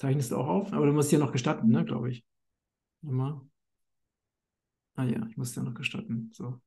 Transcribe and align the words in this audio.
Zeichnest 0.00 0.30
du 0.30 0.38
auch 0.38 0.48
auf? 0.48 0.72
Aber 0.72 0.86
du 0.86 0.92
musst 0.92 1.10
hier 1.10 1.18
noch 1.18 1.30
gestatten, 1.30 1.68
ne, 1.68 1.84
glaube 1.84 2.10
ich. 2.10 2.24
Immer. 3.02 3.46
Ah 4.96 5.04
ja, 5.04 5.26
ich 5.28 5.36
muss 5.36 5.52
dir 5.52 5.62
noch 5.62 5.74
gestatten. 5.74 6.30
So. 6.32 6.58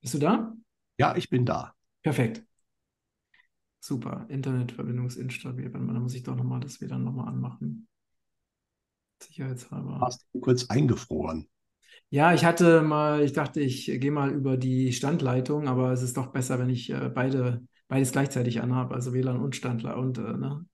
Bist 0.00 0.14
du 0.14 0.18
da? 0.18 0.54
Ja, 0.98 1.14
ich 1.14 1.28
bin 1.28 1.44
da. 1.44 1.74
Perfekt. 2.02 2.42
Super. 3.80 4.24
Internetverbindung 4.30 5.06
ist 5.08 5.16
instabil. 5.16 5.68
Dann 5.68 6.02
muss 6.02 6.14
ich 6.14 6.22
doch 6.22 6.36
nochmal 6.36 6.60
das 6.60 6.80
wieder 6.80 6.98
nochmal 6.98 7.28
anmachen. 7.28 7.86
Sicherheitshalber. 9.22 10.00
Hast 10.00 10.26
du 10.32 10.40
kurz 10.40 10.70
eingefroren? 10.70 11.48
Ja, 12.08 12.32
ich 12.32 12.44
hatte 12.44 12.82
mal, 12.82 13.22
ich 13.22 13.32
dachte, 13.34 13.60
ich 13.60 13.86
gehe 13.86 14.10
mal 14.10 14.30
über 14.30 14.56
die 14.56 14.92
Standleitung, 14.92 15.68
aber 15.68 15.92
es 15.92 16.02
ist 16.02 16.16
doch 16.16 16.28
besser, 16.28 16.58
wenn 16.58 16.70
ich 16.70 16.90
äh, 16.90 17.10
beide, 17.12 17.66
beides 17.88 18.12
gleichzeitig 18.12 18.60
anhabe, 18.60 18.94
also 18.94 19.12
WLAN 19.12 19.40
und 19.40 19.56
Standler 19.56 19.96
und 19.96 20.18
äh, 20.18 20.22
ne? 20.22 20.66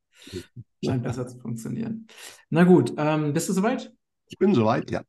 scheint 0.85 1.03
besser 1.03 1.27
zu 1.27 1.39
funktionieren. 1.39 2.07
Na 2.51 2.65
gut, 2.65 2.93
ähm, 2.97 3.33
bist 3.33 3.49
du 3.49 3.53
soweit? 3.53 3.93
Ich 4.27 4.39
bin 4.39 4.55
soweit, 4.55 4.91
ja. 4.91 5.03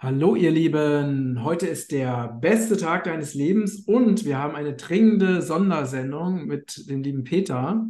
Hallo, 0.00 0.36
ihr 0.36 0.52
Lieben. 0.52 1.42
Heute 1.42 1.66
ist 1.66 1.90
der 1.90 2.28
beste 2.40 2.76
Tag 2.76 3.04
deines 3.04 3.34
Lebens 3.34 3.80
und 3.80 4.24
wir 4.24 4.38
haben 4.38 4.54
eine 4.54 4.74
dringende 4.74 5.42
Sondersendung 5.42 6.46
mit 6.46 6.88
dem 6.88 7.02
lieben 7.02 7.24
Peter. 7.24 7.84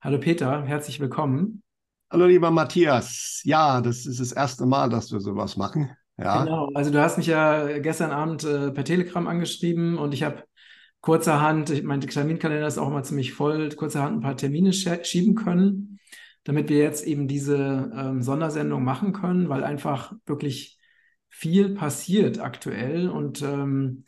Hallo 0.00 0.18
Peter, 0.18 0.62
herzlich 0.62 1.00
willkommen. 1.00 1.62
Hallo, 2.08 2.26
lieber 2.26 2.50
Matthias. 2.50 3.40
Ja, 3.44 3.80
das 3.80 4.06
ist 4.06 4.20
das 4.20 4.32
erste 4.32 4.64
Mal, 4.64 4.88
dass 4.88 5.10
wir 5.12 5.20
sowas 5.20 5.56
machen. 5.56 5.90
Ja. 6.16 6.44
Genau, 6.44 6.70
also 6.74 6.90
du 6.90 7.00
hast 7.00 7.18
mich 7.18 7.26
ja 7.26 7.78
gestern 7.78 8.10
Abend 8.10 8.44
äh, 8.44 8.70
per 8.70 8.84
Telegram 8.84 9.26
angeschrieben 9.26 9.98
und 9.98 10.14
ich 10.14 10.22
habe 10.22 10.44
kurzerhand, 11.00 11.70
ich, 11.70 11.82
mein 11.82 12.00
Terminkalender 12.00 12.66
ist 12.66 12.78
auch 12.78 12.88
immer 12.88 13.02
ziemlich 13.02 13.32
voll, 13.32 13.68
kurzerhand 13.70 14.18
ein 14.18 14.20
paar 14.20 14.36
Termine 14.36 14.72
schieben 14.72 15.34
können, 15.34 15.98
damit 16.44 16.68
wir 16.68 16.78
jetzt 16.78 17.06
eben 17.06 17.28
diese 17.28 17.90
ähm, 17.94 18.22
Sondersendung 18.22 18.84
machen 18.84 19.12
können, 19.12 19.48
weil 19.48 19.64
einfach 19.64 20.12
wirklich 20.26 20.78
viel 21.28 21.74
passiert 21.74 22.40
aktuell 22.40 23.08
und 23.08 23.42
ähm, 23.42 24.04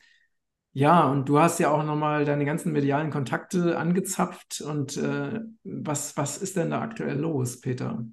ja, 0.74 1.06
und 1.06 1.28
du 1.28 1.38
hast 1.38 1.60
ja 1.60 1.70
auch 1.70 1.84
nochmal 1.84 2.24
deine 2.24 2.46
ganzen 2.46 2.72
medialen 2.72 3.10
Kontakte 3.10 3.78
angezapft 3.78 4.62
und 4.62 4.96
äh, 4.96 5.40
was, 5.64 6.16
was 6.16 6.38
ist 6.38 6.56
denn 6.56 6.70
da 6.70 6.80
aktuell 6.80 7.18
los, 7.18 7.60
Peter? 7.60 8.06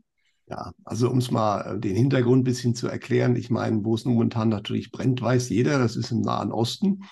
Ja, 0.48 0.74
also 0.84 1.10
um 1.10 1.20
es 1.20 1.32
mal 1.32 1.76
äh, 1.76 1.80
den 1.80 1.96
Hintergrund 1.96 2.42
ein 2.42 2.44
bisschen 2.44 2.76
zu 2.76 2.88
erklären, 2.88 3.36
ich 3.38 3.50
meine, 3.50 3.84
wo 3.86 3.96
es 3.96 4.04
momentan 4.04 4.50
natürlich 4.50 4.92
brennt, 4.92 5.22
weiß 5.22 5.50
jeder, 5.50 5.80
das 5.80 5.96
ist 5.96 6.12
im 6.12 6.22
Nahen 6.22 6.52
Osten. 6.52 7.04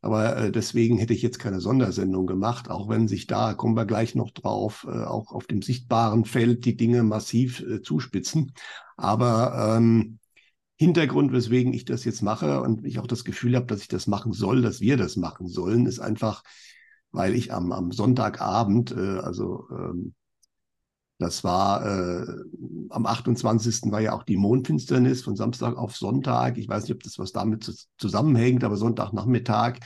Aber 0.00 0.36
äh, 0.36 0.52
deswegen 0.52 0.96
hätte 0.98 1.12
ich 1.12 1.22
jetzt 1.22 1.38
keine 1.38 1.60
Sondersendung 1.60 2.26
gemacht, 2.26 2.70
auch 2.70 2.88
wenn 2.88 3.08
sich 3.08 3.26
da, 3.26 3.54
kommen 3.54 3.76
wir 3.76 3.84
gleich 3.84 4.14
noch 4.14 4.30
drauf, 4.30 4.86
äh, 4.88 5.04
auch 5.04 5.32
auf 5.32 5.46
dem 5.46 5.60
sichtbaren 5.62 6.24
Feld 6.24 6.64
die 6.64 6.76
Dinge 6.76 7.02
massiv 7.02 7.60
äh, 7.60 7.82
zuspitzen. 7.82 8.52
Aber 8.96 9.76
ähm, 9.76 10.18
Hintergrund, 10.76 11.32
weswegen 11.32 11.72
ich 11.72 11.84
das 11.84 12.04
jetzt 12.04 12.22
mache 12.22 12.60
und 12.60 12.84
ich 12.86 13.00
auch 13.00 13.08
das 13.08 13.24
Gefühl 13.24 13.56
habe, 13.56 13.66
dass 13.66 13.80
ich 13.80 13.88
das 13.88 14.06
machen 14.06 14.32
soll, 14.32 14.62
dass 14.62 14.80
wir 14.80 14.96
das 14.96 15.16
machen 15.16 15.48
sollen, 15.48 15.86
ist 15.86 15.98
einfach, 15.98 16.44
weil 17.10 17.34
ich 17.34 17.52
am, 17.52 17.72
am 17.72 17.90
Sonntagabend, 17.90 18.92
äh, 18.92 19.18
also 19.18 19.66
ähm, 19.72 20.14
das 21.18 21.42
war 21.42 21.84
äh, 21.84 22.26
am 22.90 23.06
28. 23.06 23.90
war 23.90 24.00
ja 24.00 24.12
auch 24.12 24.22
die 24.22 24.36
Mondfinsternis 24.36 25.22
von 25.22 25.36
Samstag 25.36 25.76
auf 25.76 25.96
Sonntag. 25.96 26.58
Ich 26.58 26.68
weiß 26.68 26.84
nicht, 26.84 26.92
ob 26.92 27.02
das 27.02 27.18
was 27.18 27.32
damit 27.32 27.88
zusammenhängt, 27.98 28.64
aber 28.64 28.76
Sonntagnachmittag 28.76 29.78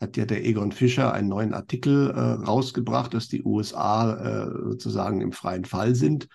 hat 0.00 0.16
ja 0.16 0.26
der 0.26 0.44
Egon 0.44 0.72
Fischer 0.72 1.12
einen 1.12 1.28
neuen 1.28 1.54
Artikel 1.54 2.10
äh, 2.10 2.20
rausgebracht, 2.20 3.14
dass 3.14 3.28
die 3.28 3.42
USA 3.42 4.14
äh, 4.14 4.50
sozusagen 4.70 5.20
im 5.20 5.32
freien 5.32 5.64
Fall 5.64 5.94
sind. 5.94 6.28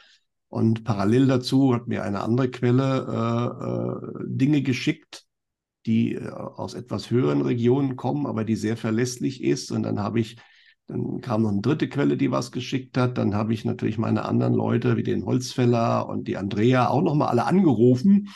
Und 0.47 0.83
parallel 0.83 1.27
dazu 1.27 1.73
hat 1.73 1.87
mir 1.87 2.03
eine 2.03 2.21
andere 2.21 2.49
Quelle 2.49 3.05
äh, 3.07 4.21
äh, 4.21 4.25
Dinge 4.27 4.61
geschickt, 4.63 5.25
die 5.85 6.15
äh, 6.15 6.29
aus 6.29 6.73
etwas 6.73 7.09
höheren 7.09 7.41
Regionen 7.41 7.95
kommen, 7.95 8.25
aber 8.25 8.43
die 8.43 8.55
sehr 8.55 8.77
verlässlich 8.77 9.43
ist. 9.43 9.71
Und 9.71 9.83
dann 9.83 9.99
habe 9.99 10.19
ich 10.19 10.37
dann 10.91 11.21
kam 11.21 11.43
noch 11.43 11.51
eine 11.51 11.61
dritte 11.61 11.87
Quelle, 11.87 12.17
die 12.17 12.31
was 12.31 12.51
geschickt 12.51 12.97
hat. 12.97 13.17
Dann 13.17 13.33
habe 13.33 13.53
ich 13.53 13.63
natürlich 13.63 13.97
meine 13.97 14.25
anderen 14.25 14.53
Leute, 14.53 14.97
wie 14.97 15.03
den 15.03 15.25
Holzfäller 15.25 16.07
und 16.09 16.27
die 16.27 16.35
Andrea, 16.35 16.89
auch 16.89 17.01
nochmal 17.01 17.29
alle 17.29 17.45
angerufen. 17.45 18.29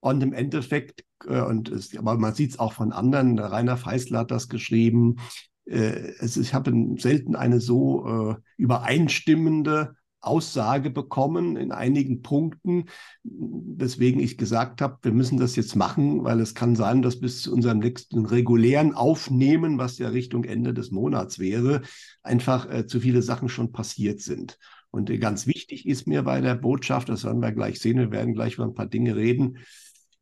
Und 0.00 0.22
im 0.22 0.32
Endeffekt, 0.32 1.04
äh, 1.26 1.40
und 1.40 1.68
es, 1.68 1.96
aber 1.96 2.16
man 2.16 2.34
sieht 2.34 2.50
es 2.50 2.58
auch 2.58 2.72
von 2.72 2.92
anderen, 2.92 3.36
der 3.36 3.50
Rainer 3.50 3.76
Feißler 3.76 4.20
hat 4.20 4.30
das 4.30 4.48
geschrieben, 4.48 5.16
äh, 5.64 6.12
es, 6.20 6.36
ich 6.36 6.54
habe 6.54 6.72
selten 6.98 7.34
eine 7.34 7.60
so 7.60 8.06
äh, 8.06 8.34
übereinstimmende 8.56 9.96
Aussage 10.22 10.90
bekommen 10.90 11.56
in 11.56 11.72
einigen 11.72 12.22
Punkten, 12.22 12.84
weswegen 13.22 14.20
ich 14.20 14.38
gesagt 14.38 14.80
habe, 14.80 14.98
wir 15.02 15.12
müssen 15.12 15.38
das 15.38 15.56
jetzt 15.56 15.76
machen, 15.76 16.24
weil 16.24 16.40
es 16.40 16.54
kann 16.54 16.76
sein, 16.76 17.02
dass 17.02 17.20
bis 17.20 17.42
zu 17.42 17.52
unserem 17.52 17.80
nächsten 17.80 18.24
regulären 18.24 18.94
Aufnehmen, 18.94 19.78
was 19.78 19.98
ja 19.98 20.08
Richtung 20.08 20.44
Ende 20.44 20.72
des 20.72 20.90
Monats 20.90 21.38
wäre, 21.38 21.82
einfach 22.22 22.70
äh, 22.70 22.86
zu 22.86 23.00
viele 23.00 23.22
Sachen 23.22 23.48
schon 23.48 23.72
passiert 23.72 24.20
sind. 24.20 24.58
Und 24.90 25.10
äh, 25.10 25.18
ganz 25.18 25.46
wichtig 25.46 25.86
ist 25.86 26.06
mir 26.06 26.22
bei 26.22 26.40
der 26.40 26.54
Botschaft, 26.54 27.08
das 27.08 27.24
werden 27.24 27.42
wir 27.42 27.52
gleich 27.52 27.80
sehen, 27.80 27.98
wir 27.98 28.12
werden 28.12 28.34
gleich 28.34 28.54
über 28.54 28.64
ein 28.64 28.74
paar 28.74 28.86
Dinge 28.86 29.16
reden, 29.16 29.58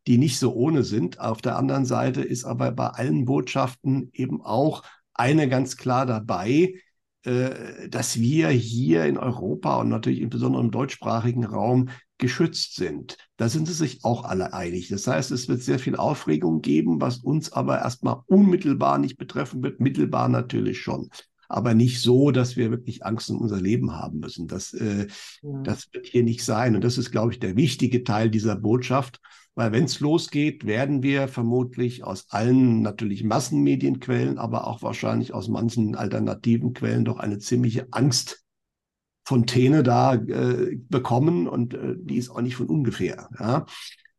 die 0.07 0.17
nicht 0.17 0.39
so 0.39 0.55
ohne 0.55 0.83
sind. 0.83 1.21
Auf 1.21 1.43
der 1.43 1.57
anderen 1.57 1.85
Seite 1.85 2.23
ist 2.23 2.45
aber 2.45 2.73
bei 2.73 2.89
allen 2.89 3.27
Botschaften 3.27 4.11
eben 4.15 4.41
auch 4.41 4.83
eine 5.13 5.49
ganz 5.49 5.77
klar 5.77 6.07
dabei, 6.07 6.75
dass 7.23 8.19
wir 8.19 8.49
hier 8.49 9.05
in 9.05 9.19
Europa 9.19 9.77
und 9.77 9.91
natürlich 9.91 10.21
insbesondere 10.21 10.63
im 10.63 10.71
deutschsprachigen 10.71 11.45
Raum 11.45 11.91
geschützt 12.21 12.77
sind. 12.77 13.17
Da 13.37 13.49
sind 13.49 13.67
sie 13.67 13.75
sich 13.75 14.05
auch 14.05 14.25
alle 14.25 14.53
einig. 14.53 14.89
Das 14.89 15.07
heißt, 15.07 15.33
es 15.33 15.49
wird 15.49 15.63
sehr 15.63 15.81
viel 15.81 15.97
Aufregung 15.97 16.61
geben, 16.61 17.01
was 17.01 17.19
uns 17.19 17.53
aber 17.53 17.81
erstmal 17.81 18.21
unmittelbar 18.27 18.99
nicht 18.99 19.17
betreffen 19.17 19.63
wird, 19.63 19.81
mittelbar 19.81 20.29
natürlich 20.29 20.81
schon. 20.81 21.11
Aber 21.49 21.75
nicht 21.75 22.01
so, 22.01 22.31
dass 22.31 22.57
wir 22.57 22.71
wirklich 22.71 23.05
Angst 23.05 23.29
um 23.31 23.41
unser 23.41 23.61
Leben 23.61 23.93
haben 23.93 24.21
müssen. 24.21 24.47
Das, 24.47 24.73
äh, 24.73 25.09
ja. 25.43 25.63
das 25.63 25.89
wird 25.93 26.07
hier 26.07 26.23
nicht 26.23 26.45
sein. 26.45 26.77
Und 26.77 26.85
das 26.85 26.97
ist, 26.97 27.11
glaube 27.11 27.33
ich, 27.33 27.41
der 27.41 27.57
wichtige 27.57 28.05
Teil 28.05 28.31
dieser 28.31 28.55
Botschaft. 28.55 29.21
Weil 29.55 29.73
wenn 29.73 29.85
es 29.85 30.01
losgeht, 30.01 30.65
werden 30.65 31.03
wir 31.03 31.29
vermutlich 31.29 32.05
aus 32.05 32.31
allen 32.31 32.83
natürlich 32.83 33.25
Massenmedienquellen, 33.25 34.39
aber 34.39 34.67
auch 34.67 34.83
wahrscheinlich 34.83 35.35
aus 35.35 35.49
manchen 35.49 35.97
alternativen 35.97 36.73
Quellen 36.73 37.05
doch 37.05 37.19
eine 37.19 37.39
ziemliche 37.39 37.89
Angstfontäne 37.91 39.83
da 39.83 40.15
äh, 40.15 40.77
bekommen 40.89 41.49
und 41.49 41.75
äh, 41.75 41.97
die 41.99 42.17
ist 42.17 42.31
auch 42.31 42.41
nicht 42.41 42.57
von 42.57 42.69
ungefähr. 42.69 43.29
Ja? 43.39 43.67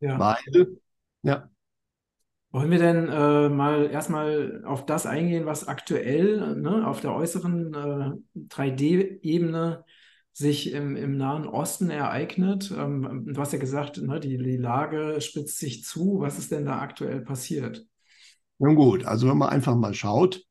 ja. 0.00 0.18
Weil, 0.18 0.76
ja. 1.22 1.48
Wollen 2.50 2.70
wir 2.70 2.78
denn 2.78 3.08
äh, 3.08 3.48
mal 3.48 3.90
erstmal 3.90 4.62
auf 4.66 4.84
das 4.84 5.06
eingehen, 5.06 5.46
was 5.46 5.66
aktuell 5.66 6.56
ne, 6.56 6.86
auf 6.86 7.00
der 7.00 7.14
äußeren 7.14 7.72
äh, 7.72 8.38
3D-Ebene 8.38 9.84
sich 10.32 10.72
im, 10.72 10.96
im 10.96 11.16
Nahen 11.16 11.46
Osten 11.46 11.90
ereignet. 11.90 12.72
Ähm, 12.76 13.26
du 13.32 13.40
hast 13.40 13.52
ja 13.52 13.58
gesagt, 13.58 13.98
ne, 13.98 14.18
die, 14.18 14.38
die 14.38 14.56
Lage 14.56 15.20
spitzt 15.20 15.58
sich 15.58 15.84
zu. 15.84 16.20
Was 16.20 16.38
ist 16.38 16.50
denn 16.52 16.64
da 16.64 16.80
aktuell 16.80 17.20
passiert? 17.20 17.84
Nun 18.58 18.74
gut, 18.74 19.04
also 19.04 19.28
wenn 19.28 19.38
man 19.38 19.50
einfach 19.50 19.74
mal 19.76 19.94
schaut, 19.94 20.42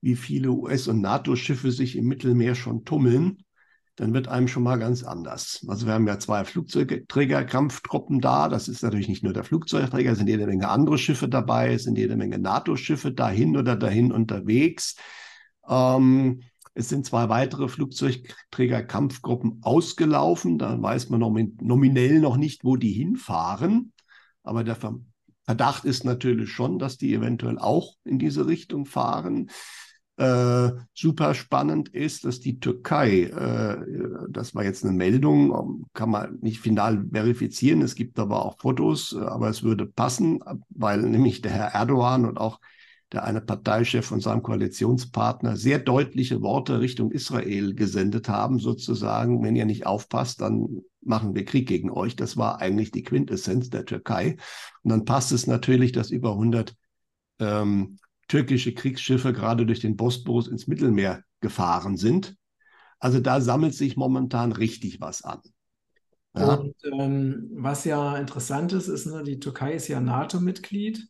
wie 0.00 0.16
viele 0.16 0.50
US- 0.50 0.88
und 0.88 1.00
NATO-Schiffe 1.00 1.72
sich 1.72 1.96
im 1.96 2.06
Mittelmeer 2.06 2.54
schon 2.54 2.84
tummeln, 2.84 3.44
dann 3.96 4.14
wird 4.14 4.28
einem 4.28 4.46
schon 4.46 4.62
mal 4.62 4.78
ganz 4.78 5.02
anders. 5.02 5.64
Also 5.66 5.86
wir 5.86 5.94
haben 5.94 6.06
ja 6.06 6.20
zwei 6.20 6.44
Flugzeugträgerkampftruppen 6.44 8.20
da. 8.20 8.48
Das 8.48 8.68
ist 8.68 8.82
natürlich 8.82 9.08
nicht 9.08 9.24
nur 9.24 9.32
der 9.32 9.42
Flugzeugträger, 9.42 10.12
es 10.12 10.18
sind 10.18 10.28
jede 10.28 10.46
Menge 10.46 10.68
andere 10.68 10.98
Schiffe 10.98 11.28
dabei, 11.28 11.74
es 11.74 11.82
sind 11.82 11.98
jede 11.98 12.16
Menge 12.16 12.38
NATO-Schiffe 12.38 13.12
dahin 13.12 13.56
oder 13.56 13.74
dahin 13.74 14.12
unterwegs. 14.12 14.94
Ähm, 15.68 16.42
es 16.74 16.88
sind 16.88 17.06
zwei 17.06 17.28
weitere 17.28 17.68
Flugzeugträgerkampfgruppen 17.68 19.60
ausgelaufen. 19.62 20.58
Da 20.58 20.80
weiß 20.80 21.08
man 21.08 21.20
nominell 21.20 22.20
noch 22.20 22.36
nicht, 22.36 22.64
wo 22.64 22.76
die 22.76 22.92
hinfahren. 22.92 23.92
Aber 24.42 24.64
der 24.64 24.76
Verdacht 25.44 25.84
ist 25.84 26.04
natürlich 26.04 26.50
schon, 26.50 26.78
dass 26.78 26.98
die 26.98 27.14
eventuell 27.14 27.58
auch 27.58 27.94
in 28.04 28.18
diese 28.18 28.46
Richtung 28.46 28.86
fahren. 28.86 29.50
Äh, 30.18 30.72
super 30.94 31.32
spannend 31.34 31.90
ist, 31.90 32.24
dass 32.24 32.40
die 32.40 32.58
Türkei, 32.58 33.22
äh, 33.22 33.76
das 34.28 34.52
war 34.52 34.64
jetzt 34.64 34.84
eine 34.84 34.92
Meldung, 34.92 35.86
kann 35.94 36.10
man 36.10 36.38
nicht 36.40 36.58
final 36.58 37.06
verifizieren, 37.12 37.82
es 37.82 37.94
gibt 37.94 38.18
aber 38.18 38.44
auch 38.44 38.58
Fotos, 38.58 39.14
aber 39.14 39.48
es 39.48 39.62
würde 39.62 39.86
passen, 39.86 40.40
weil 40.70 41.02
nämlich 41.02 41.40
der 41.40 41.52
Herr 41.52 41.68
Erdogan 41.68 42.24
und 42.24 42.36
auch 42.36 42.58
der 43.12 43.24
eine 43.24 43.40
Parteichef 43.40 44.06
von 44.06 44.20
seinem 44.20 44.42
Koalitionspartner 44.42 45.56
sehr 45.56 45.78
deutliche 45.78 46.42
Worte 46.42 46.80
Richtung 46.80 47.10
Israel 47.10 47.74
gesendet 47.74 48.28
haben, 48.28 48.58
sozusagen, 48.58 49.42
wenn 49.42 49.56
ihr 49.56 49.64
nicht 49.64 49.86
aufpasst, 49.86 50.40
dann 50.40 50.82
machen 51.00 51.34
wir 51.34 51.44
Krieg 51.44 51.66
gegen 51.66 51.90
euch. 51.90 52.16
Das 52.16 52.36
war 52.36 52.60
eigentlich 52.60 52.90
die 52.90 53.02
Quintessenz 53.02 53.70
der 53.70 53.86
Türkei. 53.86 54.36
Und 54.82 54.90
dann 54.90 55.04
passt 55.06 55.32
es 55.32 55.46
natürlich, 55.46 55.92
dass 55.92 56.10
über 56.10 56.32
100 56.32 56.74
ähm, 57.38 57.98
türkische 58.28 58.74
Kriegsschiffe 58.74 59.32
gerade 59.32 59.64
durch 59.64 59.80
den 59.80 59.96
Bosporus 59.96 60.48
ins 60.48 60.66
Mittelmeer 60.66 61.22
gefahren 61.40 61.96
sind. 61.96 62.36
Also 62.98 63.20
da 63.20 63.40
sammelt 63.40 63.74
sich 63.74 63.96
momentan 63.96 64.52
richtig 64.52 65.00
was 65.00 65.22
an. 65.22 65.40
Ja. 66.36 66.54
Und 66.54 66.74
ähm, 66.84 67.48
was 67.54 67.84
ja 67.84 68.16
interessant 68.18 68.72
ist, 68.72 68.88
ist, 68.88 69.06
ne, 69.06 69.22
die 69.22 69.40
Türkei 69.40 69.72
ist 69.72 69.88
ja 69.88 69.98
NATO-Mitglied 70.00 71.08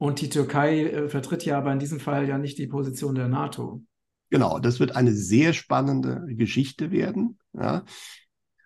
und 0.00 0.22
die 0.22 0.30
Türkei 0.30 0.84
äh, 0.86 1.08
vertritt 1.10 1.44
ja 1.44 1.58
aber 1.58 1.72
in 1.74 1.78
diesem 1.78 2.00
Fall 2.00 2.26
ja 2.26 2.38
nicht 2.38 2.56
die 2.56 2.66
Position 2.66 3.14
der 3.14 3.28
NATO. 3.28 3.84
Genau, 4.30 4.58
das 4.58 4.80
wird 4.80 4.96
eine 4.96 5.12
sehr 5.12 5.52
spannende 5.52 6.24
Geschichte 6.26 6.90
werden. 6.90 7.38
Ja. 7.52 7.84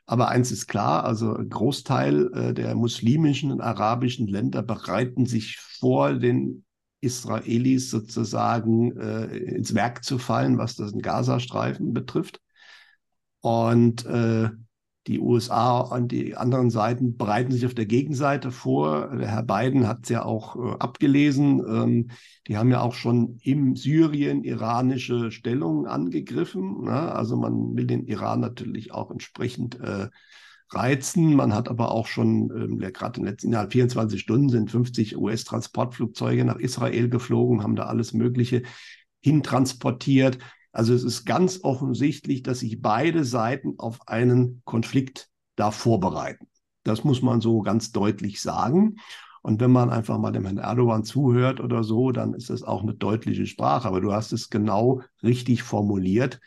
Aber 0.07 0.29
eins 0.29 0.53
ist 0.53 0.69
klar, 0.69 1.05
also 1.05 1.35
ein 1.35 1.49
Großteil 1.49 2.31
äh, 2.35 2.55
der 2.55 2.77
muslimischen 2.77 3.51
und 3.51 3.61
arabischen 3.61 4.29
Länder 4.29 4.63
bereiten 4.63 5.27
sich 5.27 5.59
vor, 5.59 6.15
den 6.15 6.65
Israelis 7.01 7.91
sozusagen 7.91 8.97
äh, 8.97 9.27
ins 9.37 9.75
Werk 9.75 10.05
zu 10.05 10.19
fallen, 10.19 10.57
was 10.57 10.77
das 10.77 10.93
Gazastreifen 10.97 11.93
betrifft. 11.93 12.41
Und 13.41 14.07
äh, 14.07 14.51
die 15.07 15.21
USA 15.21 15.81
und 15.81 16.13
die 16.13 16.37
anderen 16.37 16.71
Seiten 16.71 17.17
bereiten 17.17 17.53
sich 17.53 17.67
auf 17.67 17.75
der 17.75 17.87
Gegenseite 17.87 18.51
vor. 18.51 19.09
Der 19.17 19.29
Herr 19.29 19.43
Biden 19.43 19.87
hat 19.87 20.01
es 20.05 20.09
ja 20.09 20.25
auch 20.25 20.57
äh, 20.57 20.77
abgelesen. 20.79 21.61
Ähm, 21.61 22.11
die 22.49 22.57
haben 22.57 22.71
ja 22.71 22.81
auch 22.81 22.95
schon 22.95 23.39
im 23.43 23.77
Syrien 23.77 24.45
iranische 24.45 25.31
Stellungen 25.31 25.87
angegriffen. 25.87 26.85
Ne? 26.85 27.13
Also 27.13 27.37
man 27.37 27.77
will 27.77 27.87
den 27.87 28.07
Iran 28.07 28.41
natürlich 28.41 28.93
auch 28.93 29.11
entsprechend 29.11 29.79
äh, 29.81 30.09
reizen. 30.71 31.35
Man 31.37 31.55
hat 31.55 31.69
aber 31.69 31.91
auch 31.91 32.07
schon, 32.07 32.51
ähm, 32.51 32.79
gerade 32.79 33.19
in 33.19 33.25
den 33.25 33.33
letzten 33.33 33.49
innerhalb 33.49 33.73
24 33.73 34.21
Stunden 34.21 34.49
sind 34.49 34.71
50 34.71 35.19
US-Transportflugzeuge 35.19 36.45
nach 36.45 36.59
Israel 36.59 37.11
geflogen, 37.11 37.63
haben 37.63 37.77
da 37.77 37.85
alles 37.85 38.15
Mögliche 38.15 38.63
hintransportiert. 39.21 40.39
Also 40.75 40.93
es 40.93 41.05
ist 41.05 41.25
ganz 41.25 41.61
offensichtlich, 41.63 42.43
dass 42.43 42.59
sich 42.59 42.83
beide 42.83 43.25
Seiten 43.25 43.79
auf 43.79 44.09
einen 44.09 44.61
Konflikt 44.65 45.31
da 45.55 45.71
vorbereiten. 45.71 46.49
Das 46.83 47.05
muss 47.05 47.23
man 47.23 47.41
so 47.41 47.63
ganz 47.63 47.93
deutlich 47.93 48.43
sagen. 48.43 48.97
Und 49.41 49.61
wenn 49.61 49.71
man 49.71 49.91
einfach 49.91 50.19
mal 50.19 50.33
dem 50.33 50.47
Herrn 50.47 50.59
Erdogan 50.59 51.05
zuhört 51.05 51.61
oder 51.61 51.85
so, 51.85 52.11
dann 52.11 52.35
ist 52.35 52.51
das 52.51 52.65
auch 52.65 52.83
eine 52.83 52.95
deutliche 52.95 53.47
Sprache. 53.47 53.87
Aber 53.87 54.01
du 54.01 54.13
hast 54.13 54.33
es 54.33 54.51
genau 54.51 55.01
richtig 55.23 55.63
formuliert. 55.63 56.41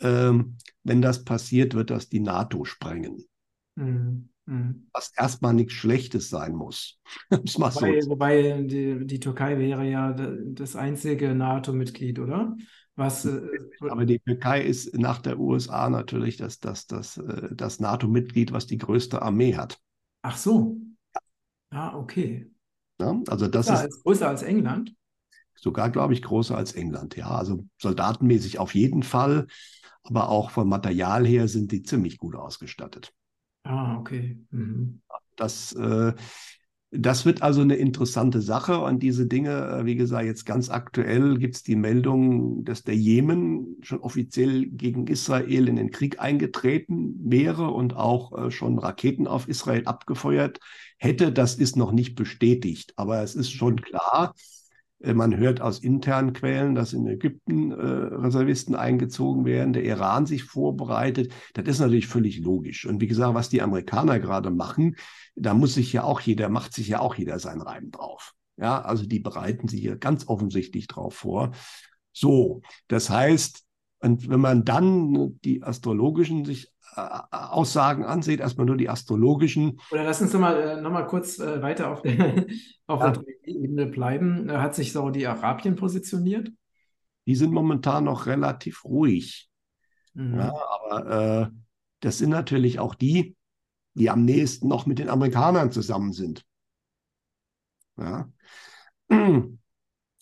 Ähm, 0.00 0.56
wenn 0.84 1.02
das 1.02 1.24
passiert, 1.24 1.74
wird 1.74 1.90
das 1.90 2.08
die 2.08 2.20
NATO 2.20 2.64
sprengen. 2.64 3.24
Mhm. 3.74 4.28
Mhm. 4.46 4.86
Was 4.92 5.12
erstmal 5.16 5.52
nichts 5.52 5.72
Schlechtes 5.72 6.30
sein 6.30 6.54
muss. 6.54 7.00
wobei, 7.30 8.00
so. 8.00 8.10
wobei 8.10 8.62
die, 8.62 9.04
die, 9.04 9.18
Türkei 9.18 9.58
wäre 9.58 9.84
ja 9.90 10.12
das 10.12 10.76
einzige 10.76 11.34
NATO-Mitglied, 11.34 12.20
oder? 12.20 12.56
Was, 12.98 13.24
äh, 13.24 13.40
Aber 13.88 14.04
die 14.04 14.18
Türkei 14.18 14.60
ist 14.60 14.98
nach 14.98 15.18
der 15.18 15.38
USA 15.38 15.88
natürlich 15.88 16.36
das, 16.36 16.58
das, 16.58 16.88
das, 16.88 17.16
äh, 17.16 17.48
das 17.52 17.78
NATO-Mitglied, 17.78 18.52
was 18.52 18.66
die 18.66 18.76
größte 18.76 19.22
Armee 19.22 19.54
hat. 19.54 19.80
Ach 20.22 20.36
so. 20.36 20.76
Ah, 21.70 21.96
okay. 21.96 22.50
Ja, 23.00 23.20
also 23.28 23.46
das 23.46 23.66
größer 23.66 23.74
ist 23.76 23.84
als, 23.84 24.02
größer 24.02 24.28
als 24.28 24.42
England. 24.42 24.94
Sogar, 25.54 25.90
glaube 25.90 26.12
ich, 26.12 26.22
größer 26.22 26.56
als 26.56 26.72
England. 26.72 27.14
Ja, 27.16 27.30
also 27.30 27.64
soldatenmäßig 27.80 28.58
auf 28.58 28.74
jeden 28.74 29.04
Fall, 29.04 29.46
aber 30.02 30.28
auch 30.28 30.50
vom 30.50 30.68
Material 30.68 31.24
her 31.24 31.46
sind 31.46 31.70
die 31.70 31.84
ziemlich 31.84 32.18
gut 32.18 32.34
ausgestattet. 32.34 33.12
Ah, 33.62 33.96
okay. 33.98 34.44
Mhm. 34.50 35.02
Das 35.36 35.72
äh, 35.74 36.14
das 36.90 37.26
wird 37.26 37.42
also 37.42 37.60
eine 37.60 37.76
interessante 37.76 38.40
Sache 38.40 38.78
und 38.80 39.02
diese 39.02 39.26
Dinge, 39.26 39.50
äh, 39.80 39.84
wie 39.84 39.96
gesagt, 39.96 40.24
jetzt 40.24 40.46
ganz 40.46 40.70
aktuell 40.70 41.36
gibt 41.36 41.56
es 41.56 41.62
die 41.62 41.76
Meldung, 41.76 42.64
dass 42.64 42.82
der 42.82 42.96
Jemen 42.96 43.76
schon 43.82 44.00
offiziell 44.00 44.66
gegen 44.66 45.06
Israel 45.06 45.68
in 45.68 45.76
den 45.76 45.90
Krieg 45.90 46.18
eingetreten 46.18 47.14
wäre 47.22 47.70
und 47.70 47.94
auch 47.94 48.46
äh, 48.46 48.50
schon 48.50 48.78
Raketen 48.78 49.26
auf 49.26 49.48
Israel 49.48 49.82
abgefeuert 49.86 50.60
hätte. 50.96 51.30
Das 51.30 51.56
ist 51.56 51.76
noch 51.76 51.92
nicht 51.92 52.14
bestätigt, 52.14 52.94
aber 52.96 53.22
es 53.22 53.34
ist 53.34 53.50
schon 53.50 53.80
klar, 53.82 54.34
äh, 54.34 54.57
man 55.00 55.36
hört 55.36 55.60
aus 55.60 55.78
internen 55.78 56.32
Quellen, 56.32 56.74
dass 56.74 56.92
in 56.92 57.06
Ägypten 57.06 57.70
äh, 57.70 57.74
Reservisten 57.74 58.74
eingezogen 58.74 59.44
werden, 59.44 59.72
der 59.72 59.84
Iran 59.84 60.26
sich 60.26 60.44
vorbereitet. 60.44 61.32
Das 61.54 61.66
ist 61.66 61.78
natürlich 61.78 62.08
völlig 62.08 62.38
logisch. 62.40 62.84
Und 62.84 63.00
wie 63.00 63.06
gesagt, 63.06 63.34
was 63.34 63.48
die 63.48 63.62
Amerikaner 63.62 64.18
gerade 64.18 64.50
machen, 64.50 64.96
da 65.36 65.54
muss 65.54 65.74
sich 65.74 65.92
ja 65.92 66.02
auch 66.02 66.20
jeder, 66.20 66.48
macht 66.48 66.74
sich 66.74 66.88
ja 66.88 67.00
auch 67.00 67.14
jeder 67.14 67.38
seinen 67.38 67.62
Reim 67.62 67.90
drauf. 67.90 68.34
Ja, 68.56 68.82
also 68.82 69.06
die 69.06 69.20
bereiten 69.20 69.68
sich 69.68 69.80
hier 69.80 69.96
ganz 69.96 70.26
offensichtlich 70.26 70.88
drauf 70.88 71.14
vor. 71.14 71.52
So, 72.12 72.62
das 72.88 73.08
heißt, 73.08 73.64
und 74.00 74.28
wenn 74.28 74.40
man 74.40 74.64
dann 74.64 75.38
die 75.44 75.62
astrologischen 75.62 76.44
sich 76.44 76.66
äh, 76.66 76.77
Aussagen 77.30 78.04
ansieht, 78.04 78.40
erstmal 78.40 78.66
nur 78.66 78.76
die 78.76 78.88
astrologischen. 78.88 79.80
Oder 79.90 80.04
lass 80.04 80.20
uns 80.20 80.32
nochmal 80.32 80.60
äh, 80.60 80.80
noch 80.80 80.90
mal 80.90 81.06
kurz 81.06 81.38
äh, 81.38 81.62
weiter 81.62 81.90
auf, 81.90 82.02
der, 82.02 82.46
auf 82.86 83.00
ja. 83.00 83.10
der 83.12 83.24
Ebene 83.44 83.86
bleiben. 83.86 84.50
Hat 84.50 84.74
sich 84.74 84.92
so 84.92 85.10
die 85.10 85.26
Arabien 85.26 85.76
positioniert? 85.76 86.50
Die 87.26 87.34
sind 87.34 87.52
momentan 87.52 88.04
noch 88.04 88.26
relativ 88.26 88.84
ruhig. 88.84 89.48
Mhm. 90.14 90.38
Ja, 90.38 90.54
aber 90.80 91.42
äh, 91.42 91.50
das 92.00 92.18
sind 92.18 92.30
natürlich 92.30 92.78
auch 92.78 92.94
die, 92.94 93.36
die 93.94 94.10
am 94.10 94.24
nächsten 94.24 94.68
noch 94.68 94.86
mit 94.86 94.98
den 94.98 95.08
Amerikanern 95.08 95.72
zusammen 95.72 96.12
sind. 96.12 96.44
Ja. 97.96 98.30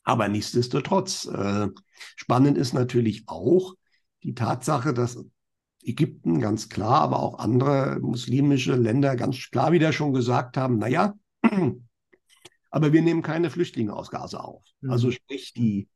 Aber 0.04 0.28
nichtsdestotrotz, 0.28 1.26
äh, 1.26 1.68
spannend 2.14 2.56
ist 2.56 2.72
natürlich 2.72 3.24
auch 3.26 3.74
die 4.22 4.34
Tatsache, 4.34 4.94
dass 4.94 5.24
Ägypten 5.86 6.40
ganz 6.40 6.68
klar, 6.68 7.00
aber 7.00 7.20
auch 7.20 7.38
andere 7.38 8.00
muslimische 8.00 8.74
Länder 8.74 9.16
ganz 9.16 9.50
klar 9.50 9.72
wieder 9.72 9.92
schon 9.92 10.12
gesagt 10.12 10.56
haben, 10.56 10.78
naja, 10.78 11.14
aber 12.70 12.92
wir 12.92 13.02
nehmen 13.02 13.22
keine 13.22 13.50
Flüchtlinge 13.50 13.94
aus 13.94 14.10
Gaza 14.10 14.38
auf. 14.38 14.64
Mhm. 14.80 14.90
Also 14.90 15.10
sprich, 15.10 15.52
die, 15.54 15.88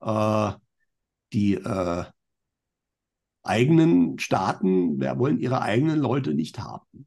äh, 0.00 0.52
die 1.32 1.54
äh, 1.54 2.04
eigenen 3.42 4.18
Staaten 4.18 5.00
wir 5.00 5.18
wollen 5.18 5.38
ihre 5.38 5.62
eigenen 5.62 5.98
Leute 5.98 6.34
nicht 6.34 6.58
haben. 6.58 7.06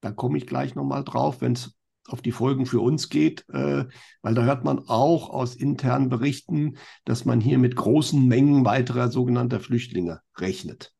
Da 0.00 0.12
komme 0.12 0.38
ich 0.38 0.46
gleich 0.46 0.74
nochmal 0.74 1.04
drauf, 1.04 1.40
wenn 1.40 1.52
es 1.52 1.75
auf 2.08 2.22
die 2.22 2.32
Folgen 2.32 2.66
für 2.66 2.80
uns 2.80 3.08
geht, 3.08 3.44
äh, 3.48 3.84
weil 4.22 4.34
da 4.34 4.44
hört 4.44 4.64
man 4.64 4.80
auch 4.80 5.30
aus 5.30 5.54
internen 5.54 6.08
Berichten, 6.08 6.76
dass 7.04 7.24
man 7.24 7.40
hier 7.40 7.58
mit 7.58 7.76
großen 7.76 8.26
Mengen 8.26 8.64
weiterer 8.64 9.10
sogenannter 9.10 9.60
Flüchtlinge 9.60 10.20
rechnet. 10.38 10.96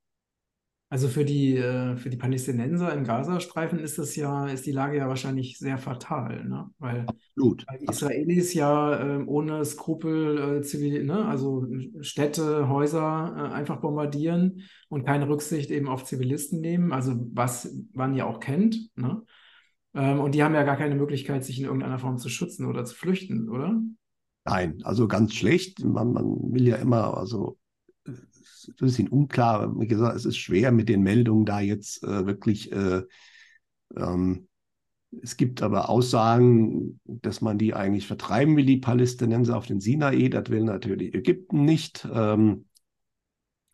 Also 0.89 1.09
für 1.09 1.25
die, 1.25 1.57
äh, 1.57 1.97
für 1.97 2.11
die 2.11 2.17
Palästinenser 2.17 2.93
im 2.95 3.03
Gazastreifen 3.03 3.81
ist 3.81 3.99
das 3.99 4.15
ja, 4.15 4.47
ist 4.47 4.67
die 4.67 4.73
Lage 4.73 4.99
ja 4.99 5.09
wahrscheinlich 5.09 5.59
sehr 5.59 5.79
fatal, 5.79 6.45
ne? 6.45 6.71
Weil, 6.79 7.07
weil 7.37 7.79
die 7.81 7.87
Israelis 7.87 8.55
ja 8.55 9.17
äh, 9.17 9.25
ohne 9.25 9.65
Skrupel 9.65 10.59
äh, 10.59 10.63
zivil, 10.63 11.05
ne? 11.05 11.27
also 11.27 11.67
Städte, 12.03 12.69
Häuser 12.69 13.35
äh, 13.37 13.55
einfach 13.55 13.81
bombardieren 13.81 14.63
und 14.89 15.05
keine 15.05 15.29
Rücksicht 15.29 15.73
eben 15.73 15.89
auf 15.89 16.05
Zivilisten 16.05 16.61
nehmen, 16.61 16.93
also 16.93 17.17
was 17.33 17.77
man 17.93 18.15
ja 18.15 18.27
auch 18.27 18.39
kennt, 18.39 18.91
ne? 18.95 19.23
Ähm, 19.97 20.21
und 20.21 20.35
die 20.35 20.43
haben 20.43 20.55
ja 20.55 20.63
gar 20.63 20.77
keine 20.77 20.95
Möglichkeit, 20.95 21.45
sich 21.45 21.59
in 21.59 21.65
irgendeiner 21.65 21.99
Form 21.99 22.19
zu 22.19 22.29
schützen 22.29 22.67
oder 22.67 22.85
zu 22.85 22.95
flüchten, 22.95 23.49
oder? 23.49 23.81
Nein, 24.45 24.79
also 24.85 25.09
ganz 25.09 25.35
schlecht. 25.35 25.83
Man, 25.83 26.13
man 26.13 26.53
will 26.53 26.69
ja 26.69 26.77
immer, 26.77 27.17
also 27.17 27.59
es 28.05 28.15
ist 28.15 28.69
ein 28.69 28.75
bisschen 28.79 29.09
unklar. 29.09 29.75
Wie 29.81 29.87
gesagt, 29.87 30.17
es 30.17 30.27
ist 30.27 30.37
schwer 30.37 30.71
mit 30.71 30.89
den 30.89 31.03
Meldungen 31.03 31.47
da 31.47 31.61
jetzt 31.61 32.05
äh, 32.05 32.27
wirklich. 32.27 32.71
Äh, 32.71 33.03
ähm, 33.97 34.49
es 35.23 35.37
gibt 35.37 35.63
aber 35.63 35.89
Aussagen, 35.89 37.01
dass 37.05 37.41
man 37.41 37.57
die 37.57 37.73
eigentlich 37.73 38.07
vertreiben 38.07 38.57
will, 38.57 38.67
die 38.67 38.77
Palästinenser 38.77 39.57
auf 39.57 39.67
den 39.67 39.81
Sinai. 39.81 40.29
Das 40.29 40.51
will 40.51 40.65
natürlich 40.65 41.15
Ägypten 41.15 41.65
nicht. 41.65 42.07
Ähm, 42.13 42.67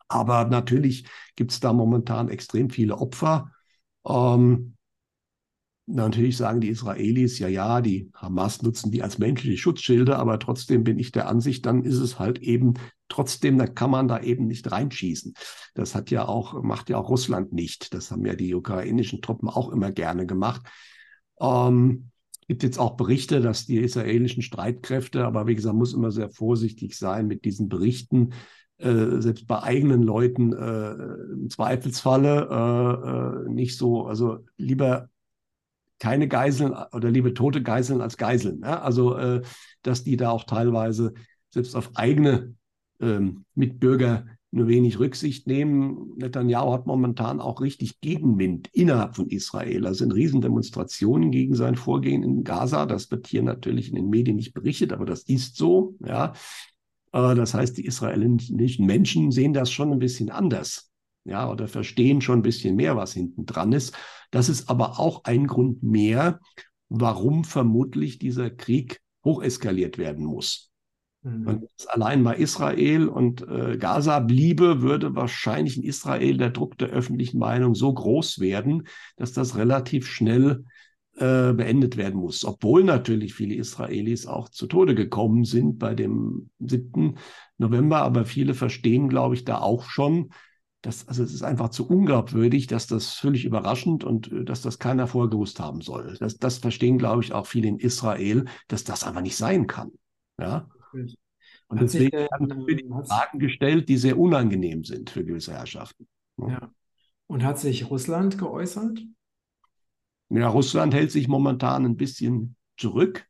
aber 0.08 0.44
natürlich 0.44 1.06
gibt 1.36 1.52
es 1.52 1.60
da 1.60 1.72
momentan 1.72 2.28
extrem 2.28 2.70
viele 2.70 2.98
Opfer. 2.98 3.50
Ähm, 4.06 4.71
Natürlich 5.86 6.36
sagen 6.36 6.60
die 6.60 6.68
Israelis, 6.68 7.40
ja, 7.40 7.48
ja, 7.48 7.80
die 7.80 8.10
Hamas 8.14 8.62
nutzen 8.62 8.92
die 8.92 9.02
als 9.02 9.18
menschliche 9.18 9.58
Schutzschilde, 9.58 10.16
aber 10.16 10.38
trotzdem 10.38 10.84
bin 10.84 10.98
ich 10.98 11.10
der 11.10 11.28
Ansicht, 11.28 11.66
dann 11.66 11.82
ist 11.82 11.98
es 11.98 12.20
halt 12.20 12.38
eben 12.38 12.74
trotzdem, 13.08 13.58
da 13.58 13.66
kann 13.66 13.90
man 13.90 14.06
da 14.06 14.20
eben 14.20 14.46
nicht 14.46 14.70
reinschießen. 14.70 15.34
Das 15.74 15.94
hat 15.94 16.10
ja 16.10 16.26
auch, 16.26 16.62
macht 16.62 16.88
ja 16.88 16.98
auch 16.98 17.08
Russland 17.08 17.52
nicht. 17.52 17.94
Das 17.94 18.10
haben 18.10 18.24
ja 18.24 18.34
die 18.34 18.54
ukrainischen 18.54 19.20
Truppen 19.22 19.48
auch 19.48 19.70
immer 19.70 19.90
gerne 19.90 20.24
gemacht. 20.24 20.62
Ähm, 21.40 22.10
gibt 22.46 22.62
jetzt 22.62 22.78
auch 22.78 22.96
Berichte, 22.96 23.40
dass 23.40 23.66
die 23.66 23.78
israelischen 23.78 24.42
Streitkräfte, 24.42 25.24
aber 25.24 25.46
wie 25.46 25.54
gesagt, 25.54 25.76
muss 25.76 25.94
immer 25.94 26.10
sehr 26.10 26.30
vorsichtig 26.30 26.96
sein 26.96 27.26
mit 27.26 27.44
diesen 27.44 27.68
Berichten, 27.68 28.34
äh, 28.78 29.20
selbst 29.20 29.46
bei 29.46 29.62
eigenen 29.62 30.02
Leuten 30.02 30.52
äh, 30.52 30.92
im 31.32 31.50
Zweifelsfalle 31.50 32.48
äh, 32.50 33.46
äh 33.46 33.52
nicht 33.52 33.78
so, 33.78 34.06
also 34.06 34.40
lieber 34.56 35.08
keine 36.02 36.26
Geiseln 36.26 36.74
oder 36.92 37.12
liebe 37.12 37.32
tote 37.32 37.62
Geiseln 37.62 38.00
als 38.00 38.16
Geiseln. 38.16 38.62
Ja? 38.64 38.82
Also, 38.82 39.16
äh, 39.16 39.40
dass 39.82 40.02
die 40.02 40.16
da 40.16 40.30
auch 40.30 40.42
teilweise 40.42 41.14
selbst 41.50 41.76
auf 41.76 41.92
eigene 41.94 42.56
ähm, 43.00 43.44
Mitbürger 43.54 44.26
nur 44.50 44.66
wenig 44.66 44.98
Rücksicht 44.98 45.46
nehmen. 45.46 46.14
Netanyahu 46.16 46.72
hat 46.72 46.86
momentan 46.86 47.40
auch 47.40 47.60
richtig 47.60 48.00
Gegenwind 48.00 48.68
innerhalb 48.72 49.14
von 49.14 49.28
Israel. 49.28 49.82
Da 49.82 49.94
sind 49.94 50.12
Riesendemonstrationen 50.12 51.30
gegen 51.30 51.54
sein 51.54 51.76
Vorgehen 51.76 52.24
in 52.24 52.42
Gaza. 52.42 52.84
Das 52.86 53.08
wird 53.12 53.28
hier 53.28 53.44
natürlich 53.44 53.88
in 53.88 53.94
den 53.94 54.10
Medien 54.10 54.36
nicht 54.36 54.54
berichtet, 54.54 54.92
aber 54.92 55.06
das 55.06 55.22
ist 55.22 55.56
so. 55.56 55.94
Ja. 56.04 56.32
Äh, 57.12 57.36
das 57.36 57.54
heißt, 57.54 57.78
die 57.78 57.86
israelischen 57.86 58.86
Menschen 58.86 59.30
sehen 59.30 59.52
das 59.52 59.70
schon 59.70 59.92
ein 59.92 60.00
bisschen 60.00 60.30
anders. 60.30 60.91
Ja, 61.24 61.50
oder 61.50 61.68
verstehen 61.68 62.20
schon 62.20 62.40
ein 62.40 62.42
bisschen 62.42 62.74
mehr, 62.74 62.96
was 62.96 63.12
hinten 63.12 63.46
dran 63.46 63.72
ist. 63.72 63.94
Das 64.30 64.48
ist 64.48 64.68
aber 64.68 64.98
auch 64.98 65.24
ein 65.24 65.46
Grund 65.46 65.82
mehr, 65.82 66.40
warum 66.88 67.44
vermutlich 67.44 68.18
dieser 68.18 68.50
Krieg 68.50 69.00
hocheskaliert 69.24 69.98
werden 69.98 70.24
muss. 70.24 70.72
Mhm. 71.22 71.46
Wenn 71.46 71.68
es 71.76 71.86
allein 71.86 72.22
mal 72.22 72.32
Israel 72.32 73.08
und 73.08 73.46
äh, 73.48 73.78
Gaza 73.78 74.18
bliebe, 74.18 74.82
würde 74.82 75.14
wahrscheinlich 75.14 75.76
in 75.76 75.84
Israel 75.84 76.36
der 76.36 76.50
Druck 76.50 76.76
der 76.78 76.88
öffentlichen 76.88 77.38
Meinung 77.38 77.74
so 77.74 77.92
groß 77.92 78.40
werden, 78.40 78.88
dass 79.16 79.32
das 79.32 79.56
relativ 79.56 80.08
schnell 80.08 80.64
äh, 81.16 81.52
beendet 81.52 81.96
werden 81.96 82.18
muss. 82.18 82.44
Obwohl 82.44 82.84
natürlich 82.84 83.34
viele 83.34 83.54
Israelis 83.54 84.26
auch 84.26 84.48
zu 84.48 84.66
Tode 84.66 84.94
gekommen 84.94 85.44
sind 85.44 85.78
bei 85.78 85.94
dem 85.94 86.50
7. 86.58 87.16
November, 87.58 88.02
aber 88.02 88.24
viele 88.24 88.54
verstehen, 88.54 89.08
glaube 89.08 89.34
ich, 89.34 89.44
da 89.44 89.58
auch 89.58 89.84
schon, 89.84 90.30
dass, 90.82 91.06
also 91.06 91.22
es 91.22 91.32
ist 91.32 91.42
einfach 91.42 91.70
zu 91.70 91.88
unglaubwürdig, 91.88 92.66
dass 92.66 92.88
das 92.88 93.14
völlig 93.14 93.44
überraschend 93.44 94.04
und 94.04 94.30
äh, 94.30 94.44
dass 94.44 94.62
das 94.62 94.78
keiner 94.78 95.06
vorher 95.06 95.30
gewusst 95.30 95.60
haben 95.60 95.80
soll. 95.80 96.16
Das, 96.18 96.38
das 96.38 96.58
verstehen, 96.58 96.98
glaube 96.98 97.22
ich, 97.22 97.32
auch 97.32 97.46
viele 97.46 97.68
in 97.68 97.78
Israel, 97.78 98.46
dass 98.68 98.84
das 98.84 99.04
einfach 99.04 99.22
nicht 99.22 99.36
sein 99.36 99.66
kann. 99.66 99.92
Ja. 100.38 100.68
Und 101.68 101.78
hat 101.78 101.84
deswegen 101.84 102.18
sich, 102.18 102.30
haben 102.32 102.46
natürlich 102.46 102.84
Fragen 103.08 103.38
gestellt, 103.38 103.88
die 103.88 103.96
sehr 103.96 104.18
unangenehm 104.18 104.84
sind 104.84 105.10
für 105.10 105.24
gewisse 105.24 105.52
Herrschaften. 105.52 106.08
Ja. 106.36 106.70
Und 107.28 107.44
hat 107.44 107.58
sich 107.58 107.88
Russland 107.88 108.36
geäußert? 108.36 109.00
Ja, 110.28 110.48
Russland 110.48 110.94
hält 110.94 111.12
sich 111.12 111.28
momentan 111.28 111.84
ein 111.84 111.96
bisschen 111.96 112.56
zurück. 112.76 113.26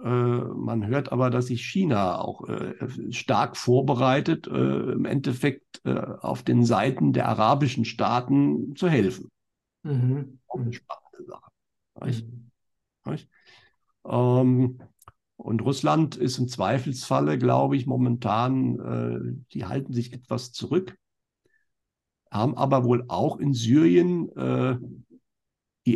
Äh, 0.00 0.08
man 0.08 0.86
hört 0.86 1.10
aber, 1.10 1.28
dass 1.30 1.46
sich 1.46 1.64
China 1.64 2.20
auch 2.20 2.48
äh, 2.48 2.74
stark 3.10 3.56
vorbereitet, 3.56 4.46
äh, 4.46 4.92
im 4.92 5.04
Endeffekt 5.04 5.80
äh, 5.84 5.98
auf 5.98 6.42
den 6.42 6.64
Seiten 6.64 7.12
der 7.12 7.28
arabischen 7.28 7.84
Staaten 7.84 8.76
zu 8.76 8.88
helfen. 8.88 9.28
Mhm. 9.82 10.38
Auch 10.46 10.60
eine 10.60 10.72
spannende 10.72 11.24
Sache. 11.24 11.50
Mhm. 13.04 13.18
Ähm, 14.04 14.78
und 15.36 15.62
Russland 15.62 16.16
ist 16.16 16.38
im 16.38 16.48
Zweifelsfalle, 16.48 17.38
glaube 17.38 17.76
ich, 17.76 17.86
momentan, 17.86 19.44
die 19.52 19.66
halten 19.66 19.92
sich 19.92 20.12
etwas 20.12 20.50
zurück, 20.50 20.98
haben 22.28 22.56
aber 22.56 22.82
wohl 22.82 23.04
auch 23.06 23.38
in 23.38 23.54
Syrien 23.54 24.28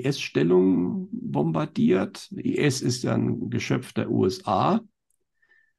IS-Stellungen 0.00 1.08
bombardiert. 1.12 2.30
IS 2.32 2.80
ist 2.80 3.02
ja 3.02 3.14
ein 3.14 3.50
Geschöpf 3.50 3.92
der 3.92 4.10
USA. 4.10 4.80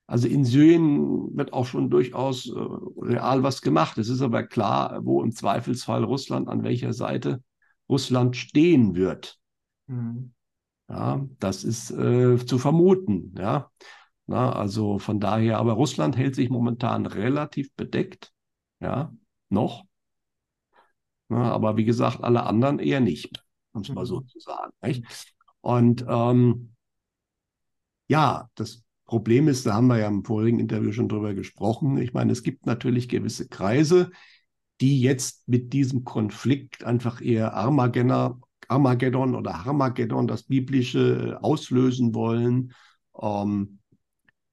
Also 0.06 0.28
in 0.28 0.44
Syrien 0.46 1.36
wird 1.36 1.54
auch 1.54 1.66
schon 1.66 1.90
durchaus 1.90 2.48
äh, 2.48 2.60
real 3.02 3.44
was 3.44 3.62
gemacht. 3.62 3.98
Es 3.98 4.10
ist 4.10 4.22
aber 4.22 4.44
klar, 4.44 5.00
wo 5.04 5.24
im 5.24 5.32
Zweifelsfall 5.32 6.04
Russland 6.04 6.50
an 6.50 6.64
welcher 6.64 6.94
Seite 6.94 7.42
Russland 7.90 8.36
stehen 8.36 8.96
wird. 8.96 9.40
Mhm. 9.88 10.34
Ja, 10.90 11.26
das 11.40 11.64
ist 11.64 11.92
äh, 11.92 12.38
zu 12.46 12.60
vermuten. 12.60 13.34
Ja. 13.38 13.72
Na, 14.26 14.52
also 14.54 15.00
von 15.00 15.20
daher, 15.20 15.58
aber 15.58 15.74
Russland 15.74 16.18
hält 16.18 16.36
sich 16.36 16.50
momentan 16.50 17.06
relativ 17.06 17.74
bedeckt. 17.76 18.32
Ja, 18.80 19.14
noch. 19.50 19.86
Na, 21.30 21.52
aber 21.52 21.78
wie 21.78 21.86
gesagt, 21.86 22.24
alle 22.24 22.44
anderen 22.44 22.80
eher 22.80 23.00
nicht, 23.00 23.43
um 23.74 23.82
es 23.82 23.90
mal 23.90 24.06
so 24.06 24.22
mhm. 24.22 24.28
zu 24.28 24.40
sagen. 24.40 24.72
Nicht? 24.82 25.04
Und 25.62 26.06
ähm, 26.08 26.74
ja, 28.08 28.50
das 28.56 28.84
Problem 29.06 29.48
ist, 29.48 29.66
da 29.66 29.74
haben 29.74 29.88
wir 29.88 29.98
ja 29.98 30.08
im 30.08 30.24
vorigen 30.24 30.60
Interview 30.60 30.92
schon 30.92 31.10
drüber 31.10 31.34
gesprochen. 31.34 31.98
Ich 31.98 32.14
meine, 32.14 32.32
es 32.32 32.44
gibt 32.44 32.66
natürlich 32.66 33.10
gewisse 33.10 33.48
Kreise, 33.48 34.12
die 34.82 35.02
jetzt 35.02 35.48
mit 35.48 35.74
diesem 35.74 36.04
Konflikt 36.04 36.84
einfach 36.84 37.22
eher 37.22 37.54
Armageddon, 37.54 38.42
Armageddon 38.68 39.36
oder 39.36 39.66
Harmageddon, 39.66 40.28
das 40.28 40.44
biblische, 40.44 41.34
äh, 41.40 41.44
auslösen 41.44 42.16
wollen. 42.16 42.74
Ähm, 43.22 43.80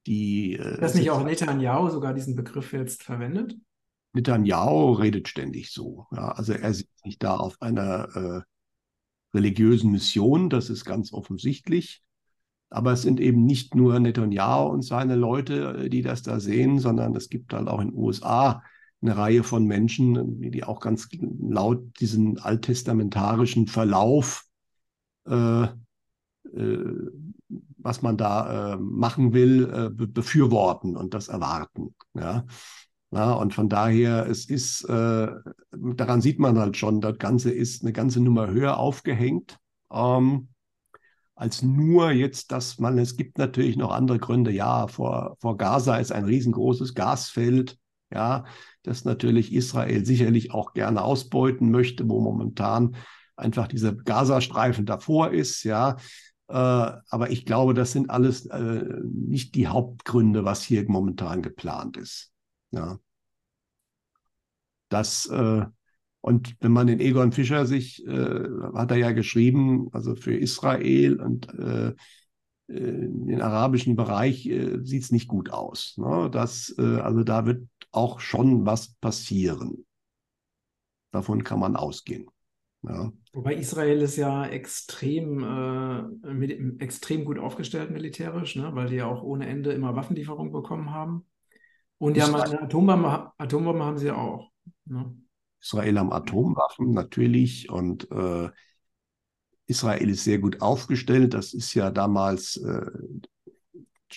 die, 0.07 0.55
äh, 0.55 0.81
das 0.81 0.95
nicht 0.95 1.11
auch 1.11 1.25
Netanyahu 1.25 1.89
sogar 1.91 2.15
diesen 2.15 2.35
Begriff 2.35 2.73
jetzt 2.73 3.03
verwendet? 3.03 3.57
Netanyahu 4.12 4.93
redet 4.93 5.29
ständig 5.29 5.73
so. 5.73 6.07
Ja, 6.12 6.33
also 6.33 6.53
er 6.53 6.75
sieht 6.75 6.91
sich 7.03 7.19
da 7.19 7.37
auf 7.37 7.61
einer 7.62 8.17
äh, 8.17 8.41
religiösen 9.35 9.91
Mission, 9.91 10.51
das 10.51 10.71
ist 10.71 10.85
ganz 10.85 11.13
offensichtlich. 11.13 12.03
Aber 12.71 12.93
es 12.93 13.03
sind 13.03 13.21
eben 13.21 13.45
nicht 13.45 13.75
nur 13.75 13.99
Netanyahu 13.99 14.69
und 14.69 14.83
seine 14.83 15.17
Leute, 15.17 15.85
äh, 15.85 15.91
die 15.91 16.03
das 16.03 16.23
da 16.23 16.41
sehen, 16.41 16.79
sondern 16.79 17.15
es 17.17 17.29
gibt 17.29 17.53
halt 17.53 17.69
auch 17.69 17.81
in 17.81 17.89
den 17.89 17.99
USA 17.99 18.63
eine 19.03 19.17
Reihe 19.17 19.43
von 19.43 19.65
Menschen, 19.65 20.41
die 20.41 20.63
auch 20.65 20.81
ganz 20.81 21.09
laut 21.41 21.83
diesen 22.01 22.39
alttestamentarischen 22.39 23.67
Verlauf, 23.67 24.45
äh, 25.27 25.65
äh, 25.65 25.69
was 27.79 28.03
man 28.03 28.17
da 28.17 28.75
äh, 28.75 28.77
machen 28.77 29.33
will, 29.33 29.71
äh, 29.73 29.91
be 29.91 30.07
befürworten 30.07 30.97
und 30.97 31.15
das 31.15 31.29
erwarten. 31.29 31.95
Ja. 32.15 32.45
Ja, 33.12 33.33
und 33.33 33.55
von 33.55 33.69
daher, 33.69 34.29
es 34.29 34.45
ist, 34.47 34.85
äh, 34.85 35.29
daran 35.73 36.21
sieht 36.21 36.38
man 36.38 36.59
halt 36.59 36.76
schon, 36.76 37.00
das 37.00 37.19
Ganze 37.19 37.50
ist 37.50 37.83
eine 37.83 37.93
ganze 37.93 38.21
Nummer 38.21 38.49
höher 38.49 38.79
aufgehängt. 38.79 39.59
Ähm, 39.93 40.49
als 41.35 41.62
nur 41.62 42.12
jetzt, 42.12 42.52
dass 42.52 42.79
man, 42.79 42.99
es 42.99 43.17
gibt 43.17 43.38
natürlich 43.38 43.76
noch 43.76 43.90
andere 43.90 44.19
Gründe. 44.19 44.52
Ja, 44.52 44.87
vor, 44.87 45.37
vor 45.40 45.57
Gaza 45.57 45.97
ist 45.97 46.12
ein 46.12 46.25
riesengroßes 46.25 46.95
Gasfeld. 46.95 47.79
Ja, 48.12 48.45
das 48.83 49.05
natürlich 49.05 49.52
Israel 49.52 50.05
sicherlich 50.05 50.52
auch 50.52 50.73
gerne 50.73 51.02
ausbeuten 51.02 51.71
möchte, 51.71 52.09
wo 52.09 52.21
momentan 52.21 52.97
einfach 53.37 53.69
dieser 53.69 53.95
Gazastreifen 53.95 54.85
davor 54.85 55.31
ist, 55.31 55.64
ja. 55.64 55.97
Äh, 56.49 56.55
aber 56.55 57.31
ich 57.31 57.47
glaube, 57.47 57.75
das 57.75 57.93
sind 57.93 58.11
alles 58.11 58.47
äh, 58.47 58.85
nicht 59.05 59.55
die 59.55 59.69
Hauptgründe, 59.69 60.45
was 60.45 60.62
hier 60.62 60.85
momentan 60.88 61.43
geplant 61.43 61.97
ist. 61.97 62.33
Ja. 62.73 62.99
Das, 64.89 65.27
äh, 65.27 65.65
und 66.21 66.57
wenn 66.61 66.73
man 66.73 66.87
den 66.87 67.00
Egon 67.00 67.33
Fischer 67.33 67.67
sich, 67.67 68.07
äh, 68.07 68.45
hat 68.75 68.91
er 68.91 68.97
ja 68.97 69.12
geschrieben, 69.12 69.89
also 69.93 70.15
für 70.15 70.35
Israel 70.35 71.21
und 71.21 71.49
äh, 71.55 71.95
den 72.69 73.41
arabischen 73.41 73.97
Bereich 73.97 74.47
äh, 74.47 74.79
sieht 74.85 75.03
es 75.03 75.11
nicht 75.11 75.27
gut 75.27 75.50
aus. 75.50 75.97
Ne? 75.97 76.29
Das, 76.31 76.73
äh, 76.79 77.00
also 77.00 77.25
da 77.25 77.45
wird 77.45 77.67
auch 77.91 78.21
schon 78.21 78.65
was 78.65 78.95
passieren. 78.95 79.85
Davon 81.11 81.43
kann 81.43 81.59
man 81.59 81.75
ausgehen. 81.75 82.27
Ja. 82.83 83.12
Wobei 83.33 83.55
Israel 83.55 84.00
ist 84.00 84.17
ja 84.17 84.47
extrem, 84.47 85.43
äh, 85.43 86.33
mit, 86.33 86.81
extrem 86.81 87.25
gut 87.25 87.39
aufgestellt 87.39 87.91
militärisch, 87.91 88.57
ne? 88.57 88.71
weil 88.75 88.89
die 88.89 88.97
ja 88.97 89.07
auch 89.07 89.23
ohne 89.23 89.47
Ende 89.47 89.73
immer 89.73 89.97
Waffenlieferungen 89.97 90.53
bekommen 90.53 90.93
haben. 90.93 91.27
Und 92.00 92.16
ja, 92.16 92.26
eine 92.26 92.62
Atombombe, 92.62 93.30
Atombombe 93.37 93.85
haben 93.85 93.99
sie 93.99 94.07
ja 94.07 94.16
auch. 94.16 94.50
Ne? 94.87 95.14
Israel 95.61 95.99
haben 95.99 96.12
Atomwaffen 96.12 96.92
natürlich 96.92 97.69
und 97.69 98.11
äh, 98.11 98.49
Israel 99.66 100.09
ist 100.09 100.25
sehr 100.25 100.38
gut 100.38 100.62
aufgestellt. 100.62 101.35
Das 101.35 101.52
ist 101.52 101.75
ja 101.75 101.90
damals 101.90 102.57
äh, 102.57 102.87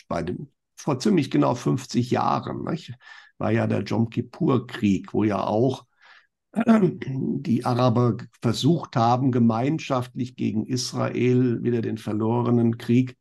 bei 0.07 0.23
dem, 0.23 0.47
vor 0.75 0.99
ziemlich 0.99 1.29
genau 1.29 1.55
50 1.55 2.09
Jahren. 2.09 2.63
Nicht? 2.63 2.93
war 3.37 3.51
ja 3.51 3.67
der 3.67 3.83
Jom 3.83 4.09
Kippur-Krieg, 4.09 5.13
wo 5.13 5.25
ja 5.25 5.43
auch 5.43 5.85
die 6.55 7.65
Araber 7.65 8.15
versucht 8.41 8.95
haben, 8.95 9.33
gemeinschaftlich 9.33 10.37
gegen 10.37 10.65
Israel 10.65 11.61
wieder 11.63 11.81
den 11.81 11.97
verlorenen 11.97 12.77
Krieg 12.77 13.17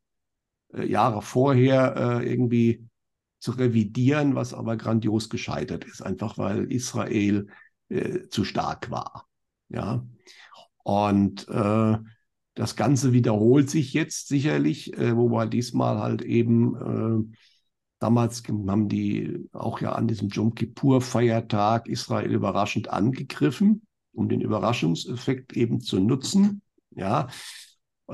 äh, 0.72 0.86
Jahre 0.86 1.22
vorher 1.22 1.96
äh, 1.96 2.30
irgendwie 2.30 2.86
zu 3.42 3.50
revidieren, 3.52 4.36
was 4.36 4.54
aber 4.54 4.76
grandios 4.76 5.28
gescheitert 5.28 5.84
ist, 5.84 6.00
einfach 6.00 6.38
weil 6.38 6.70
Israel 6.70 7.48
äh, 7.88 8.28
zu 8.28 8.44
stark 8.44 8.90
war. 8.90 9.26
Ja. 9.68 10.06
Und 10.84 11.48
äh, 11.48 11.98
das 12.54 12.76
Ganze 12.76 13.12
wiederholt 13.12 13.68
sich 13.68 13.94
jetzt 13.94 14.28
sicherlich, 14.28 14.96
äh, 14.96 15.16
wo 15.16 15.28
wir 15.28 15.46
diesmal 15.46 15.98
halt 15.98 16.22
eben 16.22 16.76
äh, 16.76 17.36
Damals 18.02 18.42
haben 18.48 18.88
die 18.88 19.48
auch 19.52 19.80
ja 19.80 19.92
an 19.92 20.08
diesem 20.08 20.28
Jom 20.28 20.56
Kippur-Feiertag 20.56 21.86
Israel 21.86 22.32
überraschend 22.32 22.90
angegriffen, 22.90 23.86
um 24.12 24.28
den 24.28 24.40
Überraschungseffekt 24.40 25.52
eben 25.52 25.80
zu 25.80 26.00
nutzen. 26.00 26.62
Ja, 26.90 27.28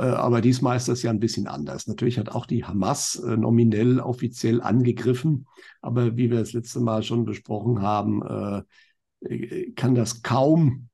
aber 0.02 0.40
diesmal 0.40 0.76
ist 0.76 0.88
das 0.88 1.02
ja 1.02 1.10
ein 1.10 1.20
bisschen 1.20 1.46
anders. 1.46 1.86
Natürlich 1.86 2.18
hat 2.18 2.28
auch 2.28 2.46
die 2.46 2.64
Hamas 2.64 3.16
äh, 3.16 3.36
nominell 3.36 4.00
offiziell 4.00 4.60
angegriffen, 4.60 5.46
aber 5.82 6.16
wie 6.16 6.30
wir 6.30 6.38
das 6.38 6.52
letzte 6.52 6.80
Mal 6.80 7.02
schon 7.02 7.24
besprochen 7.24 7.82
haben, 7.82 8.22
äh, 9.22 9.72
kann 9.72 9.94
das 9.94 10.22
kaum 10.22 10.88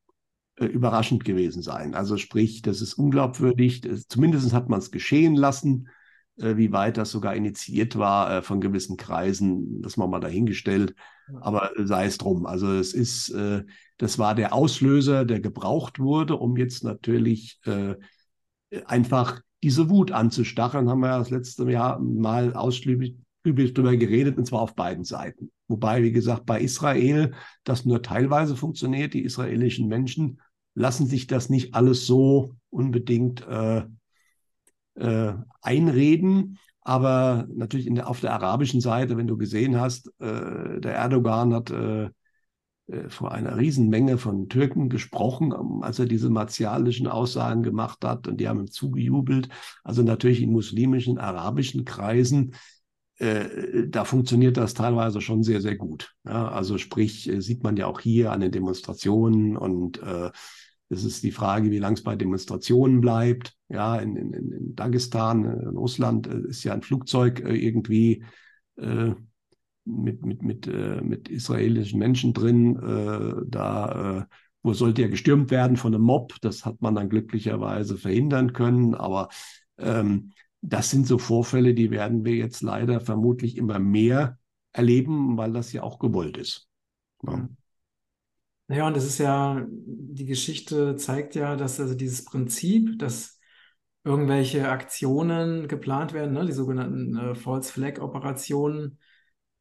überraschend 0.58 1.24
gewesen 1.24 1.62
sein. 1.62 1.94
Also 1.94 2.16
sprich, 2.16 2.62
das 2.62 2.80
ist 2.80 2.94
unglaubwürdig. 2.94 3.82
Zumindest 4.08 4.52
hat 4.52 4.68
man 4.68 4.78
es 4.78 4.90
geschehen 4.90 5.34
lassen. 5.34 5.88
Wie 6.36 6.72
weit 6.72 6.96
das 6.96 7.10
sogar 7.10 7.34
initiiert 7.34 7.96
war 7.96 8.42
von 8.42 8.60
gewissen 8.60 8.96
Kreisen, 8.96 9.82
das 9.82 9.96
machen 9.96 10.10
wir 10.10 10.18
mal 10.18 10.20
dahingestellt. 10.20 10.94
Aber 11.40 11.72
sei 11.76 12.06
es 12.06 12.18
drum. 12.18 12.46
Also 12.46 12.72
es 12.72 12.94
ist, 12.94 13.34
das 13.98 14.18
war 14.18 14.34
der 14.34 14.54
Auslöser, 14.54 15.24
der 15.24 15.40
gebraucht 15.40 15.98
wurde, 15.98 16.36
um 16.36 16.56
jetzt 16.56 16.84
natürlich 16.84 17.60
einfach 18.86 19.40
diese 19.62 19.88
Wut 19.88 20.12
anzustacheln, 20.12 20.88
haben 20.88 21.00
wir 21.00 21.08
ja 21.08 21.18
das 21.18 21.30
letzte 21.30 21.70
Jahr 21.70 21.98
mal 21.98 22.54
ausschließlich 22.54 23.16
darüber 23.44 23.96
geredet, 23.96 24.38
und 24.38 24.46
zwar 24.46 24.60
auf 24.60 24.74
beiden 24.74 25.04
Seiten. 25.04 25.50
Wobei, 25.68 26.02
wie 26.02 26.12
gesagt, 26.12 26.46
bei 26.46 26.60
Israel 26.60 27.32
das 27.64 27.84
nur 27.84 28.02
teilweise 28.02 28.56
funktioniert. 28.56 29.14
Die 29.14 29.22
israelischen 29.22 29.88
Menschen 29.88 30.40
lassen 30.74 31.06
sich 31.06 31.26
das 31.26 31.48
nicht 31.48 31.74
alles 31.74 32.06
so 32.06 32.54
unbedingt 32.70 33.46
äh, 33.46 33.84
äh, 34.94 35.34
einreden. 35.62 36.58
Aber 36.82 37.46
natürlich 37.54 37.86
der, 37.86 38.08
auf 38.08 38.20
der 38.20 38.34
arabischen 38.34 38.80
Seite, 38.80 39.16
wenn 39.16 39.26
du 39.26 39.38
gesehen 39.38 39.80
hast, 39.80 40.08
äh, 40.20 40.80
der 40.80 40.94
Erdogan 40.94 41.54
hat 41.54 41.70
äh, 41.70 42.10
vor 43.08 43.32
einer 43.32 43.56
Riesenmenge 43.56 44.18
von 44.18 44.48
Türken 44.48 44.90
gesprochen, 44.90 45.54
ähm, 45.58 45.82
als 45.82 45.98
er 45.98 46.06
diese 46.06 46.28
martialischen 46.28 47.06
Aussagen 47.06 47.62
gemacht 47.62 48.04
hat 48.04 48.28
und 48.28 48.38
die 48.38 48.48
haben 48.48 48.60
ihm 48.60 48.70
zugejubelt. 48.70 49.48
Also 49.82 50.02
natürlich 50.02 50.42
in 50.42 50.52
muslimischen, 50.52 51.18
arabischen 51.18 51.84
Kreisen, 51.86 52.54
äh, 53.18 53.88
da 53.88 54.04
funktioniert 54.04 54.56
das 54.56 54.74
teilweise 54.74 55.20
schon 55.20 55.42
sehr, 55.42 55.60
sehr 55.60 55.76
gut. 55.76 56.14
Also 56.24 56.78
sprich, 56.78 57.28
äh, 57.28 57.40
sieht 57.40 57.62
man 57.62 57.76
ja 57.76 57.86
auch 57.86 58.00
hier 58.00 58.32
an 58.32 58.40
den 58.40 58.52
Demonstrationen 58.52 59.56
und 59.56 60.02
äh, 60.02 60.30
es 60.90 61.04
ist 61.04 61.22
die 61.22 61.32
Frage, 61.32 61.70
wie 61.70 61.78
lange 61.78 61.94
es 61.94 62.02
bei 62.02 62.16
Demonstrationen 62.16 63.00
bleibt. 63.00 63.54
Ja, 63.68 63.96
in, 63.96 64.16
in, 64.16 64.32
in 64.34 64.74
Dagestan, 64.74 65.44
in 65.44 65.76
Russland 65.76 66.26
ist 66.26 66.64
ja 66.64 66.74
ein 66.74 66.82
Flugzeug 66.82 67.40
irgendwie 67.40 68.24
äh, 68.76 69.12
mit, 69.84 70.24
mit, 70.24 70.42
mit, 70.42 70.66
äh, 70.66 71.00
mit 71.00 71.28
israelischen 71.28 71.98
Menschen 71.98 72.32
drin. 72.32 72.76
Äh, 72.76 73.44
da 73.48 74.20
äh, 74.20 74.24
wo 74.64 74.72
sollte 74.72 75.02
ja 75.02 75.08
gestürmt 75.08 75.50
werden 75.50 75.76
von 75.76 75.94
einem 75.94 76.04
Mob. 76.04 76.40
Das 76.40 76.64
hat 76.64 76.80
man 76.80 76.94
dann 76.94 77.10
glücklicherweise 77.10 77.98
verhindern 77.98 78.54
können. 78.54 78.94
Aber 78.94 79.28
ähm, 79.78 80.32
das 80.62 80.90
sind 80.90 81.06
so 81.06 81.18
Vorfälle, 81.18 81.74
die 81.74 81.90
werden 81.90 82.24
wir 82.24 82.34
jetzt 82.34 82.62
leider 82.62 83.00
vermutlich 83.00 83.58
immer 83.58 83.78
mehr 83.78 84.38
erleben, 84.72 85.36
weil 85.36 85.52
das 85.52 85.72
ja 85.72 85.82
auch 85.82 85.98
gewollt 85.98 86.38
ist. 86.38 86.66
Ja. 87.22 87.48
Naja, 88.66 88.86
und 88.86 88.96
das 88.96 89.04
ist 89.04 89.18
ja, 89.18 89.66
die 89.68 90.24
Geschichte 90.24 90.96
zeigt 90.96 91.34
ja, 91.34 91.54
dass 91.54 91.78
also 91.78 91.94
dieses 91.94 92.24
Prinzip, 92.24 92.98
dass 92.98 93.38
irgendwelche 94.04 94.68
Aktionen 94.70 95.68
geplant 95.68 96.14
werden, 96.14 96.32
ne, 96.32 96.46
die 96.46 96.52
sogenannten 96.52 97.16
äh, 97.16 97.34
False 97.34 97.70
Flag 97.70 98.00
Operationen, 98.00 98.98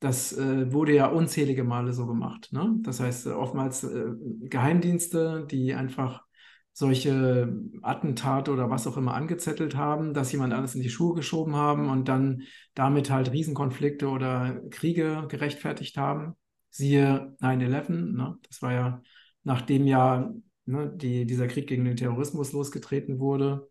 das 0.03 0.33
äh, 0.33 0.73
wurde 0.73 0.93
ja 0.93 1.07
unzählige 1.07 1.63
Male 1.63 1.93
so 1.93 2.05
gemacht. 2.05 2.49
Ne? 2.51 2.75
Das 2.81 2.99
heißt, 2.99 3.27
äh, 3.27 3.29
oftmals 3.29 3.85
äh, 3.85 4.11
Geheimdienste, 4.41 5.47
die 5.49 5.73
einfach 5.73 6.25
solche 6.73 7.55
Attentate 7.81 8.51
oder 8.51 8.69
was 8.69 8.85
auch 8.85 8.97
immer 8.97 9.13
angezettelt 9.13 9.77
haben, 9.77 10.13
dass 10.13 10.33
jemand 10.33 10.53
alles 10.53 10.75
in 10.75 10.81
die 10.81 10.89
Schuhe 10.89 11.15
geschoben 11.15 11.55
haben 11.55 11.89
und 11.89 12.09
dann 12.09 12.41
damit 12.73 13.09
halt 13.11 13.31
Riesenkonflikte 13.31 14.09
oder 14.09 14.59
Kriege 14.71 15.25
gerechtfertigt 15.29 15.95
haben. 15.95 16.33
Siehe 16.69 17.33
9-11, 17.39 18.13
ne? 18.17 18.37
das 18.49 18.61
war 18.61 18.73
ja 18.73 19.01
nachdem 19.43 19.87
ja 19.87 20.33
ne, 20.65 20.91
die, 20.93 21.25
dieser 21.25 21.47
Krieg 21.47 21.67
gegen 21.67 21.85
den 21.85 21.95
Terrorismus 21.95 22.51
losgetreten 22.51 23.19
wurde. 23.19 23.69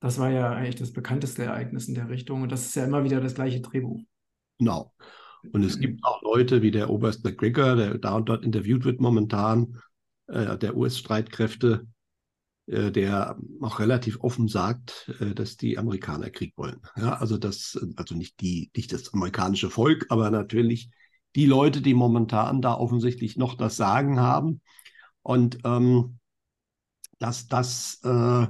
Das 0.00 0.18
war 0.18 0.30
ja 0.30 0.50
eigentlich 0.50 0.76
das 0.76 0.92
bekannteste 0.92 1.44
Ereignis 1.44 1.86
in 1.86 1.94
der 1.94 2.08
Richtung 2.08 2.42
und 2.42 2.50
das 2.50 2.66
ist 2.66 2.74
ja 2.74 2.84
immer 2.84 3.04
wieder 3.04 3.20
das 3.20 3.34
gleiche 3.36 3.60
Drehbuch. 3.60 4.00
Genau. 4.58 4.92
Und 5.52 5.64
es 5.64 5.78
gibt 5.78 6.04
auch 6.04 6.22
Leute 6.22 6.62
wie 6.62 6.70
der 6.70 6.90
Oberst 6.90 7.24
McGregor, 7.24 7.76
der 7.76 7.98
da 7.98 8.14
und 8.14 8.28
dort 8.28 8.44
interviewt 8.44 8.84
wird 8.84 9.00
momentan, 9.00 9.80
äh, 10.26 10.56
der 10.56 10.76
US-Streitkräfte, 10.76 11.86
äh, 12.66 12.90
der 12.90 13.38
auch 13.60 13.78
relativ 13.78 14.20
offen 14.20 14.48
sagt, 14.48 15.12
äh, 15.20 15.34
dass 15.34 15.56
die 15.56 15.78
Amerikaner 15.78 16.30
Krieg 16.30 16.54
wollen. 16.56 16.80
Ja, 16.96 17.14
also 17.14 17.36
das, 17.36 17.78
also 17.96 18.14
nicht 18.14 18.40
die, 18.40 18.70
nicht 18.74 18.92
das 18.92 19.12
amerikanische 19.12 19.70
Volk, 19.70 20.06
aber 20.08 20.30
natürlich 20.30 20.90
die 21.34 21.46
Leute, 21.46 21.82
die 21.82 21.94
momentan 21.94 22.62
da 22.62 22.74
offensichtlich 22.74 23.36
noch 23.36 23.54
das 23.54 23.76
Sagen 23.76 24.20
haben. 24.20 24.60
Und 25.22 25.58
ähm, 25.64 26.18
dass 27.18 27.48
das 27.48 28.00
äh, 28.04 28.46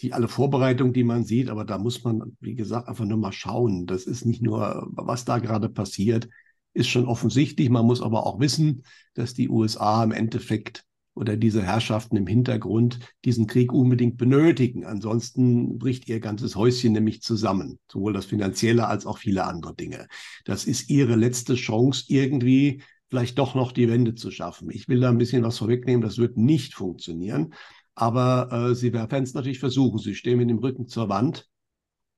die 0.00 0.12
alle 0.12 0.28
Vorbereitungen, 0.28 0.92
die 0.92 1.04
man 1.04 1.24
sieht, 1.24 1.48
aber 1.48 1.64
da 1.64 1.78
muss 1.78 2.04
man, 2.04 2.36
wie 2.40 2.54
gesagt, 2.54 2.88
einfach 2.88 3.04
nur 3.04 3.18
mal 3.18 3.32
schauen. 3.32 3.86
Das 3.86 4.04
ist 4.04 4.26
nicht 4.26 4.42
nur, 4.42 4.86
was 4.90 5.24
da 5.24 5.38
gerade 5.38 5.68
passiert, 5.68 6.28
ist 6.74 6.88
schon 6.88 7.06
offensichtlich. 7.06 7.70
Man 7.70 7.86
muss 7.86 8.02
aber 8.02 8.26
auch 8.26 8.38
wissen, 8.38 8.82
dass 9.14 9.32
die 9.32 9.48
USA 9.48 10.04
im 10.04 10.12
Endeffekt 10.12 10.84
oder 11.14 11.36
diese 11.36 11.62
Herrschaften 11.62 12.16
im 12.16 12.26
Hintergrund 12.26 13.00
diesen 13.24 13.46
Krieg 13.46 13.72
unbedingt 13.72 14.18
benötigen. 14.18 14.84
Ansonsten 14.84 15.78
bricht 15.78 16.08
ihr 16.08 16.20
ganzes 16.20 16.56
Häuschen 16.56 16.92
nämlich 16.92 17.22
zusammen, 17.22 17.78
sowohl 17.90 18.12
das 18.12 18.26
finanzielle 18.26 18.86
als 18.86 19.06
auch 19.06 19.16
viele 19.16 19.44
andere 19.44 19.74
Dinge. 19.74 20.08
Das 20.44 20.66
ist 20.66 20.90
ihre 20.90 21.16
letzte 21.16 21.54
Chance, 21.54 22.04
irgendwie 22.08 22.82
vielleicht 23.08 23.38
doch 23.38 23.54
noch 23.54 23.72
die 23.72 23.88
Wende 23.88 24.14
zu 24.14 24.30
schaffen. 24.30 24.70
Ich 24.70 24.88
will 24.88 25.00
da 25.00 25.08
ein 25.08 25.18
bisschen 25.18 25.42
was 25.42 25.56
vorwegnehmen, 25.56 26.02
das 26.02 26.18
wird 26.18 26.36
nicht 26.36 26.74
funktionieren. 26.74 27.54
Aber 27.96 28.52
äh, 28.52 28.74
sie 28.74 28.92
werden 28.92 29.24
es 29.24 29.34
natürlich 29.34 29.58
versuchen. 29.58 29.98
Sie 29.98 30.14
stehen 30.14 30.38
mit 30.38 30.50
dem 30.50 30.58
Rücken 30.58 30.86
zur 30.86 31.08
Wand 31.08 31.48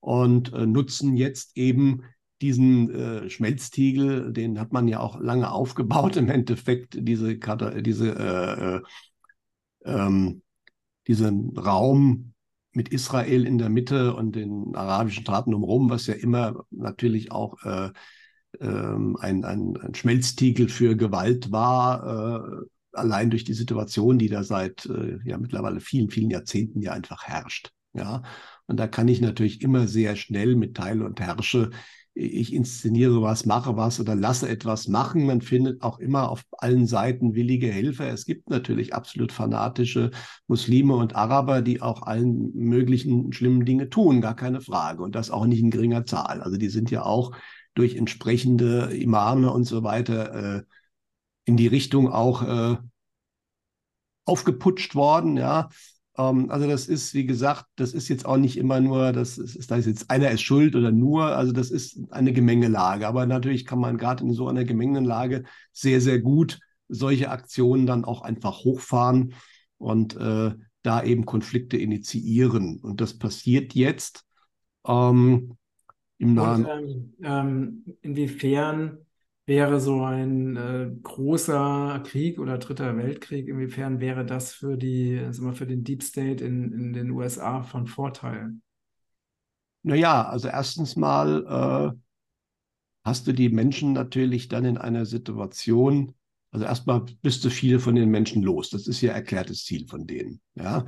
und 0.01 0.53
äh, 0.53 0.67
nutzen 0.67 1.15
jetzt 1.15 1.57
eben 1.57 2.03
diesen 2.41 2.89
äh, 2.93 3.29
Schmelztiegel, 3.29 4.31
den 4.31 4.59
hat 4.59 4.71
man 4.71 4.87
ja 4.87 4.99
auch 4.99 5.19
lange 5.19 5.51
aufgebaut, 5.51 6.15
im 6.15 6.29
Endeffekt, 6.29 6.97
diese, 6.97 7.37
diese, 7.81 8.15
äh, 8.15 8.75
äh, 8.75 8.81
ähm, 9.85 10.41
diesen 11.07 11.57
Raum 11.57 12.33
mit 12.71 12.89
Israel 12.89 13.45
in 13.45 13.57
der 13.57 13.69
Mitte 13.69 14.13
und 14.15 14.35
den 14.35 14.75
arabischen 14.75 15.23
Staaten 15.23 15.53
umherum, 15.53 15.89
was 15.89 16.07
ja 16.07 16.13
immer 16.13 16.65
natürlich 16.69 17.31
auch 17.31 17.61
äh, 17.63 17.89
ähm, 18.59 19.17
ein, 19.19 19.43
ein, 19.43 19.75
ein, 19.77 19.93
Schmelztiegel 19.95 20.69
für 20.69 20.95
Gewalt 20.95 21.51
war, 21.51 22.63
allein 22.99 23.29
durch 23.29 23.43
die 23.43 23.53
Situation, 23.53 24.19
die 24.19 24.29
da 24.29 24.43
seit 24.43 24.85
äh, 24.85 25.19
ja 25.25 25.37
mittlerweile 25.37 25.79
vielen, 25.79 26.09
vielen 26.09 26.29
Jahrzehnten 26.29 26.81
ja 26.81 26.91
einfach 26.93 27.23
herrscht. 27.23 27.71
Ja, 27.93 28.21
und 28.67 28.77
da 28.77 28.87
kann 28.87 29.07
ich 29.07 29.19
natürlich 29.19 29.61
immer 29.61 29.87
sehr 29.87 30.15
schnell 30.15 30.55
mit 30.55 30.77
Teile 30.77 31.05
und 31.05 31.19
Herrsche, 31.19 31.71
ich 32.19 32.53
inszeniere 32.53 33.21
was, 33.21 33.45
mache 33.45 33.77
was 33.77 33.99
oder 33.99 34.15
lasse 34.15 34.49
etwas 34.49 34.87
machen. 34.87 35.25
Man 35.25 35.41
findet 35.41 35.81
auch 35.81 35.99
immer 35.99 36.29
auf 36.29 36.43
allen 36.57 36.85
Seiten 36.85 37.33
willige 37.33 37.71
Helfer. 37.71 38.11
Es 38.11 38.25
gibt 38.25 38.49
natürlich 38.49 38.93
absolut 38.93 39.31
fanatische 39.31 40.11
Muslime 40.47 40.95
und 40.95 41.15
Araber, 41.15 41.61
die 41.61 41.81
auch 41.81 42.03
allen 42.03 42.51
möglichen 42.53 43.31
schlimmen 43.31 43.65
Dinge 43.65 43.89
tun, 43.89 44.21
gar 44.21 44.35
keine 44.35 44.61
Frage. 44.61 45.01
Und 45.01 45.15
das 45.15 45.31
auch 45.31 45.45
nicht 45.45 45.61
in 45.61 45.71
geringer 45.71 46.05
Zahl. 46.05 46.41
Also 46.41 46.57
die 46.57 46.69
sind 46.69 46.91
ja 46.91 47.03
auch 47.03 47.31
durch 47.73 47.95
entsprechende 47.95 48.91
Imame 48.93 49.51
und 49.51 49.63
so 49.63 49.83
weiter 49.83 50.57
äh, 50.57 50.63
in 51.49 51.57
die 51.57 51.65
Richtung 51.65 52.11
auch 52.11 52.43
äh, 52.43 52.77
aufgeputscht 54.25 54.93
worden, 54.93 55.35
ja. 55.35 55.69
Ähm, 56.15 56.51
also 56.51 56.67
das 56.67 56.87
ist, 56.87 57.15
wie 57.15 57.25
gesagt, 57.25 57.65
das 57.75 57.93
ist 57.93 58.07
jetzt 58.07 58.27
auch 58.27 58.37
nicht 58.37 58.55
immer 58.55 58.79
nur, 58.79 59.13
das 59.13 59.39
ist, 59.39 59.71
da 59.71 59.77
ist 59.77 59.87
jetzt 59.87 60.11
einer 60.11 60.29
ist 60.29 60.43
schuld 60.43 60.75
oder 60.75 60.91
nur, 60.91 61.25
also 61.25 61.51
das 61.51 61.71
ist 61.71 61.99
eine 62.11 62.33
Gemengelage. 62.33 63.07
Aber 63.07 63.25
natürlich 63.25 63.65
kann 63.65 63.79
man 63.79 63.97
gerade 63.97 64.23
in 64.23 64.31
so 64.33 64.47
einer 64.47 64.63
Gemengelage 64.63 65.43
sehr, 65.73 66.01
sehr 66.01 66.19
gut 66.19 66.59
solche 66.87 67.31
Aktionen 67.31 67.87
dann 67.87 68.05
auch 68.05 68.21
einfach 68.21 68.63
hochfahren 68.63 69.33
und 69.79 70.15
äh, 70.17 70.53
da 70.83 71.03
eben 71.03 71.25
Konflikte 71.25 71.77
initiieren. 71.77 72.79
Und 72.79 73.01
das 73.01 73.17
passiert 73.17 73.73
jetzt 73.73 74.23
ähm, 74.85 75.57
im 76.19 76.35
Nahen. 76.35 76.65
Und, 76.65 76.71
ähm, 76.71 77.13
ähm, 77.23 77.97
inwiefern 78.01 78.99
wäre 79.49 79.79
so 79.79 80.03
ein 80.03 80.55
äh, 80.55 80.91
großer 81.01 82.03
Krieg 82.05 82.39
oder 82.39 82.59
dritter 82.59 82.95
Weltkrieg, 82.95 83.47
inwiefern 83.47 83.99
wäre 83.99 84.23
das 84.23 84.53
für 84.53 84.77
die, 84.77 85.19
also 85.19 85.41
mal 85.41 85.53
für 85.53 85.65
den 85.65 85.83
Deep 85.83 86.03
State 86.03 86.45
in, 86.45 86.71
in 86.71 86.93
den 86.93 87.09
USA 87.09 87.63
von 87.63 87.87
Vorteil? 87.87 88.53
Naja, 89.81 90.29
also 90.29 90.49
erstens 90.49 90.95
mal 90.95 91.95
äh, 91.95 91.99
hast 93.03 93.25
du 93.25 93.33
die 93.33 93.49
Menschen 93.49 93.93
natürlich 93.93 94.49
dann 94.49 94.65
in 94.65 94.77
einer 94.77 95.07
Situation, 95.07 96.13
also 96.51 96.65
erstmal 96.65 97.05
bist 97.23 97.43
du 97.43 97.49
viele 97.49 97.79
von 97.79 97.95
den 97.95 98.09
Menschen 98.09 98.43
los. 98.43 98.69
Das 98.69 98.85
ist 98.85 99.01
ja 99.01 99.13
erklärtes 99.13 99.65
Ziel 99.65 99.87
von 99.87 100.05
denen. 100.05 100.41
Ja. 100.53 100.85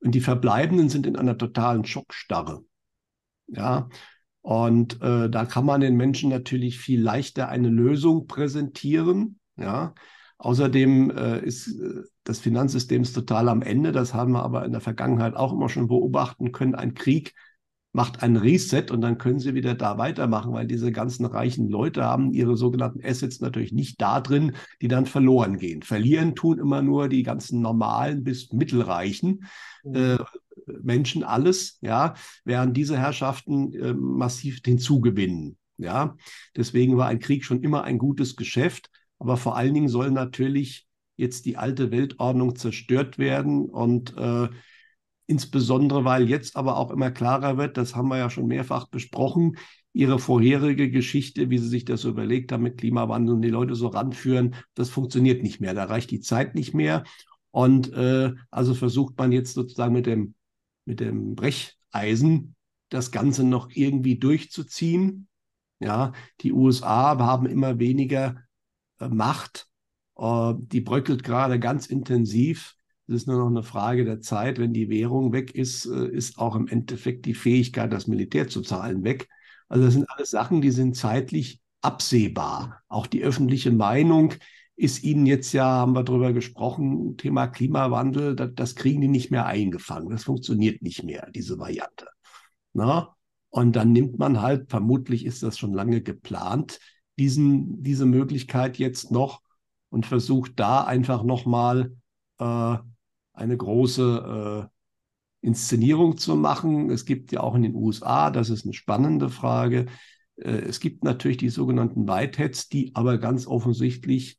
Und 0.00 0.14
die 0.14 0.20
Verbleibenden 0.20 0.90
sind 0.90 1.06
in 1.06 1.16
einer 1.16 1.38
totalen 1.38 1.86
Schockstarre. 1.86 2.62
Ja, 3.46 3.88
und 4.46 5.02
äh, 5.02 5.28
da 5.28 5.44
kann 5.44 5.66
man 5.66 5.80
den 5.80 5.96
Menschen 5.96 6.30
natürlich 6.30 6.78
viel 6.78 7.02
leichter 7.02 7.48
eine 7.48 7.68
Lösung 7.68 8.28
präsentieren. 8.28 9.40
Ja, 9.56 9.92
außerdem 10.38 11.10
äh, 11.10 11.44
ist 11.44 11.66
äh, 11.66 12.04
das 12.22 12.38
Finanzsystem 12.38 13.02
total 13.02 13.48
am 13.48 13.60
Ende. 13.60 13.90
Das 13.90 14.14
haben 14.14 14.34
wir 14.34 14.44
aber 14.44 14.64
in 14.64 14.70
der 14.70 14.80
Vergangenheit 14.80 15.34
auch 15.34 15.52
immer 15.52 15.68
schon 15.68 15.88
beobachten 15.88 16.52
können. 16.52 16.76
Ein 16.76 16.94
Krieg 16.94 17.34
macht 17.90 18.22
ein 18.22 18.36
Reset 18.36 18.92
und 18.92 19.00
dann 19.00 19.18
können 19.18 19.40
sie 19.40 19.54
wieder 19.54 19.74
da 19.74 19.98
weitermachen, 19.98 20.52
weil 20.52 20.68
diese 20.68 20.92
ganzen 20.92 21.26
reichen 21.26 21.68
Leute 21.68 22.04
haben 22.04 22.30
ihre 22.32 22.56
sogenannten 22.56 23.04
Assets 23.04 23.40
natürlich 23.40 23.72
nicht 23.72 24.00
da 24.00 24.20
drin, 24.20 24.52
die 24.80 24.86
dann 24.86 25.06
verloren 25.06 25.58
gehen. 25.58 25.82
Verlieren 25.82 26.36
tun 26.36 26.60
immer 26.60 26.82
nur 26.82 27.08
die 27.08 27.24
ganzen 27.24 27.62
normalen 27.62 28.22
bis 28.22 28.52
mittelreichen 28.52 29.44
mhm. 29.82 29.96
äh, 29.96 30.18
Menschen 30.82 31.22
alles, 31.22 31.78
ja, 31.80 32.14
während 32.44 32.76
diese 32.76 32.98
Herrschaften 32.98 33.72
äh, 33.72 33.94
massiv 33.94 34.60
hinzugewinnen. 34.64 35.56
Ja, 35.78 36.16
deswegen 36.56 36.96
war 36.96 37.08
ein 37.08 37.18
Krieg 37.18 37.44
schon 37.44 37.62
immer 37.62 37.84
ein 37.84 37.98
gutes 37.98 38.36
Geschäft, 38.36 38.90
aber 39.18 39.36
vor 39.36 39.56
allen 39.56 39.74
Dingen 39.74 39.88
soll 39.88 40.10
natürlich 40.10 40.86
jetzt 41.16 41.46
die 41.46 41.56
alte 41.56 41.90
Weltordnung 41.90 42.56
zerstört 42.56 43.18
werden 43.18 43.66
und 43.66 44.16
äh, 44.16 44.48
Insbesondere, 45.28 46.04
weil 46.04 46.28
jetzt 46.28 46.54
aber 46.54 46.76
auch 46.76 46.92
immer 46.92 47.10
klarer 47.10 47.56
wird, 47.58 47.76
das 47.76 47.96
haben 47.96 48.08
wir 48.08 48.18
ja 48.18 48.30
schon 48.30 48.46
mehrfach 48.46 48.86
besprochen, 48.86 49.56
ihre 49.92 50.20
vorherige 50.20 50.88
Geschichte, 50.88 51.50
wie 51.50 51.58
sie 51.58 51.68
sich 51.68 51.84
das 51.84 52.04
überlegt 52.04 52.52
haben 52.52 52.62
mit 52.62 52.78
Klimawandel 52.78 53.34
und 53.34 53.42
die 53.42 53.50
Leute 53.50 53.74
so 53.74 53.88
ranführen, 53.88 54.54
das 54.74 54.88
funktioniert 54.88 55.42
nicht 55.42 55.60
mehr. 55.60 55.74
Da 55.74 55.84
reicht 55.84 56.12
die 56.12 56.20
Zeit 56.20 56.54
nicht 56.54 56.74
mehr. 56.74 57.02
Und 57.50 57.92
äh, 57.92 58.34
also 58.50 58.74
versucht 58.74 59.18
man 59.18 59.32
jetzt 59.32 59.54
sozusagen 59.54 59.94
mit 59.94 60.06
dem, 60.06 60.34
mit 60.86 61.00
dem 61.00 61.34
Brecheisen 61.34 62.54
das 62.88 63.10
Ganze 63.10 63.44
noch 63.44 63.70
irgendwie 63.70 64.18
durchzuziehen. 64.18 65.28
Ja, 65.80 66.12
die 66.40 66.52
USA 66.52 67.18
haben 67.18 67.46
immer 67.46 67.78
weniger 67.78 68.36
äh, 68.98 69.08
Macht. 69.08 69.68
Äh, 70.16 70.54
die 70.56 70.80
bröckelt 70.80 71.22
gerade 71.22 71.60
ganz 71.60 71.86
intensiv. 71.86 72.74
Es 73.08 73.16
ist 73.16 73.26
nur 73.28 73.38
noch 73.38 73.48
eine 73.48 73.62
Frage 73.62 74.04
der 74.04 74.20
Zeit. 74.20 74.58
Wenn 74.58 74.72
die 74.72 74.88
Währung 74.88 75.32
weg 75.32 75.54
ist, 75.54 75.86
äh, 75.86 76.08
ist 76.08 76.38
auch 76.38 76.56
im 76.56 76.66
Endeffekt 76.68 77.26
die 77.26 77.34
Fähigkeit, 77.34 77.92
das 77.92 78.06
Militär 78.06 78.48
zu 78.48 78.62
zahlen, 78.62 79.04
weg. 79.04 79.28
Also 79.68 79.84
das 79.84 79.94
sind 79.94 80.08
alles 80.10 80.30
Sachen, 80.30 80.60
die 80.60 80.70
sind 80.70 80.96
zeitlich 80.96 81.60
absehbar. 81.82 82.82
Auch 82.88 83.06
die 83.06 83.22
öffentliche 83.22 83.70
Meinung 83.70 84.34
ist 84.76 85.02
ihnen 85.02 85.26
jetzt 85.26 85.52
ja, 85.52 85.64
haben 85.64 85.94
wir 85.94 86.04
darüber 86.04 86.32
gesprochen, 86.32 87.16
Thema 87.16 87.46
Klimawandel, 87.46 88.36
das, 88.36 88.50
das 88.54 88.74
kriegen 88.74 89.00
die 89.00 89.08
nicht 89.08 89.30
mehr 89.30 89.46
eingefangen. 89.46 90.10
Das 90.10 90.24
funktioniert 90.24 90.82
nicht 90.82 91.02
mehr, 91.02 91.30
diese 91.34 91.58
Variante. 91.58 92.06
Na? 92.74 93.16
Und 93.48 93.74
dann 93.74 93.92
nimmt 93.92 94.18
man 94.18 94.42
halt, 94.42 94.70
vermutlich 94.70 95.24
ist 95.24 95.42
das 95.42 95.58
schon 95.58 95.72
lange 95.72 96.02
geplant, 96.02 96.78
diesen, 97.18 97.82
diese 97.82 98.04
Möglichkeit 98.04 98.76
jetzt 98.76 99.10
noch 99.10 99.40
und 99.88 100.04
versucht 100.04 100.52
da 100.56 100.84
einfach 100.84 101.22
nochmal 101.22 101.96
äh, 102.38 102.76
eine 103.32 103.56
große 103.56 104.68
äh, 105.42 105.46
Inszenierung 105.46 106.18
zu 106.18 106.36
machen. 106.36 106.90
Es 106.90 107.06
gibt 107.06 107.32
ja 107.32 107.40
auch 107.40 107.54
in 107.54 107.62
den 107.62 107.74
USA, 107.74 108.30
das 108.30 108.50
ist 108.50 108.64
eine 108.64 108.74
spannende 108.74 109.30
Frage, 109.30 109.86
äh, 110.36 110.50
es 110.50 110.80
gibt 110.80 111.04
natürlich 111.04 111.38
die 111.38 111.48
sogenannten 111.48 112.06
Whiteheads, 112.06 112.68
die 112.68 112.94
aber 112.94 113.16
ganz 113.18 113.46
offensichtlich 113.46 114.38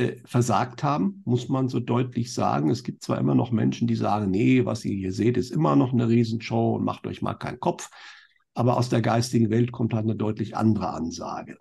äh, 0.00 0.16
versagt 0.24 0.82
haben, 0.82 1.22
muss 1.24 1.48
man 1.48 1.68
so 1.68 1.78
deutlich 1.78 2.32
sagen. 2.32 2.70
Es 2.70 2.82
gibt 2.82 3.02
zwar 3.02 3.18
immer 3.18 3.34
noch 3.34 3.50
Menschen, 3.50 3.86
die 3.86 3.96
sagen, 3.96 4.30
nee, 4.30 4.64
was 4.64 4.84
ihr 4.84 4.94
hier 4.94 5.12
seht, 5.12 5.36
ist 5.36 5.50
immer 5.50 5.76
noch 5.76 5.92
eine 5.92 6.08
Riesenshow 6.08 6.74
und 6.76 6.84
macht 6.84 7.06
euch 7.06 7.20
mal 7.22 7.34
keinen 7.34 7.60
Kopf. 7.60 7.90
Aber 8.54 8.76
aus 8.76 8.88
der 8.88 9.02
geistigen 9.02 9.50
Welt 9.50 9.72
kommt 9.72 9.92
halt 9.94 10.04
eine 10.04 10.16
deutlich 10.16 10.56
andere 10.56 10.88
Ansage. 10.90 11.58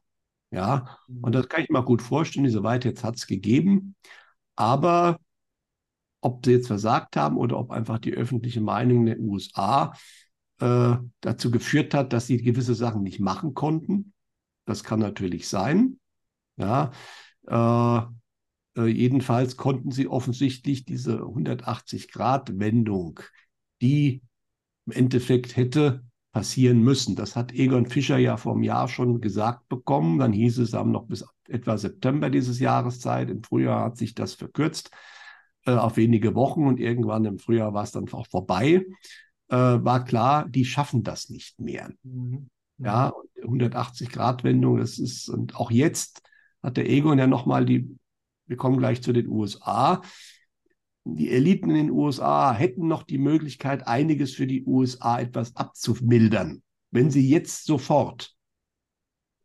Ja, 0.52 0.97
und 1.08 1.30
mhm. 1.30 1.32
das 1.34 1.49
kann 1.49 1.63
ich 1.63 1.69
mir 1.69 1.84
gut 1.84 2.02
vorstellen. 2.02 2.45
Diese 2.45 2.63
Whiteheads 2.63 3.04
hat 3.04 3.15
es 3.17 3.28
gegeben. 3.28 3.95
Aber 4.56 5.19
ob 6.21 6.45
sie 6.45 6.54
jetzt 6.54 6.67
versagt 6.67 7.15
haben 7.17 7.38
oder 7.38 7.58
ob 7.58 7.71
einfach 7.71 7.99
die 7.99 8.13
öffentliche 8.13 8.62
Meinung 8.62 9.08
in 9.08 9.17
den 9.17 9.30
USA 9.30 9.93
äh, 10.60 10.95
dazu 11.21 11.52
geführt 11.52 11.93
hat, 11.93 12.13
dass 12.13 12.28
sie 12.28 12.41
gewisse 12.41 12.75
Sachen 12.75 13.04
nicht 13.04 13.19
machen 13.19 13.54
konnten. 13.54 14.13
Das 14.65 14.84
kann 14.84 14.99
natürlich 14.99 15.47
sein. 15.47 15.99
Ja, 16.58 16.91
äh, 17.47 18.02
äh, 18.80 18.88
jedenfalls 18.88 19.58
konnten 19.58 19.92
sie 19.92 20.08
offensichtlich 20.08 20.86
diese 20.86 21.20
180-Grad-Wendung, 21.20 23.20
die 23.82 24.22
im 24.86 24.94
Endeffekt 24.94 25.56
hätte 25.56 26.04
passieren 26.32 26.82
müssen. 26.82 27.15
Das 27.15 27.36
hat 27.36 27.54
Egon 27.54 27.88
Fischer 27.88 28.18
ja 28.18 28.38
vor 28.38 28.54
einem 28.54 28.63
Jahr 28.63 28.88
schon 28.88 29.22
gesagt 29.22 29.68
bekommen. 29.68 30.20
Dann 30.20 30.34
hieß 30.34 30.60
es, 30.60 30.74
haben 30.74 30.92
noch 30.92 31.08
bis 31.08 31.26
etwa 31.48 31.78
September 31.78 32.30
dieses 32.30 32.60
Jahres 32.60 33.00
Zeit. 33.00 33.30
Im 33.30 33.44
Frühjahr 33.44 33.86
hat 33.86 33.98
sich 33.98 34.13
das 34.13 34.36
verkürzt 34.36 34.92
äh, 35.65 35.72
auf 35.72 35.98
wenige 35.98 36.36
Wochen 36.36 36.65
und 36.65 36.80
irgendwann 36.80 37.26
im 37.26 37.39
Frühjahr 37.39 37.74
war 37.74 37.84
es 37.84 37.92
dann 37.92 38.12
auch 38.12 38.28
vorbei, 38.28 38.86
äh, 39.50 39.56
war 39.56 40.06
klar, 40.06 40.48
die 40.48 40.65
schaffen 40.65 41.04
das 41.04 41.30
nicht 41.30 41.60
mehr. 41.60 41.92
Mhm. 42.04 42.50
Ja, 42.78 43.12
180-Grad-Wendung, 43.44 44.78
das 44.78 45.00
ist, 45.00 45.28
und 45.28 45.56
auch 45.56 45.70
jetzt 45.70 46.22
hat 46.63 46.78
der 46.78 46.89
Egon 46.89 47.20
ja 47.20 47.28
nochmal 47.28 47.65
die, 47.65 47.98
wir 48.49 48.57
kommen 48.57 48.77
gleich 48.77 49.01
zu 49.01 49.13
den 49.13 49.27
USA, 49.27 50.01
die 51.05 51.31
Eliten 51.31 51.69
in 51.69 51.75
den 51.75 51.91
USA 51.91 52.53
hätten 52.53 52.88
noch 52.88 53.03
die 53.03 53.17
Möglichkeit, 53.17 53.88
einiges 53.88 54.33
für 54.33 54.47
die 54.47 54.65
USA 54.65 55.19
etwas 55.19 55.55
abzumildern. 55.55 56.62
Wenn 56.91 57.12
sie 57.12 57.27
jetzt 57.27 57.65
sofort 57.65 58.35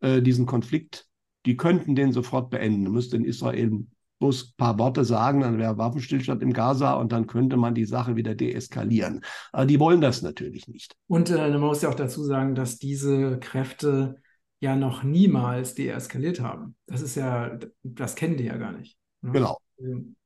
äh, 0.00 0.20
diesen 0.20 0.46
Konflikt, 0.46 1.06
die 1.46 1.56
könnten 1.56 1.94
den 1.94 2.12
sofort 2.12 2.50
beenden, 2.50 2.90
müsste 2.90 3.16
in 3.16 3.24
Israel 3.24 3.86
bloß 4.18 4.50
ein 4.50 4.56
paar 4.56 4.78
Worte 4.78 5.04
sagen, 5.04 5.40
dann 5.40 5.58
wäre 5.58 5.76
Waffenstillstand 5.76 6.42
im 6.42 6.52
Gaza 6.52 6.94
und 6.94 7.12
dann 7.12 7.26
könnte 7.26 7.56
man 7.56 7.74
die 7.74 7.84
Sache 7.84 8.16
wieder 8.16 8.34
deeskalieren. 8.34 9.22
Aber 9.52 9.66
die 9.66 9.78
wollen 9.80 10.00
das 10.00 10.22
natürlich 10.22 10.68
nicht. 10.68 10.96
Und 11.06 11.30
äh, 11.30 11.50
man 11.50 11.60
muss 11.60 11.82
ja 11.82 11.90
auch 11.90 11.94
dazu 11.94 12.24
sagen, 12.24 12.54
dass 12.54 12.78
diese 12.78 13.38
Kräfte 13.38 14.22
ja 14.64 14.76
noch 14.76 15.02
niemals 15.02 15.74
deeskaliert 15.74 16.40
haben. 16.40 16.74
Das 16.86 17.02
ist 17.02 17.14
ja, 17.14 17.58
das 17.82 18.16
kennen 18.16 18.36
die 18.36 18.44
ja 18.44 18.56
gar 18.56 18.72
nicht. 18.72 18.98
Ne? 19.20 19.32
Genau. 19.32 19.58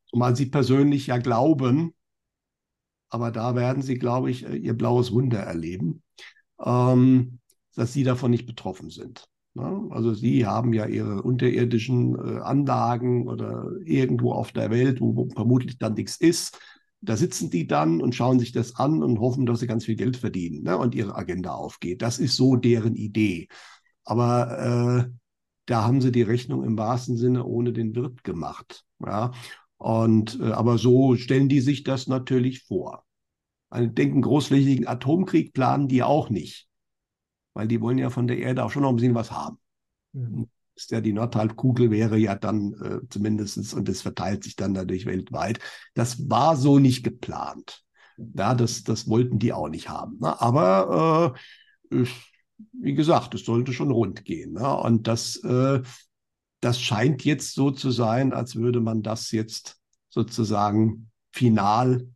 Zumal 0.06 0.36
sie 0.36 0.46
persönlich 0.46 1.08
ja 1.08 1.18
glauben, 1.18 1.92
aber 3.10 3.30
da 3.30 3.54
werden 3.54 3.82
sie, 3.82 3.98
glaube 3.98 4.30
ich, 4.30 4.48
ihr 4.48 4.74
blaues 4.74 5.12
Wunder 5.12 5.40
erleben, 5.40 6.02
ähm, 6.64 7.40
dass 7.74 7.92
sie 7.92 8.04
davon 8.04 8.30
nicht 8.30 8.46
betroffen 8.46 8.90
sind. 8.90 9.28
Ne? 9.54 9.88
Also 9.90 10.14
sie 10.14 10.46
haben 10.46 10.72
ja 10.72 10.86
ihre 10.86 11.22
unterirdischen 11.22 12.14
äh, 12.14 12.40
Anlagen 12.40 13.28
oder 13.28 13.70
irgendwo 13.84 14.32
auf 14.32 14.52
der 14.52 14.70
Welt, 14.70 15.00
wo 15.00 15.28
vermutlich 15.34 15.78
dann 15.78 15.94
nichts 15.94 16.16
ist. 16.16 16.58
Da 17.00 17.16
sitzen 17.16 17.50
die 17.50 17.66
dann 17.66 18.00
und 18.00 18.14
schauen 18.14 18.40
sich 18.40 18.52
das 18.52 18.76
an 18.76 19.02
und 19.02 19.20
hoffen, 19.20 19.46
dass 19.46 19.60
sie 19.60 19.66
ganz 19.66 19.84
viel 19.84 19.96
Geld 19.96 20.16
verdienen 20.16 20.62
ne? 20.62 20.76
und 20.78 20.94
ihre 20.94 21.16
Agenda 21.16 21.52
aufgeht. 21.52 22.02
Das 22.02 22.18
ist 22.18 22.36
so 22.36 22.56
deren 22.56 22.94
Idee. 22.94 23.48
Aber 24.08 25.06
äh, 25.06 25.10
da 25.66 25.84
haben 25.84 26.00
sie 26.00 26.12
die 26.12 26.22
Rechnung 26.22 26.64
im 26.64 26.78
wahrsten 26.78 27.16
Sinne 27.16 27.44
ohne 27.44 27.72
den 27.72 27.94
Wirt 27.94 28.24
gemacht. 28.24 28.84
Ja? 29.04 29.32
Und 29.76 30.40
äh, 30.40 30.52
aber 30.52 30.78
so 30.78 31.16
stellen 31.16 31.48
die 31.48 31.60
sich 31.60 31.84
das 31.84 32.06
natürlich 32.06 32.64
vor. 32.64 33.04
Also 33.70 33.88
denken 33.88 34.22
großflächigen 34.22 34.86
Atomkrieg 34.86 35.52
planen 35.52 35.88
die 35.88 36.02
auch 36.02 36.30
nicht 36.30 36.68
weil 37.58 37.66
die 37.66 37.80
wollen 37.80 37.98
ja 37.98 38.08
von 38.08 38.28
der 38.28 38.38
Erde 38.38 38.64
auch 38.64 38.70
schon 38.70 38.82
noch 38.82 38.90
ein 38.90 38.96
bisschen 38.96 39.16
was 39.16 39.32
haben. 39.32 39.58
Mhm. 40.12 40.48
Ist 40.76 40.92
ja 40.92 41.00
die 41.00 41.12
Nordhalbkugel 41.12 41.90
wäre 41.90 42.16
ja 42.16 42.36
dann 42.36 42.72
äh, 42.74 43.00
zumindest, 43.10 43.74
und 43.74 43.88
das 43.88 44.00
verteilt 44.00 44.44
sich 44.44 44.54
dann 44.54 44.74
dadurch 44.74 45.06
weltweit. 45.06 45.58
Das 45.94 46.30
war 46.30 46.54
so 46.54 46.78
nicht 46.78 47.02
geplant. 47.02 47.82
Ja, 48.16 48.54
das, 48.54 48.84
das 48.84 49.08
wollten 49.08 49.40
die 49.40 49.52
auch 49.52 49.68
nicht 49.68 49.88
haben. 49.88 50.18
Ne? 50.20 50.40
Aber 50.40 51.34
äh, 51.90 52.04
wie 52.72 52.94
gesagt, 52.94 53.34
es 53.34 53.44
sollte 53.44 53.72
schon 53.72 53.90
rund 53.90 54.24
gehen. 54.24 54.54
Ne? 54.54 54.76
Und 54.76 55.06
das, 55.06 55.36
äh, 55.44 55.82
das 56.60 56.80
scheint 56.80 57.24
jetzt 57.24 57.54
so 57.54 57.70
zu 57.70 57.90
sein, 57.90 58.32
als 58.32 58.56
würde 58.56 58.80
man 58.80 59.02
das 59.02 59.30
jetzt 59.30 59.78
sozusagen 60.08 61.10
final 61.32 62.08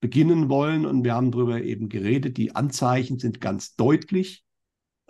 beginnen 0.00 0.48
wollen. 0.48 0.86
Und 0.86 1.04
wir 1.04 1.14
haben 1.14 1.30
darüber 1.30 1.62
eben 1.62 1.88
geredet. 1.88 2.36
Die 2.36 2.54
Anzeichen 2.54 3.18
sind 3.18 3.40
ganz 3.40 3.74
deutlich 3.76 4.44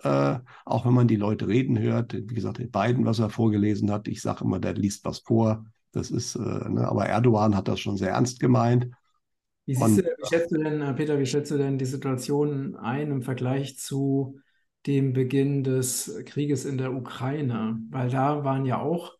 äh, 0.03 0.39
auch 0.65 0.85
wenn 0.85 0.93
man 0.93 1.07
die 1.07 1.15
Leute 1.15 1.47
reden 1.47 1.77
hört. 1.77 2.13
Wie 2.13 2.33
gesagt, 2.33 2.57
Biden, 2.71 3.05
was 3.05 3.19
er 3.19 3.29
vorgelesen 3.29 3.91
hat, 3.91 4.07
ich 4.07 4.21
sage 4.21 4.43
immer, 4.45 4.59
der 4.59 4.73
liest 4.73 5.05
was 5.05 5.19
vor. 5.19 5.65
Das 5.91 6.11
ist, 6.11 6.35
äh, 6.35 6.69
ne, 6.69 6.87
aber 6.87 7.05
Erdogan 7.05 7.55
hat 7.55 7.67
das 7.67 7.79
schon 7.79 7.97
sehr 7.97 8.11
ernst 8.11 8.39
gemeint. 8.39 8.87
Wie, 9.65 9.75
Und, 9.75 9.97
du, 9.97 10.03
wie 10.03 10.27
schätzt 10.27 10.51
du 10.51 10.57
denn, 10.57 10.95
Peter, 10.95 11.19
wie 11.19 11.25
schätzt 11.25 11.51
du 11.51 11.57
denn 11.57 11.77
die 11.77 11.85
Situation 11.85 12.75
ein 12.75 13.11
im 13.11 13.21
Vergleich 13.21 13.77
zu 13.77 14.39
dem 14.87 15.13
Beginn 15.13 15.63
des 15.63 16.23
Krieges 16.25 16.65
in 16.65 16.77
der 16.77 16.93
Ukraine? 16.93 17.79
Weil 17.89 18.09
da 18.09 18.43
waren 18.43 18.65
ja 18.65 18.81
auch 18.81 19.19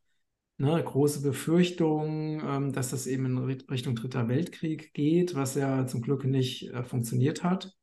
ne, 0.58 0.82
große 0.84 1.22
Befürchtung, 1.22 2.42
ähm, 2.46 2.74
dass 2.74 2.92
das 2.92 3.08
eben 3.08 3.26
in 3.26 3.38
Richtung 3.38 3.96
Dritter 3.96 4.28
Weltkrieg 4.28 4.94
geht, 4.94 5.36
was 5.36 5.56
ja 5.56 5.88
zum 5.88 6.02
Glück 6.02 6.26
nicht 6.26 6.70
äh, 6.70 6.84
funktioniert 6.84 7.44
hat. 7.44 7.74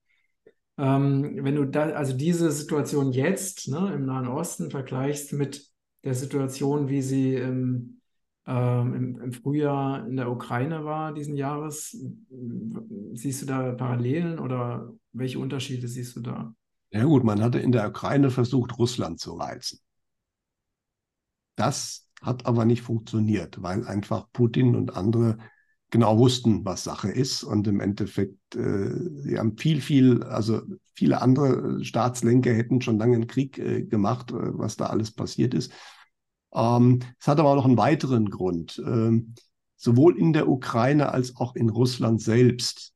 Ähm, 0.79 1.39
wenn 1.43 1.55
du 1.57 1.65
da, 1.65 1.91
also 1.91 2.15
diese 2.17 2.53
Situation 2.53 3.13
jetzt 3.13 3.69
ne, 3.69 3.93
im 3.95 4.05
Nahen 4.05 4.29
Osten 4.29 4.71
vergleichst 4.71 5.33
mit 5.33 5.67
der 6.05 6.15
Situation, 6.15 6.89
wie 6.89 7.01
sie 7.01 7.35
im, 7.35 8.01
ähm, 8.47 8.95
im, 8.95 9.21
im, 9.21 9.33
Frühjahr 9.33 10.07
in 10.07 10.17
der 10.17 10.31
Ukraine 10.31 10.85
war, 10.85 11.15
diesen 11.15 11.35
Jahres, 11.35 11.97
siehst 13.15 13.43
du 13.43 13.47
da 13.47 13.73
Parallelen 13.73 14.39
oder 14.39 14.93
welche 15.13 15.39
Unterschiede 15.39 15.89
siehst 15.89 16.15
du 16.17 16.21
da? 16.21 16.55
Ja 16.97 17.05
gut, 17.05 17.25
man 17.25 17.43
hatte 17.43 17.59
in 17.59 17.73
der 17.73 17.89
Ukraine 17.91 18.31
versucht, 18.31 18.79
Russland 18.79 19.21
zu 19.21 19.35
reizen. 19.35 19.81
Das 21.57 22.09
hat 22.23 22.47
aber 22.47 22.65
nicht 22.65 22.83
funktioniert, 22.83 23.63
weil 23.63 23.87
einfach 23.87 24.27
Putin 24.33 24.75
und 24.75 24.97
andere 24.97 25.37
genau 25.91 26.19
wussten, 26.19 26.65
was 26.65 26.85
Sache 26.85 27.11
ist. 27.11 27.45
Und 27.45 27.67
im 27.69 27.81
Endeffekt, 27.81 28.57
äh, 28.57 28.91
sie 29.23 29.39
haben 29.39 29.59
viel, 29.59 29.83
viel, 29.83 30.23
also 30.23 30.63
viele 30.95 31.21
andere 31.21 31.85
Staatslenker 31.85 32.53
hätten 32.55 32.81
schon 32.81 32.99
lange 32.99 33.17
einen 33.17 33.27
Krieg 33.27 33.59
äh, 33.59 33.83
gemacht, 33.83 34.31
äh, 34.31 34.59
was 34.59 34.77
da 34.77 34.87
alles 34.87 35.11
passiert 35.13 35.53
ist. 35.53 35.73
Ähm, 36.55 37.01
es 37.21 37.29
hat 37.29 37.39
aber 37.39 37.55
noch 37.57 37.67
einen 37.67 37.77
weiteren 37.77 38.31
Grund. 38.31 38.83
Ähm, 38.85 39.35
sowohl 39.77 40.19
in 40.19 40.33
der 40.33 40.49
Ukraine 40.49 41.13
als 41.13 41.37
auch 41.37 41.55
in 41.55 41.69
Russland 41.69 42.23
selbst 42.23 42.96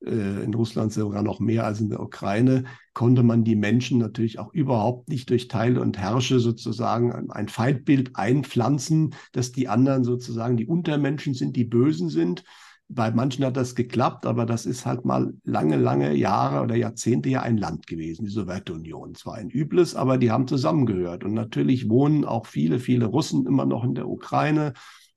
in 0.00 0.54
Russland 0.54 0.92
sogar 0.92 1.22
noch 1.22 1.40
mehr 1.40 1.64
als 1.64 1.80
in 1.80 1.88
der 1.88 2.00
Ukraine, 2.00 2.64
konnte 2.94 3.24
man 3.24 3.42
die 3.42 3.56
Menschen 3.56 3.98
natürlich 3.98 4.38
auch 4.38 4.52
überhaupt 4.52 5.08
nicht 5.08 5.28
durch 5.30 5.48
Teile 5.48 5.80
und 5.80 5.98
Herrsche 5.98 6.38
sozusagen 6.38 7.30
ein 7.30 7.48
Feindbild 7.48 8.14
einpflanzen, 8.14 9.14
dass 9.32 9.50
die 9.50 9.68
anderen 9.68 10.04
sozusagen 10.04 10.56
die 10.56 10.66
Untermenschen 10.66 11.34
sind, 11.34 11.56
die 11.56 11.64
Bösen 11.64 12.10
sind. 12.10 12.44
Bei 12.88 13.10
manchen 13.10 13.44
hat 13.44 13.56
das 13.56 13.74
geklappt, 13.74 14.24
aber 14.24 14.46
das 14.46 14.66
ist 14.66 14.86
halt 14.86 15.04
mal 15.04 15.34
lange, 15.44 15.76
lange 15.76 16.14
Jahre 16.14 16.62
oder 16.62 16.74
Jahrzehnte 16.74 17.28
ja 17.28 17.42
ein 17.42 17.58
Land 17.58 17.86
gewesen, 17.86 18.24
die 18.24 18.30
Sowjetunion. 18.30 19.14
Zwar 19.14 19.34
ein 19.34 19.50
übles, 19.50 19.94
aber 19.94 20.16
die 20.16 20.30
haben 20.30 20.46
zusammengehört. 20.46 21.22
Und 21.24 21.34
natürlich 21.34 21.90
wohnen 21.90 22.24
auch 22.24 22.46
viele, 22.46 22.78
viele 22.78 23.06
Russen 23.06 23.46
immer 23.46 23.66
noch 23.66 23.84
in 23.84 23.94
der 23.94 24.08
Ukraine 24.08 24.72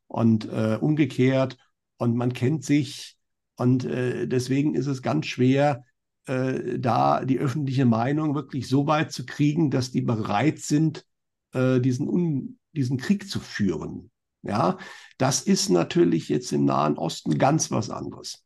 und 0.07 0.49
äh, 0.51 0.77
umgekehrt. 0.81 1.57
Und 1.97 2.17
man 2.17 2.33
kennt 2.33 2.65
sich, 2.65 3.15
und 3.57 3.85
äh, 3.85 4.27
deswegen 4.27 4.75
ist 4.75 4.87
es 4.87 5.01
ganz 5.01 5.25
schwer, 5.27 5.83
äh, 6.25 6.79
da 6.79 7.25
die 7.25 7.39
öffentliche 7.39 7.85
Meinung 7.85 8.35
wirklich 8.35 8.67
so 8.67 8.87
weit 8.87 9.11
zu 9.11 9.25
kriegen, 9.25 9.71
dass 9.71 9.91
die 9.91 10.01
bereit 10.01 10.59
sind, 10.59 11.05
äh, 11.53 11.79
diesen, 11.79 12.07
Un 12.07 12.59
diesen 12.73 12.97
Krieg 12.97 13.29
zu 13.29 13.39
führen. 13.39 14.11
Ja, 14.43 14.77
das 15.17 15.41
ist 15.41 15.69
natürlich 15.69 16.29
jetzt 16.29 16.51
im 16.51 16.65
Nahen 16.65 16.97
Osten 16.97 17.37
ganz 17.37 17.69
was 17.69 17.89
anderes. 17.89 18.43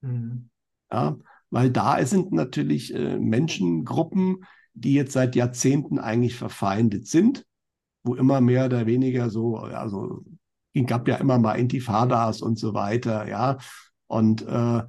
Mhm. 0.00 0.48
Ja, 0.90 1.16
weil 1.50 1.70
da 1.70 2.04
sind 2.06 2.32
natürlich 2.32 2.94
äh, 2.94 3.18
Menschengruppen, 3.18 4.44
die 4.72 4.94
jetzt 4.94 5.12
seit 5.12 5.36
Jahrzehnten 5.36 5.98
eigentlich 5.98 6.34
verfeindet 6.34 7.06
sind, 7.06 7.44
wo 8.02 8.14
immer 8.14 8.40
mehr 8.40 8.66
oder 8.66 8.86
weniger 8.86 9.30
so, 9.30 9.56
also 9.56 10.24
es 10.72 10.86
gab 10.86 11.06
ja 11.08 11.16
immer 11.16 11.38
mal 11.38 11.54
Intifadas 11.54 12.42
und 12.42 12.58
so 12.58 12.74
weiter, 12.74 13.28
ja, 13.28 13.58
und 14.14 14.42
äh, 14.46 14.82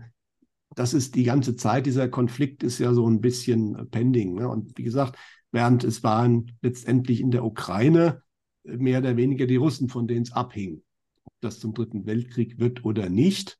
das 0.75 0.93
ist 0.93 1.15
die 1.15 1.23
ganze 1.23 1.55
Zeit, 1.55 1.87
dieser 1.87 2.07
Konflikt 2.07 2.61
ist 2.61 2.77
ja 2.77 2.93
so 2.93 3.09
ein 3.09 3.21
bisschen 3.21 3.89
pending. 3.89 4.35
Ne? 4.35 4.47
Und 4.47 4.77
wie 4.77 4.83
gesagt, 4.83 5.17
während 5.51 5.83
es 5.83 6.03
waren 6.03 6.51
letztendlich 6.61 7.21
in 7.21 7.31
der 7.31 7.43
Ukraine 7.43 8.21
mehr 8.63 8.99
oder 8.99 9.17
weniger 9.17 9.47
die 9.47 9.55
Russen, 9.55 9.89
von 9.89 10.07
denen 10.07 10.23
es 10.23 10.31
abhing, 10.31 10.83
ob 11.23 11.33
das 11.41 11.59
zum 11.59 11.73
Dritten 11.73 12.05
Weltkrieg 12.05 12.59
wird 12.59 12.85
oder 12.85 13.09
nicht. 13.09 13.57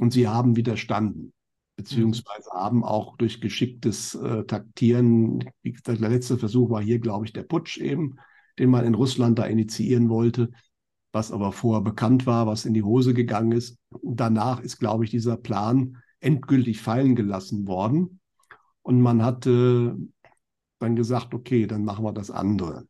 Und 0.00 0.12
sie 0.12 0.26
haben 0.26 0.56
widerstanden, 0.56 1.32
beziehungsweise 1.76 2.50
mhm. 2.52 2.58
haben 2.58 2.84
auch 2.84 3.16
durch 3.18 3.40
geschicktes 3.40 4.16
äh, 4.16 4.42
Taktieren, 4.46 5.44
wie 5.62 5.74
gesagt, 5.74 6.00
der 6.00 6.08
letzte 6.08 6.38
Versuch 6.38 6.70
war 6.70 6.82
hier, 6.82 6.98
glaube 6.98 7.24
ich, 7.24 7.32
der 7.32 7.44
Putsch 7.44 7.78
eben, 7.78 8.16
den 8.58 8.70
man 8.70 8.84
in 8.84 8.94
Russland 8.94 9.38
da 9.38 9.44
initiieren 9.44 10.08
wollte, 10.08 10.50
was 11.18 11.32
aber 11.32 11.50
vorher 11.50 11.82
bekannt 11.82 12.26
war, 12.26 12.46
was 12.46 12.64
in 12.64 12.74
die 12.74 12.84
Hose 12.84 13.12
gegangen 13.12 13.50
ist. 13.50 13.76
danach 14.02 14.60
ist, 14.60 14.78
glaube 14.78 15.04
ich, 15.04 15.10
dieser 15.10 15.36
Plan 15.36 15.96
endgültig 16.20 16.80
fallen 16.80 17.16
gelassen 17.16 17.66
worden. 17.66 18.20
Und 18.82 19.00
man 19.00 19.24
hatte 19.24 19.96
dann 20.78 20.94
gesagt, 20.94 21.34
okay, 21.34 21.66
dann 21.66 21.84
machen 21.84 22.04
wir 22.04 22.12
das 22.12 22.30
andere. 22.30 22.86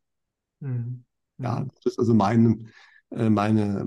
Mhm. 0.60 1.04
Ja, 1.38 1.66
das 1.74 1.92
ist 1.92 1.98
also 1.98 2.12
meine, 2.12 2.58
äh, 3.10 3.30
meine, 3.30 3.86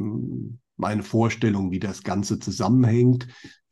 meine 0.76 1.04
Vorstellung, 1.04 1.70
wie 1.70 1.80
das 1.80 2.02
Ganze 2.02 2.40
zusammenhängt. 2.40 3.28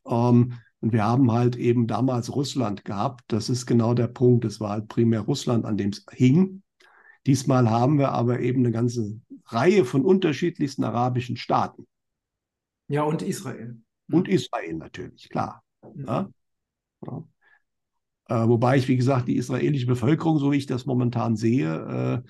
Ähm, 0.06 0.52
und 0.80 0.92
wir 0.92 1.04
haben 1.04 1.32
halt 1.32 1.56
eben 1.56 1.88
damals 1.88 2.32
Russland 2.32 2.84
gehabt. 2.84 3.24
Das 3.26 3.50
ist 3.50 3.66
genau 3.66 3.92
der 3.92 4.06
Punkt. 4.06 4.44
Es 4.44 4.60
war 4.60 4.70
halt 4.70 4.88
primär 4.88 5.22
Russland, 5.22 5.64
an 5.64 5.76
dem 5.76 5.90
es 5.90 6.04
hing. 6.12 6.62
Diesmal 7.30 7.70
haben 7.70 8.00
wir 8.00 8.10
aber 8.10 8.40
eben 8.40 8.64
eine 8.64 8.72
ganze 8.72 9.20
Reihe 9.46 9.84
von 9.84 10.04
unterschiedlichsten 10.04 10.82
arabischen 10.82 11.36
Staaten. 11.36 11.86
Ja, 12.88 13.04
und 13.04 13.22
Israel. 13.22 13.78
Und 14.10 14.26
Israel 14.26 14.74
natürlich, 14.74 15.28
klar. 15.28 15.62
Mhm. 15.94 16.06
Ja? 16.06 16.28
Ja. 17.06 17.24
Äh, 18.30 18.48
wobei 18.48 18.78
ich, 18.78 18.88
wie 18.88 18.96
gesagt, 18.96 19.28
die 19.28 19.36
israelische 19.36 19.86
Bevölkerung, 19.86 20.38
so 20.38 20.50
wie 20.50 20.56
ich 20.56 20.66
das 20.66 20.86
momentan 20.86 21.36
sehe, 21.36 22.24
äh, 22.24 22.28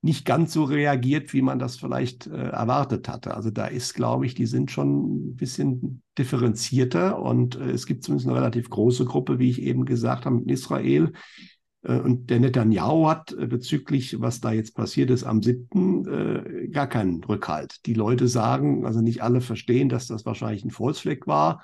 nicht 0.00 0.24
ganz 0.24 0.54
so 0.54 0.64
reagiert, 0.64 1.34
wie 1.34 1.42
man 1.42 1.58
das 1.58 1.76
vielleicht 1.76 2.26
äh, 2.26 2.48
erwartet 2.48 3.10
hatte. 3.10 3.34
Also 3.34 3.50
da 3.50 3.66
ist, 3.66 3.92
glaube 3.92 4.24
ich, 4.24 4.34
die 4.34 4.46
sind 4.46 4.70
schon 4.70 5.32
ein 5.32 5.36
bisschen 5.36 6.02
differenzierter 6.16 7.20
und 7.20 7.56
äh, 7.56 7.68
es 7.68 7.84
gibt 7.84 8.02
zumindest 8.02 8.30
eine 8.30 8.38
relativ 8.38 8.70
große 8.70 9.04
Gruppe, 9.04 9.38
wie 9.38 9.50
ich 9.50 9.60
eben 9.60 9.84
gesagt 9.84 10.24
habe, 10.24 10.38
in 10.38 10.48
Israel, 10.48 11.12
und 11.92 12.30
der 12.30 12.40
Netanyahu 12.40 13.08
hat 13.08 13.32
äh, 13.32 13.46
bezüglich, 13.46 14.20
was 14.20 14.40
da 14.40 14.52
jetzt 14.52 14.74
passiert 14.74 15.10
ist 15.10 15.24
am 15.24 15.42
7., 15.42 16.06
äh, 16.06 16.68
gar 16.68 16.88
keinen 16.88 17.22
Rückhalt. 17.22 17.86
Die 17.86 17.94
Leute 17.94 18.28
sagen, 18.28 18.84
also 18.84 19.00
nicht 19.00 19.22
alle 19.22 19.40
verstehen, 19.40 19.88
dass 19.88 20.08
das 20.08 20.26
wahrscheinlich 20.26 20.64
ein 20.64 20.70
Volksfleck 20.70 21.26
war, 21.26 21.62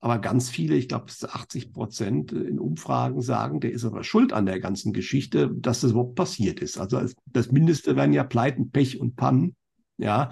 aber 0.00 0.18
ganz 0.18 0.50
viele, 0.50 0.74
ich 0.74 0.88
glaube 0.88 1.06
80 1.06 1.72
Prozent 1.72 2.30
in 2.30 2.58
Umfragen 2.58 3.22
sagen, 3.22 3.60
der 3.60 3.72
ist 3.72 3.86
aber 3.86 4.04
schuld 4.04 4.34
an 4.34 4.44
der 4.44 4.60
ganzen 4.60 4.92
Geschichte, 4.92 5.50
dass 5.50 5.80
das 5.80 5.92
überhaupt 5.92 6.14
passiert 6.14 6.60
ist. 6.60 6.76
Also 6.76 7.00
das 7.24 7.50
Mindeste 7.50 7.96
wären 7.96 8.12
ja 8.12 8.22
Pleiten, 8.22 8.70
Pech 8.70 9.00
und 9.00 9.16
Pannen. 9.16 9.56
Ja, 9.96 10.28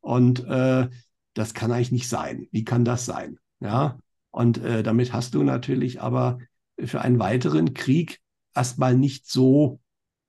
und 0.00 0.42
äh, 0.46 0.88
das 1.34 1.52
kann 1.52 1.70
eigentlich 1.70 1.92
nicht 1.92 2.08
sein. 2.08 2.46
Wie 2.50 2.64
kann 2.64 2.86
das 2.86 3.04
sein? 3.04 3.36
Ja, 3.60 3.98
und 4.30 4.56
äh, 4.64 4.82
damit 4.82 5.12
hast 5.12 5.34
du 5.34 5.42
natürlich 5.42 6.00
aber 6.00 6.38
für 6.82 7.02
einen 7.02 7.18
weiteren 7.18 7.74
Krieg 7.74 8.20
erstmal 8.60 8.94
nicht 8.94 9.26
so 9.26 9.80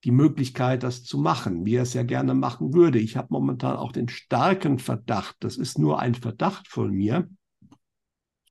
die 0.06 0.12
Möglichkeit, 0.12 0.84
das 0.84 1.04
zu 1.04 1.18
machen, 1.18 1.66
wie 1.66 1.76
er 1.76 1.84
es 1.84 1.94
ja 1.94 2.04
gerne 2.04 2.34
machen 2.34 2.74
würde. 2.74 2.98
Ich 2.98 3.18
habe 3.18 3.28
momentan 3.30 3.76
auch 3.76 3.92
den 3.92 4.08
starken 4.08 4.80
Verdacht, 4.80 5.36
das 5.42 5.58
ist 5.58 5.78
nur 5.78 6.00
ein 6.00 6.16
Verdacht 6.16 6.70
von 6.70 6.92
mir, 6.92 7.30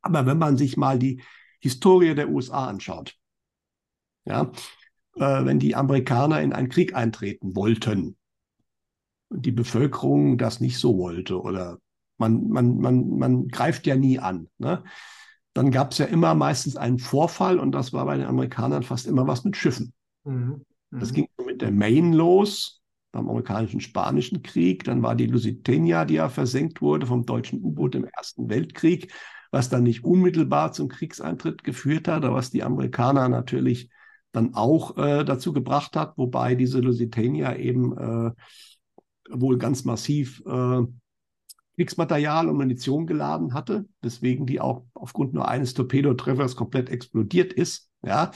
aber 0.03 0.27
wenn 0.27 0.37
man 0.37 0.59
sich 0.59 0.77
mal 0.77 0.99
die 0.99 1.23
Historie 1.61 2.15
der 2.15 2.29
USA 2.29 2.67
anschaut, 2.67 3.17
ja, 4.27 4.53
äh, 5.17 5.45
wenn 5.47 5.59
die 5.59 5.75
Amerikaner 5.75 6.43
in 6.43 6.53
einen 6.53 6.69
Krieg 6.69 6.95
eintreten 6.95 7.57
wollten 7.57 8.19
und 9.31 9.47
die 9.47 9.53
Bevölkerung 9.53 10.37
das 10.37 10.61
nicht 10.61 10.79
so 10.79 10.99
wollte 10.99 11.41
oder 11.41 11.79
man, 12.19 12.49
man, 12.49 12.77
man, 12.77 13.17
man 13.17 13.49
greift 13.49 13.87
ja 13.87 13.97
nie 13.97 14.19
an, 14.19 14.51
ne? 14.59 14.85
Dann 15.55 15.71
gab 15.71 15.93
es 15.93 15.99
ja 15.99 16.07
immer 16.07 16.35
meistens 16.35 16.77
einen 16.77 16.99
Vorfall 16.99 17.59
und 17.59 17.73
das 17.73 17.93
war 17.93 18.05
bei 18.07 18.17
den 18.17 18.27
Amerikanern 18.27 18.83
fast 18.83 19.07
immer 19.07 19.27
was 19.27 19.45
mit 19.45 19.57
Schiffen. 19.57 19.93
Mhm. 20.25 20.65
Mhm. 20.91 21.01
Das 21.01 21.13
ging 21.13 21.29
mit 21.45 21.61
der 21.61 21.73
Maine 21.73 22.17
los, 22.17 22.81
beim 23.13 23.29
amerikanischen 23.29 23.81
Spanischen 23.81 24.43
Krieg. 24.43 24.85
Dann 24.85 25.03
war 25.03 25.15
die 25.15 25.27
Lusitania, 25.27 26.05
die 26.05 26.15
ja 26.15 26.29
versenkt 26.29 26.81
wurde 26.81 27.07
vom 27.07 27.27
deutschen 27.27 27.63
U-Boot 27.63 27.95
im 27.95 28.05
Ersten 28.05 28.49
Weltkrieg, 28.49 29.13
was 29.51 29.69
dann 29.69 29.83
nicht 29.83 30.05
unmittelbar 30.05 30.73
zum 30.73 30.89
Kriegseintritt 30.89 31.65
geführt 31.65 32.07
hat, 32.07 32.25
aber 32.25 32.37
was 32.37 32.51
die 32.51 32.63
Amerikaner 32.63 33.29
natürlich 33.29 33.91
dann 34.33 34.55
auch 34.55 34.97
äh, 34.97 35.25
dazu 35.25 35.53
gebracht 35.53 35.97
hat, 35.97 36.17
wobei 36.17 36.55
diese 36.55 36.79
Lusitania 36.79 37.57
eben 37.57 37.99
äh, 37.99 38.31
wohl 39.29 39.59
ganz 39.59 39.85
massiv 39.85 40.41
äh, 40.47 40.83
Kriegsmaterial 41.81 42.47
und 42.51 42.59
Munition 42.59 43.07
geladen 43.07 43.55
hatte, 43.55 43.87
weswegen 44.03 44.45
die 44.45 44.61
auch 44.61 44.85
aufgrund 44.93 45.33
nur 45.33 45.49
eines 45.49 45.73
Torpedotreffers 45.73 46.55
komplett 46.55 46.91
explodiert 46.91 47.55
ist. 47.55 47.89
Ja, 48.05 48.33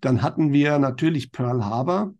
dann 0.00 0.22
hatten 0.22 0.54
wir 0.54 0.78
natürlich 0.78 1.30
Pearl 1.30 1.66
Harbor, 1.66 2.14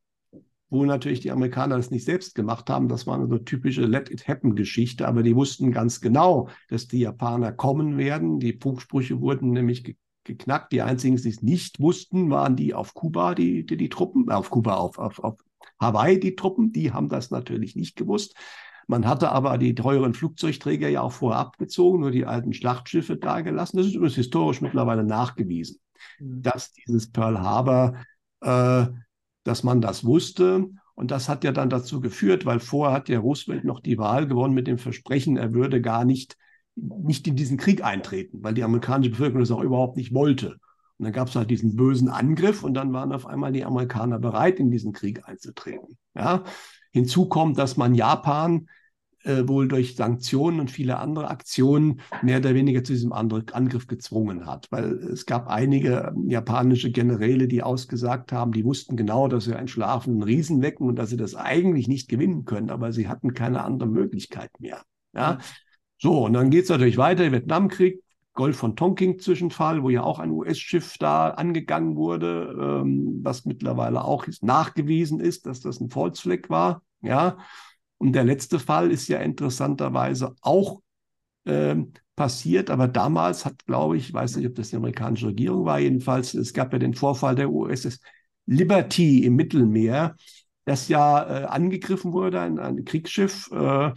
wo 0.68 0.84
natürlich 0.84 1.20
die 1.20 1.30
Amerikaner 1.30 1.78
das 1.78 1.90
nicht 1.90 2.04
selbst 2.04 2.34
gemacht 2.34 2.68
haben. 2.68 2.88
Das 2.88 3.06
war 3.06 3.14
eine 3.14 3.28
so 3.28 3.38
typische 3.38 3.86
Let 3.86 4.10
It 4.10 4.28
Happen 4.28 4.56
Geschichte, 4.56 5.08
aber 5.08 5.22
die 5.22 5.34
wussten 5.34 5.72
ganz 5.72 6.02
genau, 6.02 6.50
dass 6.68 6.86
die 6.86 7.00
Japaner 7.00 7.50
kommen 7.50 7.96
werden. 7.96 8.38
Die 8.38 8.52
Funksprüche 8.52 9.22
wurden 9.22 9.52
nämlich 9.52 9.84
ge 9.84 9.96
geknackt. 10.24 10.72
Die 10.72 10.82
einzigen, 10.82 11.16
die 11.16 11.30
es 11.30 11.40
nicht 11.40 11.80
wussten, 11.80 12.28
waren 12.28 12.56
die 12.56 12.74
auf 12.74 12.92
Kuba, 12.92 13.34
die, 13.34 13.64
die, 13.64 13.78
die 13.78 13.88
Truppen, 13.88 14.28
äh, 14.28 14.34
auf 14.34 14.50
Kuba, 14.50 14.74
auf, 14.74 14.98
auf, 14.98 15.18
auf 15.20 15.38
Hawaii, 15.80 16.20
die 16.20 16.36
Truppen, 16.36 16.72
die 16.72 16.92
haben 16.92 17.08
das 17.08 17.30
natürlich 17.30 17.74
nicht 17.74 17.96
gewusst. 17.96 18.36
Man 18.88 19.06
hatte 19.06 19.30
aber 19.30 19.58
die 19.58 19.74
teuren 19.74 20.14
Flugzeugträger 20.14 20.88
ja 20.88 21.02
auch 21.02 21.12
vorher 21.12 21.38
abgezogen, 21.38 22.00
nur 22.00 22.10
die 22.10 22.24
alten 22.24 22.54
Schlachtschiffe 22.54 23.16
dagelassen. 23.16 23.76
Das 23.76 23.86
ist 23.86 23.94
übrigens 23.94 24.16
historisch 24.16 24.62
mittlerweile 24.62 25.04
nachgewiesen, 25.04 25.78
mhm. 26.18 26.42
dass 26.42 26.72
dieses 26.72 27.12
Pearl 27.12 27.38
Harbor, 27.38 27.96
äh, 28.40 28.86
dass 29.44 29.62
man 29.62 29.82
das 29.82 30.06
wusste. 30.06 30.70
Und 30.94 31.10
das 31.10 31.28
hat 31.28 31.44
ja 31.44 31.52
dann 31.52 31.68
dazu 31.68 32.00
geführt, 32.00 32.46
weil 32.46 32.60
vorher 32.60 32.96
hat 32.96 33.10
ja 33.10 33.20
Roosevelt 33.20 33.62
noch 33.62 33.80
die 33.80 33.98
Wahl 33.98 34.26
gewonnen 34.26 34.54
mit 34.54 34.66
dem 34.66 34.78
Versprechen, 34.78 35.36
er 35.36 35.52
würde 35.52 35.82
gar 35.82 36.06
nicht, 36.06 36.38
nicht 36.74 37.26
in 37.28 37.36
diesen 37.36 37.58
Krieg 37.58 37.84
eintreten, 37.84 38.42
weil 38.42 38.54
die 38.54 38.64
amerikanische 38.64 39.10
Bevölkerung 39.10 39.40
das 39.40 39.50
auch 39.50 39.62
überhaupt 39.62 39.98
nicht 39.98 40.14
wollte. 40.14 40.52
Und 40.98 41.04
dann 41.04 41.12
gab 41.12 41.28
es 41.28 41.36
halt 41.36 41.50
diesen 41.50 41.76
bösen 41.76 42.08
Angriff 42.08 42.64
und 42.64 42.72
dann 42.72 42.92
waren 42.94 43.12
auf 43.12 43.26
einmal 43.26 43.52
die 43.52 43.66
Amerikaner 43.66 44.18
bereit, 44.18 44.58
in 44.58 44.70
diesen 44.70 44.92
Krieg 44.92 45.28
einzutreten. 45.28 45.98
Ja? 46.14 46.42
Hinzu 46.90 47.28
kommt, 47.28 47.58
dass 47.58 47.76
man 47.76 47.94
Japan 47.94 48.66
äh, 49.24 49.46
wohl 49.46 49.68
durch 49.68 49.96
Sanktionen 49.96 50.60
und 50.60 50.70
viele 50.70 50.98
andere 50.98 51.28
Aktionen 51.28 52.00
mehr 52.22 52.38
oder 52.38 52.54
weniger 52.54 52.84
zu 52.84 52.92
diesem 52.92 53.12
Angriff 53.12 53.86
gezwungen 53.86 54.46
hat. 54.46 54.68
Weil 54.70 54.92
es 54.92 55.26
gab 55.26 55.48
einige 55.48 56.12
ähm, 56.14 56.28
japanische 56.28 56.90
Generäle, 56.90 57.48
die 57.48 57.62
ausgesagt 57.62 58.32
haben, 58.32 58.52
die 58.52 58.64
wussten 58.64 58.96
genau, 58.96 59.28
dass 59.28 59.44
sie 59.44 59.54
einen 59.54 59.68
schlafenden 59.68 60.22
Riesen 60.22 60.62
wecken 60.62 60.86
und 60.86 60.96
dass 60.96 61.10
sie 61.10 61.16
das 61.16 61.34
eigentlich 61.34 61.88
nicht 61.88 62.08
gewinnen 62.08 62.44
können, 62.44 62.70
aber 62.70 62.92
sie 62.92 63.08
hatten 63.08 63.34
keine 63.34 63.64
andere 63.64 63.88
Möglichkeit 63.88 64.50
mehr. 64.58 64.82
Ja? 65.14 65.38
So, 65.98 66.26
und 66.26 66.32
dann 66.32 66.50
geht 66.50 66.64
es 66.64 66.70
natürlich 66.70 66.96
weiter, 66.96 67.32
Vietnamkrieg, 67.32 68.02
Golf 68.34 68.56
von 68.56 68.76
Tonking 68.76 69.18
Zwischenfall, 69.18 69.82
wo 69.82 69.90
ja 69.90 70.04
auch 70.04 70.20
ein 70.20 70.30
US-Schiff 70.30 70.96
da 70.98 71.30
angegangen 71.30 71.96
wurde, 71.96 72.56
ähm, 72.56 73.18
was 73.24 73.44
mittlerweile 73.44 74.04
auch 74.04 74.26
nachgewiesen 74.42 75.18
ist, 75.18 75.46
dass 75.46 75.58
das 75.58 75.80
ein 75.80 75.90
Falsfleck 75.90 76.48
war. 76.48 76.82
Ja. 77.00 77.38
Und 77.98 78.12
der 78.12 78.24
letzte 78.24 78.58
Fall 78.58 78.90
ist 78.90 79.08
ja 79.08 79.18
interessanterweise 79.18 80.34
auch 80.40 80.80
ähm, 81.46 81.92
passiert, 82.16 82.70
aber 82.70 82.88
damals 82.88 83.44
hat, 83.44 83.64
glaube 83.66 83.96
ich, 83.96 84.12
weiß 84.12 84.36
nicht, 84.36 84.46
ob 84.46 84.54
das 84.54 84.70
die 84.70 84.76
amerikanische 84.76 85.28
Regierung 85.28 85.64
war, 85.64 85.78
jedenfalls, 85.78 86.34
es 86.34 86.52
gab 86.52 86.72
ja 86.72 86.78
den 86.78 86.94
Vorfall 86.94 87.34
der 87.34 87.50
USS 87.50 88.00
Liberty 88.46 89.24
im 89.24 89.36
Mittelmeer, 89.36 90.16
das 90.64 90.88
ja 90.88 91.22
äh, 91.22 91.44
angegriffen 91.46 92.12
wurde, 92.12 92.40
ein, 92.40 92.58
ein 92.58 92.84
Kriegsschiff, 92.84 93.50
äh, 93.52 93.92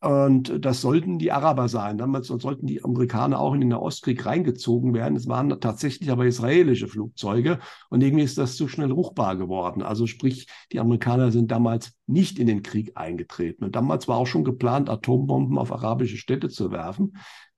und 0.00 0.64
das 0.64 0.80
sollten 0.80 1.18
die 1.18 1.32
Araber 1.32 1.68
sein. 1.68 1.98
Damals 1.98 2.28
sollten 2.28 2.66
die 2.66 2.84
Amerikaner 2.84 3.40
auch 3.40 3.52
in 3.52 3.62
den 3.62 3.72
Ostkrieg 3.72 4.24
reingezogen 4.24 4.94
werden. 4.94 5.16
Es 5.16 5.26
waren 5.26 5.60
tatsächlich 5.60 6.10
aber 6.12 6.24
israelische 6.24 6.86
Flugzeuge 6.86 7.58
und 7.90 8.02
irgendwie 8.02 8.22
ist 8.22 8.38
das 8.38 8.54
zu 8.54 8.68
schnell 8.68 8.92
ruchbar 8.92 9.36
geworden. 9.36 9.82
Also 9.82 10.06
sprich, 10.06 10.46
die 10.70 10.78
Amerikaner 10.78 11.32
sind 11.32 11.50
damals 11.50 11.94
nicht 12.06 12.38
in 12.38 12.46
den 12.46 12.62
Krieg 12.62 12.92
eingetreten. 12.96 13.64
Und 13.64 13.74
damals 13.74 14.06
war 14.06 14.18
auch 14.18 14.28
schon 14.28 14.44
geplant, 14.44 14.88
Atombomben 14.88 15.58
auf 15.58 15.72
arabische 15.72 16.16
Städte 16.16 16.48
zu 16.48 16.70
werfen. 16.70 17.16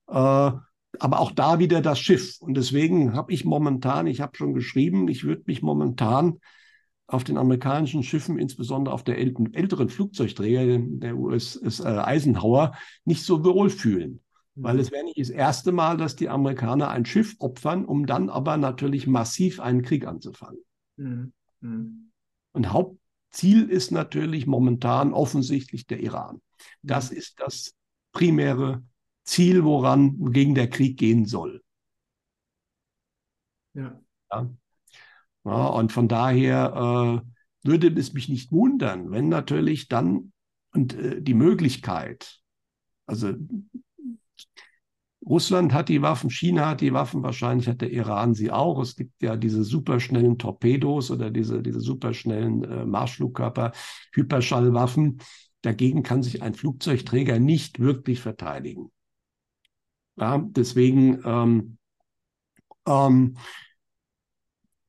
Äh, 0.09 0.13
aber 0.99 1.21
auch 1.21 1.33
da 1.33 1.59
wieder 1.59 1.83
das 1.83 2.01
Schiff. 2.01 2.39
Und 2.41 2.57
deswegen 2.57 3.13
habe 3.13 3.33
ich 3.35 3.45
momentan, 3.45 4.07
ich 4.07 4.23
habe 4.23 4.37
schon 4.37 4.55
geschrieben, 4.55 5.09
ich 5.09 5.25
würde 5.25 5.43
mich 5.47 5.63
momentan 5.63 6.39
auf 7.11 7.25
den 7.25 7.39
amerikanischen 7.39 8.03
Schiffen, 8.03 8.39
insbesondere 8.39 8.95
auf 8.95 9.03
der 9.03 9.19
älteren 9.19 9.89
Flugzeugträger, 9.89 10.79
der 10.79 11.17
US 11.17 11.57
äh, 11.81 11.85
Eisenhower, 11.85 12.73
nicht 13.05 13.25
so 13.25 13.45
wohl 13.45 13.69
fühlen. 13.69 14.21
Mhm. 14.55 14.63
Weil 14.63 14.79
es 14.79 14.93
wäre 14.93 15.05
nicht 15.05 15.19
das 15.19 15.31
erste 15.31 15.73
Mal, 15.73 15.97
dass 15.97 16.15
die 16.15 16.29
Amerikaner 16.29 16.91
ein 16.91 17.05
Schiff 17.05 17.35
opfern, 17.41 17.85
um 17.85 18.07
dann 18.07 18.31
aber 18.31 18.57
natürlich 18.57 19.09
massiv 19.09 19.59
einen 19.59 19.83
Krieg 19.83 20.07
anzufangen. 20.07 20.61
Mhm. 20.97 21.33
Mhm. 21.61 22.13
Und 22.53 22.73
Hauptziel 22.73 23.69
ist 23.69 23.91
natürlich 23.91 24.47
momentan 24.47 25.13
offensichtlich 25.13 25.87
der 25.87 26.01
Iran. 26.01 26.41
Das 26.83 27.11
mhm. 27.11 27.17
ist 27.17 27.41
das 27.41 27.75
primäre 28.13 28.85
Ziel, 29.25 29.65
woran 29.65 30.33
gegen 30.33 30.55
der 30.55 30.71
Krieg 30.71 30.97
gehen 30.97 31.27
soll. 31.27 31.61
Ja. 33.75 34.01
ja. 34.33 34.51
Ja, 35.45 35.67
und 35.69 35.93
von 35.93 36.09
daher 36.09 37.23
äh, 37.65 37.69
würde 37.69 37.89
es 37.99 38.13
mich 38.13 38.29
nicht 38.29 38.53
wundern, 38.53 39.11
wenn 39.11 39.29
natürlich 39.29 39.89
dann 39.89 40.33
und 40.73 40.95
äh, 40.95 41.21
die 41.21 41.35
Möglichkeit, 41.35 42.41
also 43.07 43.35
Russland 45.25 45.75
hat 45.75 45.89
die 45.91 46.01
Waffen, 46.01 46.31
China 46.31 46.69
hat 46.71 46.81
die 46.81 46.93
Waffen, 46.95 47.23
wahrscheinlich 47.23 47.69
hat 47.69 47.83
der 47.83 47.91
Iran 47.93 48.35
sie 48.35 48.51
auch. 48.51 48.81
Es 48.81 48.97
gibt 48.97 49.23
ja 49.23 49.37
diese 49.37 49.65
superschnellen 49.65 50.39
Torpedos 50.39 51.11
oder 51.11 51.31
diese, 51.31 51.63
diese 51.63 51.81
superschnellen 51.81 52.65
äh, 52.65 52.87
Marschflugkörper, 52.87 53.73
Hyperschallwaffen. 54.13 55.19
Dagegen 55.61 56.03
kann 56.03 56.23
sich 56.23 56.43
ein 56.43 56.55
Flugzeugträger 56.55 57.39
nicht 57.39 57.81
wirklich 57.81 58.21
verteidigen. 58.21 58.91
Ja, 60.17 60.39
deswegen 60.39 61.21
ähm, 61.25 61.79
ähm, 62.87 63.37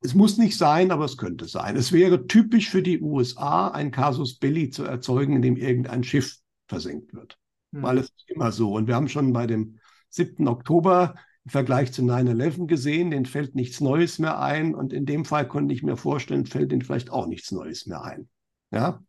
es 0.02 0.16
muss 0.16 0.38
nicht 0.38 0.58
sein, 0.58 0.92
aber 0.92 1.06
es 1.06 1.18
könnte 1.18 1.46
sein. 1.48 1.76
Es 1.76 1.92
wäre 1.92 2.26
typisch 2.26 2.70
für 2.70 2.82
die 2.82 3.02
USA, 3.02 3.68
ein 3.68 3.92
Casus 3.92 4.40
Belli 4.40 4.72
zu 4.72 4.84
erzeugen, 4.84 5.36
in 5.36 5.42
dem 5.44 5.58
irgendein 5.58 6.04
Schiff 6.04 6.38
versenkt 6.68 7.14
wird. 7.14 7.38
Hm. 7.72 7.84
Weil 7.84 7.98
es 8.00 8.06
ist 8.06 8.30
immer 8.30 8.52
so. 8.52 8.74
Und 8.74 8.88
wir 8.88 8.96
haben 8.96 9.10
schon 9.10 9.32
bei 9.32 9.46
dem 9.46 9.80
7. 10.10 10.48
Oktober 10.48 11.16
im 11.46 11.52
Vergleich 11.52 11.94
zu 11.94 12.02
9-11 12.02 12.66
gesehen, 12.66 13.12
den 13.12 13.26
fällt 13.26 13.56
nichts 13.56 13.80
Neues 13.80 14.18
mehr 14.18 14.40
ein. 14.40 14.74
Und 14.74 14.92
in 14.92 15.06
dem 15.06 15.24
Fall 15.24 15.48
konnte 15.48 15.74
ich 15.74 15.84
mir 15.84 15.98
vorstellen, 15.98 16.48
fällt 16.48 16.72
den 16.72 16.82
vielleicht 16.82 17.12
auch 17.12 17.28
nichts 17.28 17.52
Neues 17.52 17.86
mehr 17.86 18.04
ein. 18.04 18.28
Ja? 18.72 19.04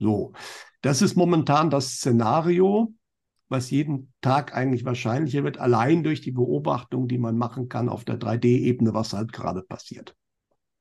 So. 0.00 0.32
Das 0.80 1.02
ist 1.02 1.16
momentan 1.16 1.70
das 1.70 1.92
Szenario 1.92 2.92
was 3.48 3.70
jeden 3.70 4.12
Tag 4.20 4.54
eigentlich 4.54 4.84
wahrscheinlicher 4.84 5.44
wird, 5.44 5.58
allein 5.58 6.02
durch 6.02 6.20
die 6.20 6.32
Beobachtung, 6.32 7.08
die 7.08 7.18
man 7.18 7.36
machen 7.36 7.68
kann 7.68 7.88
auf 7.88 8.04
der 8.04 8.16
3D-Ebene, 8.16 8.94
was 8.94 9.12
halt 9.12 9.32
gerade 9.32 9.62
passiert. 9.62 10.16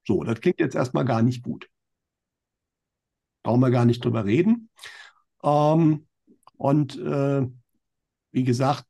So, 0.06 0.24
das 0.24 0.42
klingt 0.42 0.60
jetzt 0.60 0.76
erstmal 0.76 1.06
gar 1.06 1.22
nicht 1.22 1.44
gut. 1.44 1.70
Brauchen 3.44 3.62
wir 3.62 3.72
gar 3.72 3.86
nicht 3.86 4.04
drüber 4.04 4.26
reden. 4.26 4.70
Ähm, 5.44 6.08
und 6.58 6.98
äh, 6.98 7.48
wie 8.32 8.44
gesagt, 8.44 8.86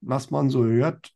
was 0.00 0.30
man 0.30 0.50
so 0.50 0.64
hört, 0.64 1.12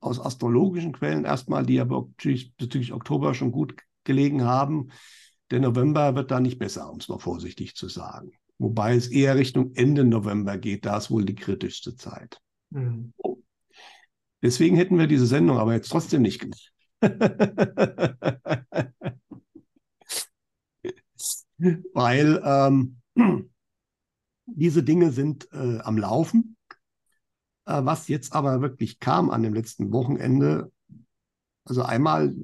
aus 0.00 0.20
astrologischen 0.20 0.92
Quellen 0.92 1.24
erstmal, 1.24 1.64
die 1.64 1.80
aber 1.80 2.08
bezüglich 2.18 2.92
Oktober 2.92 3.34
schon 3.34 3.50
gut 3.50 3.76
gelegen 4.04 4.44
haben, 4.44 4.90
der 5.50 5.60
November 5.60 6.14
wird 6.14 6.30
da 6.30 6.40
nicht 6.40 6.58
besser, 6.58 6.90
um 6.90 6.98
es 6.98 7.08
mal 7.08 7.18
vorsichtig 7.18 7.74
zu 7.74 7.88
sagen. 7.88 8.32
Wobei 8.58 8.94
es 8.94 9.08
eher 9.08 9.36
Richtung 9.36 9.74
Ende 9.74 10.04
November 10.04 10.56
geht, 10.56 10.86
da 10.86 10.96
ist 10.96 11.10
wohl 11.10 11.24
die 11.24 11.34
kritischste 11.34 11.96
Zeit. 11.96 12.40
Mhm. 12.70 13.12
Oh. 13.18 13.36
Deswegen 14.42 14.76
hätten 14.76 14.98
wir 14.98 15.06
diese 15.06 15.26
Sendung 15.26 15.58
aber 15.58 15.74
jetzt 15.74 15.90
trotzdem 15.90 16.22
nicht 16.22 16.40
gemacht. 16.40 16.72
Weil 21.92 22.42
ähm, 22.44 22.96
diese 24.46 24.82
Dinge 24.82 25.10
sind 25.10 25.48
äh, 25.52 25.78
am 25.80 25.98
Laufen. 25.98 26.56
Äh, 27.66 27.84
was 27.84 28.08
jetzt 28.08 28.34
aber 28.34 28.62
wirklich 28.62 29.00
kam 29.00 29.30
an 29.30 29.42
dem 29.42 29.54
letzten 29.54 29.92
Wochenende, 29.92 30.72
also 31.64 31.82
einmal 31.82 32.34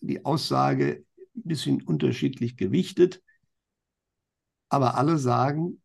die 0.00 0.24
Aussage 0.24 1.04
ein 1.36 1.42
bisschen 1.44 1.82
unterschiedlich 1.82 2.56
gewichtet 2.56 3.22
aber 4.72 4.96
alle 4.96 5.18
sagen, 5.18 5.82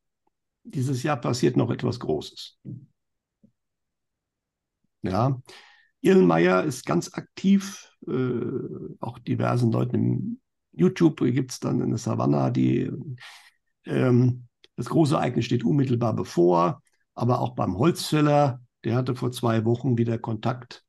dieses 0.63 1.03
Jahr 1.03 1.17
passiert 1.17 1.57
noch 1.57 1.69
etwas 1.69 1.99
Großes. 1.99 2.57
Ja, 5.01 5.41
Irlenmeier 6.01 6.63
ist 6.63 6.85
ganz 6.85 7.13
aktiv, 7.13 7.91
äh, 8.07 8.41
auch 8.99 9.19
diversen 9.19 9.71
Leuten 9.71 9.95
im 9.95 10.41
YouTube 10.71 11.17
gibt 11.17 11.51
es 11.51 11.59
dann 11.59 11.81
eine 11.81 11.97
Savannah, 11.97 12.49
die 12.49 12.89
ähm, 13.85 14.47
das 14.75 14.87
große 14.87 15.15
Ereignis 15.15 15.45
steht 15.45 15.65
unmittelbar 15.65 16.15
bevor, 16.15 16.81
aber 17.13 17.41
auch 17.41 17.55
beim 17.55 17.77
Holzfäller, 17.77 18.61
der 18.85 18.95
hatte 18.95 19.15
vor 19.15 19.31
zwei 19.31 19.65
Wochen 19.65 19.97
wieder 19.97 20.17
Kontakt 20.17 20.85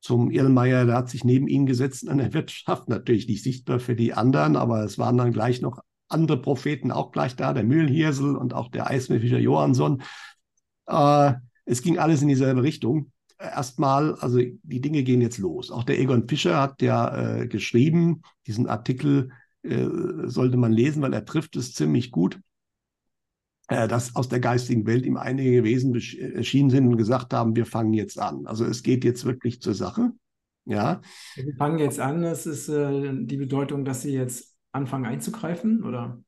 zum 0.00 0.30
Irlenmeier, 0.30 0.84
der 0.84 0.96
hat 0.96 1.08
sich 1.08 1.24
neben 1.24 1.48
ihn 1.48 1.66
gesetzt 1.66 2.04
in 2.04 2.18
der 2.18 2.32
Wirtschaft, 2.34 2.88
natürlich 2.88 3.26
nicht 3.26 3.42
sichtbar 3.42 3.80
für 3.80 3.96
die 3.96 4.12
anderen, 4.12 4.54
aber 4.54 4.84
es 4.84 4.98
waren 4.98 5.16
dann 5.16 5.32
gleich 5.32 5.60
noch 5.60 5.80
andere 6.12 6.40
Propheten 6.40 6.90
auch 6.90 7.12
gleich 7.12 7.36
da, 7.36 7.52
der 7.52 7.64
Mühlenhirsel 7.64 8.36
und 8.36 8.54
auch 8.54 8.68
der 8.68 8.88
Eismeerfischer 8.88 9.38
Johansson. 9.38 10.02
Äh, 10.86 11.34
es 11.64 11.82
ging 11.82 11.98
alles 11.98 12.22
in 12.22 12.28
dieselbe 12.28 12.62
Richtung. 12.62 13.12
Erstmal, 13.38 14.14
also 14.16 14.38
die 14.38 14.80
Dinge 14.80 15.02
gehen 15.02 15.20
jetzt 15.20 15.38
los. 15.38 15.70
Auch 15.70 15.84
der 15.84 15.98
Egon 15.98 16.28
Fischer 16.28 16.60
hat 16.60 16.80
ja 16.80 17.40
äh, 17.40 17.48
geschrieben, 17.48 18.22
diesen 18.46 18.68
Artikel 18.68 19.30
äh, 19.62 19.88
sollte 20.24 20.56
man 20.56 20.72
lesen, 20.72 21.02
weil 21.02 21.12
er 21.12 21.24
trifft 21.24 21.56
es 21.56 21.72
ziemlich 21.72 22.10
gut, 22.10 22.40
äh, 23.68 23.88
dass 23.88 24.14
aus 24.14 24.28
der 24.28 24.40
geistigen 24.40 24.86
Welt 24.86 25.06
ihm 25.06 25.16
einige 25.16 25.64
Wesen 25.64 25.94
erschienen 25.94 26.70
sind 26.70 26.86
und 26.86 26.96
gesagt 26.96 27.32
haben, 27.32 27.56
wir 27.56 27.66
fangen 27.66 27.94
jetzt 27.94 28.18
an. 28.18 28.46
Also 28.46 28.64
es 28.64 28.82
geht 28.82 29.04
jetzt 29.04 29.24
wirklich 29.24 29.60
zur 29.60 29.74
Sache. 29.74 30.12
Ja. 30.64 31.00
Wir 31.34 31.54
fangen 31.56 31.78
jetzt 31.78 31.98
an. 31.98 32.22
Das 32.22 32.46
ist 32.46 32.68
äh, 32.68 33.12
die 33.12 33.36
Bedeutung, 33.36 33.84
dass 33.84 34.02
sie 34.02 34.12
jetzt 34.12 34.51
anfangen 34.72 35.06
einzugreifen? 35.06 35.84
Oder? 35.84 36.22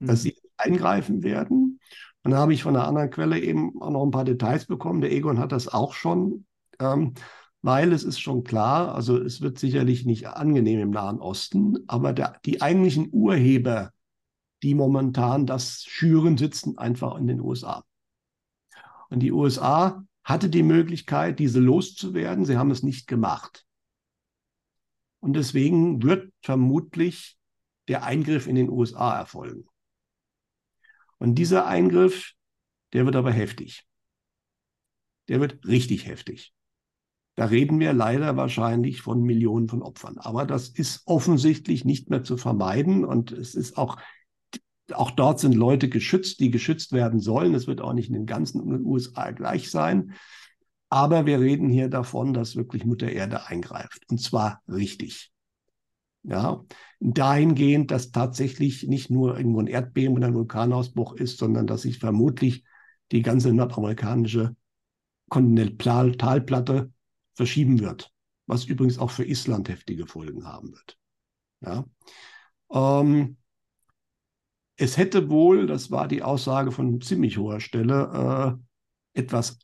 Hm. 0.00 0.06
Dass 0.06 0.22
sie 0.22 0.36
eingreifen 0.56 1.22
werden. 1.22 1.80
Und 2.24 2.30
dann 2.30 2.40
habe 2.40 2.54
ich 2.54 2.62
von 2.62 2.76
einer 2.76 2.86
anderen 2.86 3.10
Quelle 3.10 3.40
eben 3.40 3.80
auch 3.82 3.90
noch 3.90 4.04
ein 4.04 4.10
paar 4.10 4.24
Details 4.24 4.66
bekommen. 4.66 5.00
Der 5.00 5.12
Egon 5.12 5.38
hat 5.38 5.52
das 5.52 5.68
auch 5.68 5.92
schon, 5.94 6.46
ähm, 6.78 7.14
weil 7.62 7.92
es 7.92 8.04
ist 8.04 8.20
schon 8.20 8.44
klar, 8.44 8.94
also 8.94 9.18
es 9.18 9.40
wird 9.40 9.58
sicherlich 9.58 10.04
nicht 10.04 10.26
angenehm 10.28 10.80
im 10.80 10.90
Nahen 10.90 11.20
Osten, 11.20 11.78
aber 11.88 12.12
der, 12.12 12.38
die 12.44 12.62
eigentlichen 12.62 13.08
Urheber, 13.12 13.92
die 14.62 14.74
momentan 14.74 15.46
das 15.46 15.82
schüren, 15.84 16.36
sitzen 16.36 16.78
einfach 16.78 17.16
in 17.16 17.26
den 17.26 17.40
USA. 17.40 17.84
Und 19.10 19.20
die 19.20 19.32
USA 19.32 20.04
hatte 20.24 20.48
die 20.48 20.62
Möglichkeit, 20.62 21.38
diese 21.38 21.60
loszuwerden. 21.60 22.44
Sie 22.44 22.56
haben 22.56 22.70
es 22.70 22.82
nicht 22.82 23.06
gemacht. 23.06 23.66
Und 25.20 25.34
deswegen 25.34 26.02
wird 26.02 26.32
vermutlich 26.40 27.36
der 27.88 28.04
Eingriff 28.04 28.46
in 28.46 28.54
den 28.54 28.70
USA 28.70 29.18
erfolgen. 29.18 29.66
Und 31.18 31.36
dieser 31.36 31.66
Eingriff, 31.66 32.32
der 32.92 33.04
wird 33.04 33.16
aber 33.16 33.32
heftig. 33.32 33.86
Der 35.28 35.40
wird 35.40 35.66
richtig 35.66 36.06
heftig. 36.06 36.52
Da 37.34 37.46
reden 37.46 37.80
wir 37.80 37.92
leider 37.92 38.36
wahrscheinlich 38.36 39.00
von 39.00 39.22
Millionen 39.22 39.68
von 39.68 39.82
Opfern. 39.82 40.18
Aber 40.18 40.44
das 40.44 40.68
ist 40.68 41.02
offensichtlich 41.06 41.84
nicht 41.84 42.10
mehr 42.10 42.22
zu 42.22 42.36
vermeiden. 42.36 43.04
Und 43.04 43.32
es 43.32 43.54
ist 43.54 43.78
auch, 43.78 43.96
auch 44.92 45.10
dort 45.10 45.40
sind 45.40 45.54
Leute 45.54 45.88
geschützt, 45.88 46.40
die 46.40 46.50
geschützt 46.50 46.92
werden 46.92 47.20
sollen. 47.20 47.54
Es 47.54 47.66
wird 47.66 47.80
auch 47.80 47.94
nicht 47.94 48.08
in 48.08 48.14
den 48.14 48.26
ganzen 48.26 48.60
USA 48.84 49.30
gleich 49.30 49.70
sein. 49.70 50.14
Aber 50.90 51.24
wir 51.24 51.40
reden 51.40 51.70
hier 51.70 51.88
davon, 51.88 52.34
dass 52.34 52.54
wirklich 52.54 52.84
Mutter 52.84 53.08
Erde 53.08 53.46
eingreift. 53.46 54.02
Und 54.10 54.20
zwar 54.20 54.62
richtig. 54.68 55.31
Ja, 56.24 56.64
dahingehend, 57.00 57.90
dass 57.90 58.12
tatsächlich 58.12 58.86
nicht 58.86 59.10
nur 59.10 59.36
irgendwo 59.36 59.60
ein 59.60 59.66
Erdbeben 59.66 60.16
oder 60.16 60.28
ein 60.28 60.34
Vulkanausbruch 60.34 61.14
ist, 61.14 61.38
sondern 61.38 61.66
dass 61.66 61.82
sich 61.82 61.98
vermutlich 61.98 62.64
die 63.10 63.22
ganze 63.22 63.52
nordamerikanische 63.52 64.54
Kontinentalplatte 65.28 66.92
verschieben 67.34 67.80
wird, 67.80 68.12
was 68.46 68.66
übrigens 68.66 68.98
auch 68.98 69.10
für 69.10 69.24
Island 69.24 69.68
heftige 69.68 70.06
Folgen 70.06 70.46
haben 70.46 70.72
wird. 70.72 70.98
Ja. 71.60 71.84
Ähm, 72.72 73.36
es 74.76 74.96
hätte 74.96 75.28
wohl, 75.28 75.66
das 75.66 75.90
war 75.90 76.08
die 76.08 76.22
Aussage 76.22 76.72
von 76.72 77.00
ziemlich 77.00 77.38
hoher 77.38 77.60
Stelle, 77.60 78.58
äh, 79.14 79.20
etwas, 79.20 79.58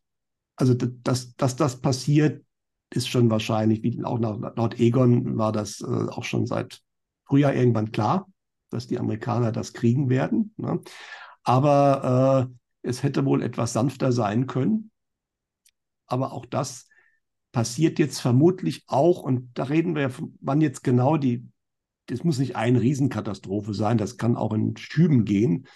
also 0.57 0.75
dass, 0.75 1.35
dass 1.37 1.57
das 1.57 1.81
passiert, 1.81 2.45
ist 2.91 3.09
schon 3.09 3.31
wahrscheinlich, 3.31 3.83
wie 3.83 4.03
auch 4.05 4.19
laut 4.19 4.79
Egon 4.79 5.37
war 5.37 5.53
das 5.53 5.81
äh, 5.81 5.85
auch 5.85 6.25
schon 6.25 6.47
seit 6.47 6.83
Frühjahr 7.25 7.55
irgendwann 7.55 7.93
klar, 7.93 8.29
dass 8.71 8.87
die 8.87 8.99
Amerikaner 8.99 9.53
das 9.53 9.73
kriegen 9.73 10.09
werden. 10.09 10.55
Ne? 10.57 10.81
Aber 11.43 12.49
äh, 12.51 12.89
es 12.89 13.03
hätte 13.03 13.25
wohl 13.25 13.43
etwas 13.43 13.73
sanfter 13.73 14.13
sein 14.13 14.47
können. 14.47 14.91
Aber 16.07 16.33
auch 16.33 16.47
das 16.47 16.89
passiert 17.53 17.99
jetzt 17.99 18.21
vermutlich 18.21 18.85
auch, 18.87 19.23
und 19.23 19.51
da 19.55 19.65
reden 19.65 19.95
wir 19.95 20.03
ja, 20.03 20.11
wann 20.41 20.61
jetzt 20.61 20.83
genau 20.83 21.17
die, 21.17 21.47
das 22.07 22.25
muss 22.25 22.39
nicht 22.39 22.57
eine 22.57 22.81
Riesenkatastrophe 22.81 23.75
sein, 23.75 23.99
das 23.99 24.17
kann 24.17 24.37
auch 24.37 24.53
in 24.53 24.77
Schüben 24.77 25.25
gehen. 25.25 25.67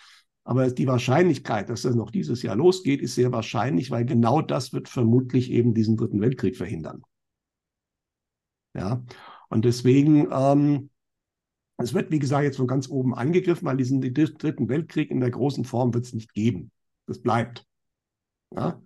Aber 0.45 0.71
die 0.71 0.87
Wahrscheinlichkeit, 0.87 1.69
dass 1.69 1.83
das 1.83 1.95
noch 1.95 2.11
dieses 2.11 2.43
Jahr 2.43 2.57
losgeht, 2.57 3.01
ist 3.01 3.15
sehr 3.15 3.31
wahrscheinlich, 3.33 3.91
weil 3.91 4.05
genau 4.05 4.43
das 4.43 4.73
wird 4.73 4.89
vermutlich 4.89 5.51
eben 5.51 5.73
diesen 5.75 5.97
Dritten 5.97 6.21
Weltkrieg 6.21 6.57
verhindern. 6.57 7.03
Ja, 8.75 9.05
und 9.49 9.65
deswegen, 9.65 10.29
ähm, 10.33 10.91
es 11.77 11.95
wird, 11.95 12.11
wie 12.11 12.19
gesagt, 12.19 12.45
jetzt 12.45 12.57
von 12.57 12.67
ganz 12.67 12.89
oben 12.89 13.15
angegriffen, 13.15 13.67
weil 13.67 13.77
diesen 13.77 14.01
Dritten 14.01 14.69
Weltkrieg 14.69 15.11
in 15.11 15.21
der 15.21 15.31
großen 15.31 15.65
Form 15.65 15.95
wird 15.95 16.07
es 16.07 16.13
nicht 16.13 16.33
geben. 16.33 16.73
Das 17.07 17.21
bleibt. 17.21 17.67
Ja? 18.55 18.81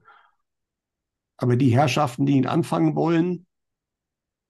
Aber 1.37 1.57
die 1.57 1.71
Herrschaften, 1.71 2.27
die 2.27 2.35
ihn 2.35 2.47
anfangen 2.47 2.95
wollen, 2.97 3.47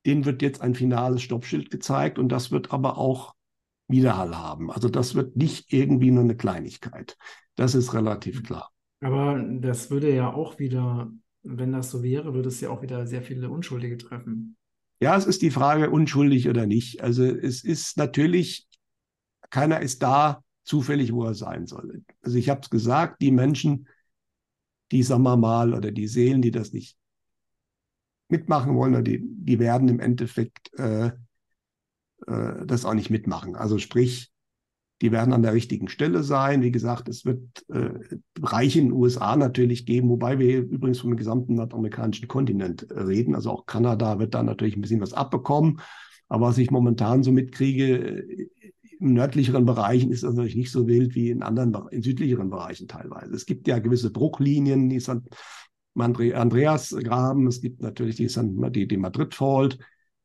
denen 0.06 0.24
wird 0.24 0.42
jetzt 0.42 0.60
ein 0.60 0.74
finales 0.74 1.22
Stoppschild 1.22 1.70
gezeigt 1.70 2.18
und 2.18 2.30
das 2.30 2.50
wird 2.50 2.72
aber 2.72 2.96
auch 2.96 3.35
Widerhall 3.88 4.36
haben. 4.36 4.70
Also 4.70 4.88
das 4.88 5.14
wird 5.14 5.36
nicht 5.36 5.72
irgendwie 5.72 6.10
nur 6.10 6.24
eine 6.24 6.36
Kleinigkeit. 6.36 7.16
Das 7.54 7.74
ist 7.74 7.94
relativ 7.94 8.42
klar. 8.42 8.70
Aber 9.00 9.38
das 9.38 9.90
würde 9.90 10.14
ja 10.14 10.32
auch 10.32 10.58
wieder, 10.58 11.10
wenn 11.42 11.72
das 11.72 11.90
so 11.90 12.02
wäre, 12.02 12.34
würde 12.34 12.48
es 12.48 12.60
ja 12.60 12.70
auch 12.70 12.82
wieder 12.82 13.06
sehr 13.06 13.22
viele 13.22 13.50
Unschuldige 13.50 13.98
treffen. 13.98 14.56
Ja, 15.00 15.16
es 15.16 15.26
ist 15.26 15.42
die 15.42 15.50
Frage, 15.50 15.90
unschuldig 15.90 16.48
oder 16.48 16.66
nicht. 16.66 17.02
Also 17.02 17.24
es 17.24 17.62
ist 17.62 17.98
natürlich, 17.98 18.66
keiner 19.50 19.80
ist 19.80 20.02
da 20.02 20.42
zufällig, 20.64 21.12
wo 21.12 21.24
er 21.24 21.34
sein 21.34 21.66
soll. 21.66 22.02
Also 22.22 22.38
ich 22.38 22.48
habe 22.48 22.60
es 22.62 22.70
gesagt, 22.70 23.20
die 23.20 23.30
Menschen, 23.30 23.88
die, 24.90 25.02
sagen 25.02 25.22
wir 25.22 25.36
mal, 25.36 25.74
oder 25.74 25.92
die 25.92 26.08
Seelen, 26.08 26.42
die 26.42 26.50
das 26.50 26.72
nicht 26.72 26.96
mitmachen 28.28 28.74
wollen, 28.74 29.04
die, 29.04 29.20
die 29.22 29.58
werden 29.58 29.88
im 29.88 30.00
Endeffekt 30.00 30.72
äh, 30.78 31.12
äh, 32.26 32.66
das 32.66 32.84
auch 32.84 32.94
nicht 32.94 33.10
mitmachen. 33.10 33.56
Also 33.56 33.78
sprich, 33.78 34.32
die 35.02 35.12
werden 35.12 35.34
an 35.34 35.42
der 35.42 35.52
richtigen 35.52 35.88
Stelle 35.88 36.22
sein. 36.22 36.62
Wie 36.62 36.70
gesagt, 36.70 37.08
es 37.08 37.24
wird 37.24 37.42
äh, 37.68 37.90
Bereiche 38.34 38.78
in 38.78 38.86
den 38.86 38.94
USA 38.94 39.36
natürlich 39.36 39.84
geben, 39.84 40.08
wobei 40.08 40.38
wir 40.38 40.60
übrigens 40.60 41.00
vom 41.00 41.16
gesamten 41.16 41.54
nordamerikanischen 41.54 42.28
Kontinent 42.28 42.90
äh, 42.90 43.00
reden. 43.00 43.34
Also 43.34 43.50
auch 43.50 43.66
Kanada 43.66 44.18
wird 44.18 44.34
da 44.34 44.42
natürlich 44.42 44.76
ein 44.76 44.80
bisschen 44.80 45.02
was 45.02 45.12
abbekommen. 45.12 45.80
Aber 46.28 46.46
was 46.46 46.58
ich 46.58 46.70
momentan 46.70 47.22
so 47.22 47.30
mitkriege, 47.30 47.98
äh, 47.98 48.48
im 48.98 49.12
nördlicheren 49.12 49.66
Bereichen 49.66 50.10
ist 50.10 50.22
das 50.22 50.34
natürlich 50.34 50.56
nicht 50.56 50.72
so 50.72 50.86
wild 50.86 51.14
wie 51.14 51.28
in 51.28 51.42
anderen, 51.42 51.76
in 51.90 52.02
südlicheren 52.02 52.48
Bereichen 52.48 52.88
teilweise. 52.88 53.34
Es 53.34 53.44
gibt 53.44 53.68
ja 53.68 53.78
gewisse 53.78 54.10
Bruchlinien, 54.10 54.88
die 54.88 55.00
St. 55.00 55.20
Andreas 55.94 56.96
Graben, 57.02 57.46
es 57.46 57.60
gibt 57.60 57.82
natürlich 57.82 58.16
die, 58.16 58.28
die, 58.70 58.88
die 58.88 58.96
Madrid 58.96 59.34
Fault, 59.34 59.78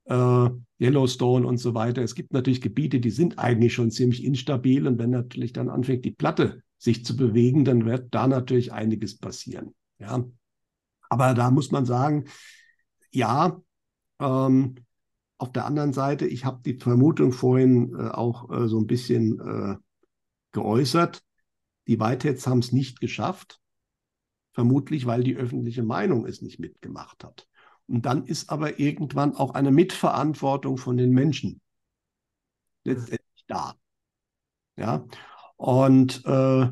äh, 0.05 0.49
Yellowstone 0.79 1.45
und 1.45 1.57
so 1.57 1.73
weiter. 1.73 2.01
Es 2.01 2.15
gibt 2.15 2.33
natürlich 2.33 2.61
Gebiete, 2.61 2.99
die 2.99 3.11
sind 3.11 3.37
eigentlich 3.39 3.73
schon 3.73 3.91
ziemlich 3.91 4.23
instabil 4.23 4.87
und 4.87 4.97
wenn 4.99 5.11
natürlich 5.11 5.53
dann 5.53 5.69
anfängt, 5.69 6.05
die 6.05 6.11
Platte 6.11 6.63
sich 6.77 7.05
zu 7.05 7.15
bewegen, 7.15 7.63
dann 7.65 7.85
wird 7.85 8.13
da 8.13 8.27
natürlich 8.27 8.73
einiges 8.73 9.17
passieren. 9.17 9.75
Ja, 9.99 10.25
aber 11.09 11.33
da 11.35 11.51
muss 11.51 11.71
man 11.71 11.85
sagen, 11.85 12.25
ja, 13.11 13.61
ähm, 14.19 14.75
auf 15.37 15.51
der 15.51 15.65
anderen 15.65 15.93
Seite, 15.93 16.25
ich 16.25 16.45
habe 16.45 16.61
die 16.63 16.77
Vermutung 16.77 17.31
vorhin 17.31 17.93
äh, 17.95 18.09
auch 18.09 18.49
äh, 18.51 18.67
so 18.67 18.79
ein 18.79 18.87
bisschen 18.87 19.39
äh, 19.39 19.75
geäußert, 20.51 21.23
die 21.87 21.99
Whiteheads 21.99 22.47
haben 22.47 22.59
es 22.59 22.71
nicht 22.71 22.99
geschafft, 22.99 23.59
vermutlich 24.53 25.05
weil 25.05 25.23
die 25.23 25.35
öffentliche 25.35 25.83
Meinung 25.83 26.25
es 26.25 26.41
nicht 26.41 26.59
mitgemacht 26.59 27.23
hat. 27.23 27.47
Und 27.91 28.05
dann 28.05 28.25
ist 28.25 28.49
aber 28.49 28.79
irgendwann 28.79 29.35
auch 29.35 29.53
eine 29.53 29.69
Mitverantwortung 29.69 30.77
von 30.77 30.95
den 30.95 31.11
Menschen 31.11 31.59
letztendlich 32.85 33.43
da. 33.47 33.75
Ja, 34.77 35.05
und 35.57 36.25
äh, 36.25 36.69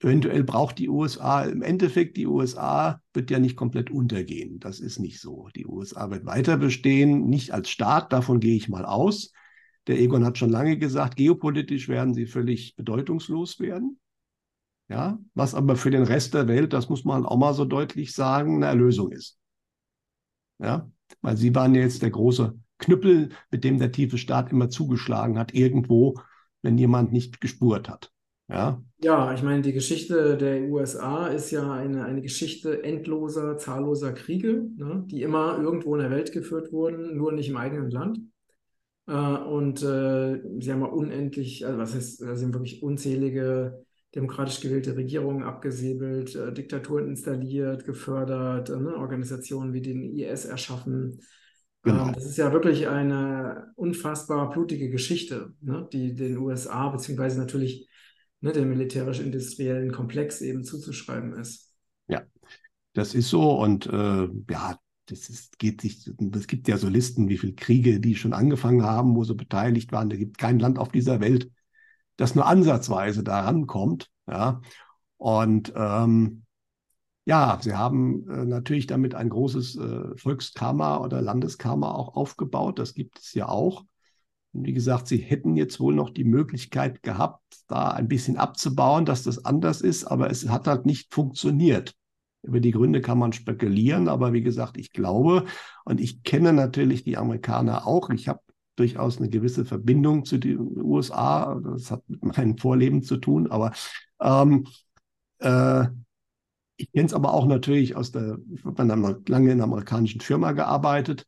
eventuell 0.00 0.44
braucht 0.44 0.78
die 0.78 0.88
USA, 0.88 1.42
im 1.44 1.60
Endeffekt, 1.60 2.16
die 2.16 2.26
USA 2.26 3.02
wird 3.12 3.30
ja 3.30 3.38
nicht 3.38 3.54
komplett 3.54 3.90
untergehen. 3.90 4.60
Das 4.60 4.80
ist 4.80 4.98
nicht 4.98 5.20
so. 5.20 5.48
Die 5.54 5.66
USA 5.66 6.10
wird 6.10 6.24
weiter 6.24 6.56
bestehen, 6.56 7.28
nicht 7.28 7.52
als 7.52 7.68
Staat, 7.68 8.14
davon 8.14 8.40
gehe 8.40 8.56
ich 8.56 8.70
mal 8.70 8.86
aus. 8.86 9.32
Der 9.88 10.00
Egon 10.00 10.24
hat 10.24 10.38
schon 10.38 10.50
lange 10.50 10.78
gesagt, 10.78 11.16
geopolitisch 11.16 11.86
werden 11.88 12.14
sie 12.14 12.24
völlig 12.24 12.76
bedeutungslos 12.76 13.60
werden. 13.60 14.00
Ja, 14.88 15.18
was 15.34 15.54
aber 15.54 15.76
für 15.76 15.90
den 15.90 16.04
Rest 16.04 16.32
der 16.32 16.48
Welt, 16.48 16.72
das 16.72 16.88
muss 16.88 17.04
man 17.04 17.26
auch 17.26 17.36
mal 17.36 17.52
so 17.52 17.66
deutlich 17.66 18.14
sagen, 18.14 18.56
eine 18.56 18.66
Erlösung 18.66 19.12
ist. 19.12 19.38
Ja, 20.58 20.90
weil 21.20 21.36
sie 21.36 21.54
waren 21.54 21.74
ja 21.74 21.82
jetzt 21.82 22.02
der 22.02 22.10
große 22.10 22.54
Knüppel, 22.78 23.30
mit 23.50 23.64
dem 23.64 23.78
der 23.78 23.92
tiefe 23.92 24.18
Staat 24.18 24.52
immer 24.52 24.68
zugeschlagen 24.68 25.38
hat, 25.38 25.54
irgendwo, 25.54 26.18
wenn 26.62 26.78
jemand 26.78 27.12
nicht 27.12 27.40
gespurt 27.40 27.88
hat. 27.88 28.12
Ja, 28.48 28.82
ja 28.98 29.34
ich 29.34 29.42
meine, 29.42 29.62
die 29.62 29.72
Geschichte 29.72 30.36
der 30.36 30.62
USA 30.62 31.28
ist 31.28 31.50
ja 31.50 31.72
eine, 31.72 32.04
eine 32.04 32.22
Geschichte 32.22 32.82
endloser, 32.84 33.58
zahlloser 33.58 34.12
Kriege, 34.12 34.66
ne, 34.76 35.04
die 35.06 35.22
immer 35.22 35.58
irgendwo 35.58 35.94
in 35.94 36.02
der 36.02 36.10
Welt 36.10 36.32
geführt 36.32 36.72
wurden, 36.72 37.16
nur 37.16 37.32
nicht 37.32 37.48
im 37.48 37.56
eigenen 37.56 37.90
Land. 37.90 38.20
Äh, 39.06 39.12
und 39.12 39.82
äh, 39.82 40.40
sie 40.60 40.72
haben 40.72 40.80
ja 40.80 40.86
unendlich, 40.86 41.66
also 41.66 41.78
was 41.78 41.94
heißt, 41.94 42.18
sie 42.18 42.24
haben 42.26 42.54
wirklich 42.54 42.82
unzählige 42.82 43.85
demokratisch 44.16 44.60
gewählte 44.60 44.96
Regierungen 44.96 45.44
abgesäbelt, 45.44 46.34
äh, 46.34 46.52
Diktaturen 46.52 47.06
installiert, 47.06 47.84
gefördert, 47.84 48.70
äh, 48.70 48.80
ne, 48.80 48.96
Organisationen 48.96 49.74
wie 49.74 49.82
den 49.82 50.02
IS 50.02 50.46
erschaffen. 50.46 51.20
Genau. 51.82 52.08
Ähm, 52.08 52.14
das 52.14 52.24
ist 52.24 52.38
ja 52.38 52.52
wirklich 52.52 52.88
eine 52.88 53.72
unfassbar 53.76 54.50
blutige 54.50 54.88
Geschichte, 54.88 55.52
ne, 55.60 55.86
die 55.92 56.14
den 56.14 56.38
USA 56.38 56.88
beziehungsweise 56.88 57.38
natürlich 57.38 57.88
ne, 58.40 58.52
dem 58.52 58.70
militärisch-industriellen 58.70 59.92
Komplex 59.92 60.40
eben 60.40 60.64
zuzuschreiben 60.64 61.34
ist. 61.34 61.74
Ja, 62.08 62.22
das 62.94 63.14
ist 63.14 63.28
so 63.28 63.60
und 63.60 63.86
äh, 63.86 64.28
ja, 64.50 64.78
das 65.04 65.28
ist, 65.28 65.58
geht 65.58 65.82
sich, 65.82 66.10
es 66.34 66.46
gibt 66.46 66.68
ja 66.68 66.78
so 66.78 66.88
Listen, 66.88 67.28
wie 67.28 67.38
viele 67.38 67.54
Kriege 67.54 68.00
die 68.00 68.16
schon 68.16 68.32
angefangen 68.32 68.82
haben, 68.82 69.14
wo 69.14 69.24
sie 69.24 69.34
beteiligt 69.34 69.92
waren. 69.92 70.08
Da 70.08 70.16
gibt 70.16 70.38
kein 70.38 70.58
Land 70.58 70.78
auf 70.78 70.88
dieser 70.88 71.20
Welt, 71.20 71.50
das 72.16 72.34
nur 72.34 72.46
ansatzweise 72.46 73.22
daran 73.22 73.66
kommt. 73.66 74.10
Ja. 74.26 74.60
Und 75.16 75.72
ähm, 75.76 76.42
ja, 77.26 77.58
sie 77.60 77.74
haben 77.74 78.28
äh, 78.28 78.44
natürlich 78.44 78.86
damit 78.86 79.14
ein 79.14 79.28
großes 79.28 79.76
äh, 79.76 80.16
Volkskarma 80.16 80.98
oder 80.98 81.20
Landeskarma 81.20 81.92
auch 81.92 82.14
aufgebaut. 82.14 82.78
Das 82.78 82.94
gibt 82.94 83.18
es 83.18 83.34
ja 83.34 83.48
auch. 83.48 83.84
Und 84.52 84.64
wie 84.64 84.72
gesagt, 84.72 85.08
sie 85.08 85.18
hätten 85.18 85.56
jetzt 85.56 85.80
wohl 85.80 85.94
noch 85.94 86.10
die 86.10 86.24
Möglichkeit 86.24 87.02
gehabt, 87.02 87.42
da 87.66 87.88
ein 87.88 88.08
bisschen 88.08 88.36
abzubauen, 88.36 89.04
dass 89.04 89.24
das 89.24 89.44
anders 89.44 89.80
ist, 89.80 90.04
aber 90.04 90.30
es 90.30 90.48
hat 90.48 90.66
halt 90.66 90.86
nicht 90.86 91.12
funktioniert. 91.12 91.94
Über 92.42 92.60
die 92.60 92.70
Gründe 92.70 93.00
kann 93.00 93.18
man 93.18 93.32
spekulieren, 93.32 94.08
aber 94.08 94.32
wie 94.32 94.42
gesagt, 94.42 94.78
ich 94.78 94.92
glaube 94.92 95.46
und 95.84 96.00
ich 96.00 96.22
kenne 96.22 96.52
natürlich 96.52 97.02
die 97.02 97.16
Amerikaner 97.16 97.88
auch. 97.88 98.08
Ich 98.10 98.28
habe 98.28 98.40
durchaus 98.76 99.18
eine 99.18 99.28
gewisse 99.28 99.64
Verbindung 99.64 100.24
zu 100.24 100.38
den 100.38 100.58
USA. 100.82 101.60
Das 101.64 101.90
hat 101.90 102.02
mit 102.08 102.24
meinem 102.24 102.58
Vorleben 102.58 103.02
zu 103.02 103.16
tun, 103.16 103.50
aber 103.50 103.72
ähm, 104.20 104.66
äh, 105.38 105.86
ich 106.76 106.92
kenne 106.92 107.06
es 107.06 107.14
aber 107.14 107.32
auch 107.32 107.46
natürlich 107.46 107.96
aus 107.96 108.12
der, 108.12 108.38
ich 108.54 108.64
habe 108.64 108.82
lange 109.28 109.46
in 109.46 109.52
einer 109.52 109.64
amerikanischen 109.64 110.20
Firma 110.20 110.52
gearbeitet. 110.52 111.26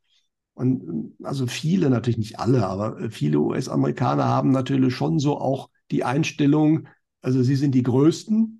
Und 0.54 1.14
also 1.22 1.46
viele, 1.46 1.88
natürlich 1.88 2.18
nicht 2.18 2.40
alle, 2.40 2.66
aber 2.66 3.10
viele 3.10 3.38
US-Amerikaner 3.38 4.24
haben 4.24 4.50
natürlich 4.50 4.94
schon 4.94 5.20
so 5.20 5.38
auch 5.38 5.70
die 5.90 6.04
Einstellung, 6.04 6.88
also 7.22 7.42
sie 7.42 7.54
sind 7.54 7.74
die 7.74 7.84
Größten, 7.84 8.57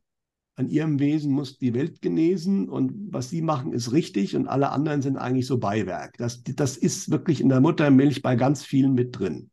an 0.59 0.68
ihrem 0.68 0.98
Wesen 0.98 1.30
muss 1.30 1.56
die 1.56 1.72
Welt 1.72 2.02
genesen 2.02 2.68
und 2.68 3.12
was 3.12 3.30
sie 3.30 3.42
machen 3.42 3.72
ist 3.72 3.92
richtig 3.92 4.34
und 4.34 4.48
alle 4.48 4.70
anderen 4.70 5.02
sind 5.02 5.16
eigentlich 5.16 5.46
so 5.46 5.59
Beiwerk. 5.59 6.16
Das, 6.18 6.42
das 6.42 6.76
ist 6.76 7.12
wirklich 7.12 7.40
in 7.40 7.48
der 7.48 7.61
Muttermilch 7.61 8.22
bei 8.22 8.34
ganz 8.34 8.64
vielen 8.64 8.94
mit 8.94 9.16
drin. 9.16 9.50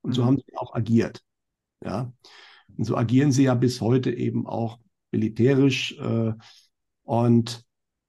Und 0.00 0.14
so 0.14 0.22
mhm. 0.22 0.26
haben 0.26 0.36
sie 0.38 0.56
auch 0.56 0.74
agiert. 0.74 1.22
Ja. 1.84 2.10
Und 2.74 2.84
so 2.84 2.96
agieren 2.96 3.32
sie 3.32 3.44
ja 3.44 3.54
bis 3.54 3.82
heute 3.82 4.12
eben 4.12 4.46
auch 4.46 4.78
militärisch. 5.12 5.98
Äh, 5.98 6.32
und 7.02 7.66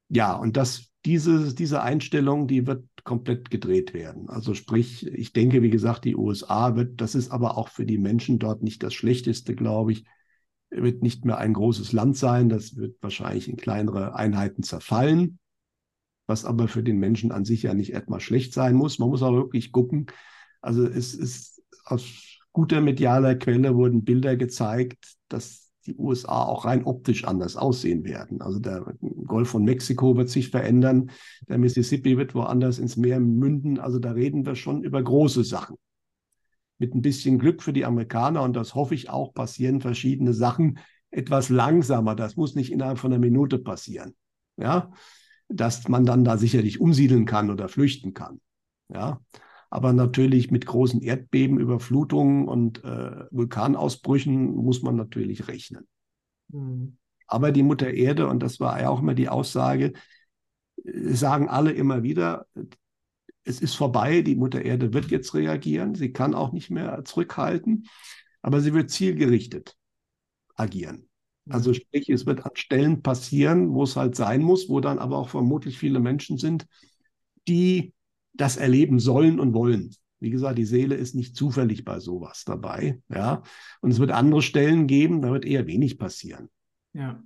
ja, 0.07 0.34
und 0.34 0.55
das, 0.55 0.89
diese, 1.03 1.53
diese 1.53 1.82
Einstellung, 1.82 2.47
die 2.47 2.65
wird 2.65 2.86
komplett 3.03 3.49
gedreht 3.49 3.93
werden. 3.93 4.29
Also 4.29 4.53
sprich, 4.53 5.05
ich 5.05 5.34
denke, 5.34 5.61
wie 5.63 5.69
gesagt, 5.69 6.05
die 6.05 6.15
USA 6.15 6.77
wird, 6.77 7.01
das 7.01 7.13
ist 7.13 7.29
aber 7.29 7.57
auch 7.57 7.67
für 7.67 7.86
die 7.86 7.97
Menschen 7.97 8.39
dort 8.39 8.63
nicht 8.63 8.84
das 8.84 8.93
Schlechteste, 8.93 9.53
glaube 9.53 9.91
ich, 9.91 10.05
wird 10.72 11.03
nicht 11.03 11.26
mehr 11.26 11.38
ein 11.38 11.53
großes 11.53 11.91
Land 11.91 12.17
sein. 12.17 12.49
Das 12.49 12.76
wird 12.78 12.97
wahrscheinlich 13.01 13.49
in 13.49 13.57
kleinere 13.57 14.15
Einheiten 14.15 14.63
zerfallen, 14.63 15.38
was 16.28 16.45
aber 16.45 16.67
für 16.67 16.82
den 16.82 16.97
Menschen 16.97 17.32
an 17.32 17.45
sich 17.45 17.63
ja 17.63 17.74
nicht 17.74 17.93
etwas 17.93 18.24
schlecht 18.24 18.53
sein 18.53 18.76
muss. 18.76 18.97
Man 18.97 19.09
muss 19.09 19.22
auch 19.22 19.34
wirklich 19.34 19.72
gucken. 19.72 20.07
Also 20.61 20.86
es 20.86 21.13
ist 21.13 21.61
aus 21.86 22.39
guter 22.53 22.82
medialer 22.82 23.36
Quelle 23.36 23.76
wurden 23.76 24.03
Bilder 24.03 24.36
gezeigt, 24.36 25.15
dass 25.28 25.72
die 25.86 25.95
USA 25.95 26.43
auch 26.43 26.65
rein 26.65 26.86
optisch 26.86 27.26
anders 27.26 27.55
aussehen 27.55 28.03
werden. 28.03 28.41
Also 28.41 28.59
der 28.59 28.93
Golf 29.26 29.49
von 29.49 29.63
Mexiko 29.63 30.15
wird 30.15 30.30
sich 30.30 30.49
verändern, 30.49 31.09
der 31.47 31.57
Mississippi 31.57 32.17
wird 32.17 32.36
woanders 32.36 32.78
ins 32.78 32.97
Meer 32.97 33.19
münden. 33.19 33.80
Also 33.80 33.97
da 33.97 34.11
reden 34.11 34.45
wir 34.45 34.55
schon 34.55 34.84
über 34.84 35.01
große 35.01 35.43
Sachen. 35.43 35.78
Mit 36.82 36.95
ein 36.95 37.03
bisschen 37.03 37.38
Glück 37.38 37.61
für 37.61 37.73
die 37.73 37.86
Amerikaner, 37.86 38.41
und 38.41 38.55
das 38.55 38.73
hoffe 38.73 38.95
ich 38.95 39.07
auch, 39.07 39.36
passieren 39.36 39.82
verschiedene 39.82 40.34
Sachen 40.34 40.79
etwas 41.11 41.49
langsamer. 41.49 42.15
Das 42.15 42.36
muss 42.38 42.55
nicht 42.55 42.71
innerhalb 42.71 42.97
von 42.97 43.13
einer 43.13 43.19
Minute 43.19 43.59
passieren. 43.59 44.15
Ja, 44.57 44.91
dass 45.47 45.88
man 45.88 46.07
dann 46.07 46.23
da 46.23 46.38
sicherlich 46.38 46.82
umsiedeln 46.82 47.25
kann 47.25 47.51
oder 47.51 47.69
flüchten 47.69 48.15
kann. 48.15 48.41
Ja, 48.89 49.21
aber 49.69 49.93
natürlich 49.93 50.49
mit 50.49 50.65
großen 50.65 51.01
Erdbeben, 51.01 51.59
Überflutungen 51.59 52.47
und 52.47 52.84
äh, 52.84 53.25
Vulkanausbrüchen 53.29 54.55
muss 54.55 54.82
man 54.82 54.95
natürlich 54.95 55.47
rechnen. 55.47 55.88
Mhm. 56.47 56.97
Aber 57.27 57.51
die 57.51 57.63
Mutter 57.63 57.91
Erde, 57.91 58.27
und 58.27 58.41
das 58.41 58.59
war 58.59 58.82
ja 58.82 58.89
auch 58.89 59.01
immer 59.01 59.13
die 59.13 59.29
Aussage, 59.29 59.93
sagen 60.84 61.47
alle 61.47 61.73
immer 61.73 62.01
wieder, 62.01 62.47
es 63.44 63.60
ist 63.62 63.76
vorbei, 63.76 64.22
die 64.22 64.36
Mutter 64.36 64.62
Erde 64.62 64.94
wird 64.94 65.10
jetzt 65.12 65.34
reagieren, 65.34 65.96
sie 65.96 66.12
kann 66.12 66.34
auch 66.34 66.52
nicht 66.52 66.70
mehr 66.70 67.04
zurückhalten, 67.06 67.88
aber 68.42 68.62
sie 68.62 68.74
wird 68.74 68.89
zielgerichtet 68.89 69.76
agieren. 70.56 71.10
Also 71.50 71.72
mhm. 71.72 71.76
sprich, 71.76 72.10
es 72.10 72.26
wird 72.26 72.46
an 72.46 72.52
Stellen 72.54 73.02
passieren, 73.02 73.74
wo 73.74 73.84
es 73.84 73.96
halt 73.96 74.16
sein 74.16 74.42
muss, 74.42 74.70
wo 74.70 74.80
dann 74.80 75.00
aber 75.00 75.18
auch 75.18 75.30
vermutlich 75.30 75.78
viele 75.78 76.00
Menschen 76.00 76.38
sind, 76.38 76.68
die 77.48 77.94
das 78.34 78.58
erleben 78.58 79.00
sollen 79.00 79.39
und 79.39 79.54
wollen. 79.54 79.96
Wie 80.20 80.30
gesagt, 80.30 80.60
die 80.60 80.66
Seele 80.66 80.96
ist 80.96 81.16
nicht 81.16 81.36
zufällig 81.36 81.84
bei 81.84 82.00
sowas 82.00 82.44
dabei. 82.46 83.02
Ja. 83.10 83.42
Und 83.82 83.89
es 83.89 84.00
wird 84.00 84.12
andere 84.12 84.44
Stellen 84.44 84.86
geben, 84.86 85.22
da 85.24 85.32
wird 85.32 85.46
eher 85.46 85.66
wenig 85.66 85.98
passieren. 85.98 86.50
Ja. 86.94 87.24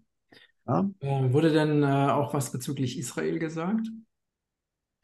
ja? 0.66 0.90
Äh, 1.02 1.34
wurde 1.34 1.52
denn 1.52 1.84
äh, 1.84 1.86
auch 1.86 2.34
was 2.34 2.54
bezüglich 2.54 2.98
Israel 2.98 3.38
gesagt? 3.38 3.88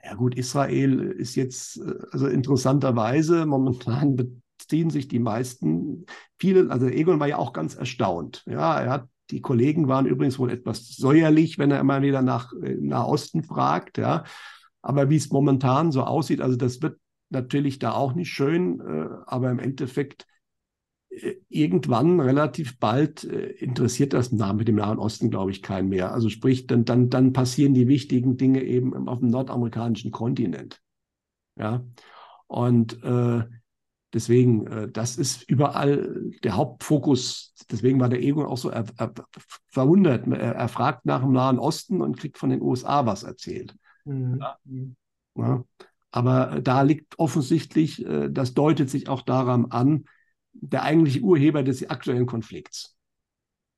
Ja, 0.03 0.15
gut, 0.15 0.35
Israel 0.35 0.99
ist 0.99 1.35
jetzt, 1.35 1.77
äh, 1.77 1.93
also 2.11 2.27
interessanterweise, 2.27 3.45
momentan 3.45 4.15
beziehen 4.57 4.89
sich 4.89 5.07
die 5.07 5.19
meisten, 5.19 6.05
viele, 6.39 6.71
also 6.71 6.87
Egon 6.87 7.19
war 7.19 7.27
ja 7.27 7.37
auch 7.37 7.53
ganz 7.53 7.75
erstaunt. 7.75 8.43
Ja, 8.47 8.79
er 8.79 8.89
hat 8.89 9.07
die 9.31 9.41
Kollegen 9.41 9.87
waren 9.87 10.05
übrigens 10.05 10.37
wohl 10.37 10.51
etwas 10.51 10.89
säuerlich, 10.89 11.57
wenn 11.57 11.71
er 11.71 11.79
immer 11.79 12.01
wieder 12.01 12.21
nach, 12.21 12.53
äh, 12.61 12.75
nach 12.79 13.05
Osten 13.05 13.43
fragt. 13.43 13.97
Ja. 13.97 14.23
Aber 14.81 15.09
wie 15.09 15.15
es 15.15 15.31
momentan 15.31 15.91
so 15.91 16.03
aussieht, 16.03 16.41
also 16.41 16.57
das 16.57 16.81
wird 16.81 16.99
natürlich 17.29 17.79
da 17.79 17.93
auch 17.93 18.13
nicht 18.13 18.29
schön, 18.29 18.79
äh, 18.81 19.07
aber 19.25 19.49
im 19.49 19.59
Endeffekt 19.59 20.25
irgendwann 21.49 22.19
relativ 22.19 22.79
bald 22.79 23.25
äh, 23.25 23.47
interessiert 23.51 24.13
das 24.13 24.31
mit 24.31 24.67
dem 24.67 24.75
Nahen 24.75 24.97
Osten, 24.97 25.29
glaube 25.29 25.51
ich, 25.51 25.61
keinen 25.61 25.89
mehr. 25.89 26.13
Also 26.13 26.29
sprich, 26.29 26.67
dann, 26.67 26.85
dann, 26.85 27.09
dann 27.09 27.33
passieren 27.33 27.73
die 27.73 27.87
wichtigen 27.87 28.37
Dinge 28.37 28.63
eben 28.63 29.07
auf 29.07 29.19
dem 29.19 29.29
nordamerikanischen 29.29 30.11
Kontinent. 30.11 30.81
Ja. 31.57 31.83
Und 32.47 33.03
äh, 33.03 33.43
deswegen, 34.13 34.67
äh, 34.67 34.89
das 34.89 35.17
ist 35.17 35.49
überall 35.49 36.31
der 36.43 36.55
Hauptfokus. 36.55 37.53
Deswegen 37.69 37.99
war 37.99 38.09
der 38.09 38.21
Ego 38.21 38.45
auch 38.45 38.57
so 38.57 38.69
er, 38.69 38.85
er, 38.97 39.13
verwundert. 39.67 40.27
Er, 40.27 40.55
er 40.55 40.67
fragt 40.69 41.05
nach 41.05 41.21
dem 41.21 41.33
Nahen 41.33 41.59
Osten 41.59 42.01
und 42.01 42.17
kriegt 42.17 42.37
von 42.37 42.49
den 42.49 42.61
USA 42.61 43.05
was 43.05 43.23
erzählt. 43.23 43.75
Mhm. 44.05 44.41
Ja. 45.35 45.63
Aber 46.11 46.59
da 46.61 46.81
liegt 46.81 47.19
offensichtlich, 47.19 48.05
äh, 48.05 48.29
das 48.29 48.53
deutet 48.53 48.89
sich 48.89 49.09
auch 49.09 49.21
daran 49.21 49.65
an, 49.71 50.05
der 50.53 50.83
eigentliche 50.83 51.21
Urheber 51.21 51.63
des 51.63 51.89
aktuellen 51.89 52.25
Konflikts. 52.25 52.97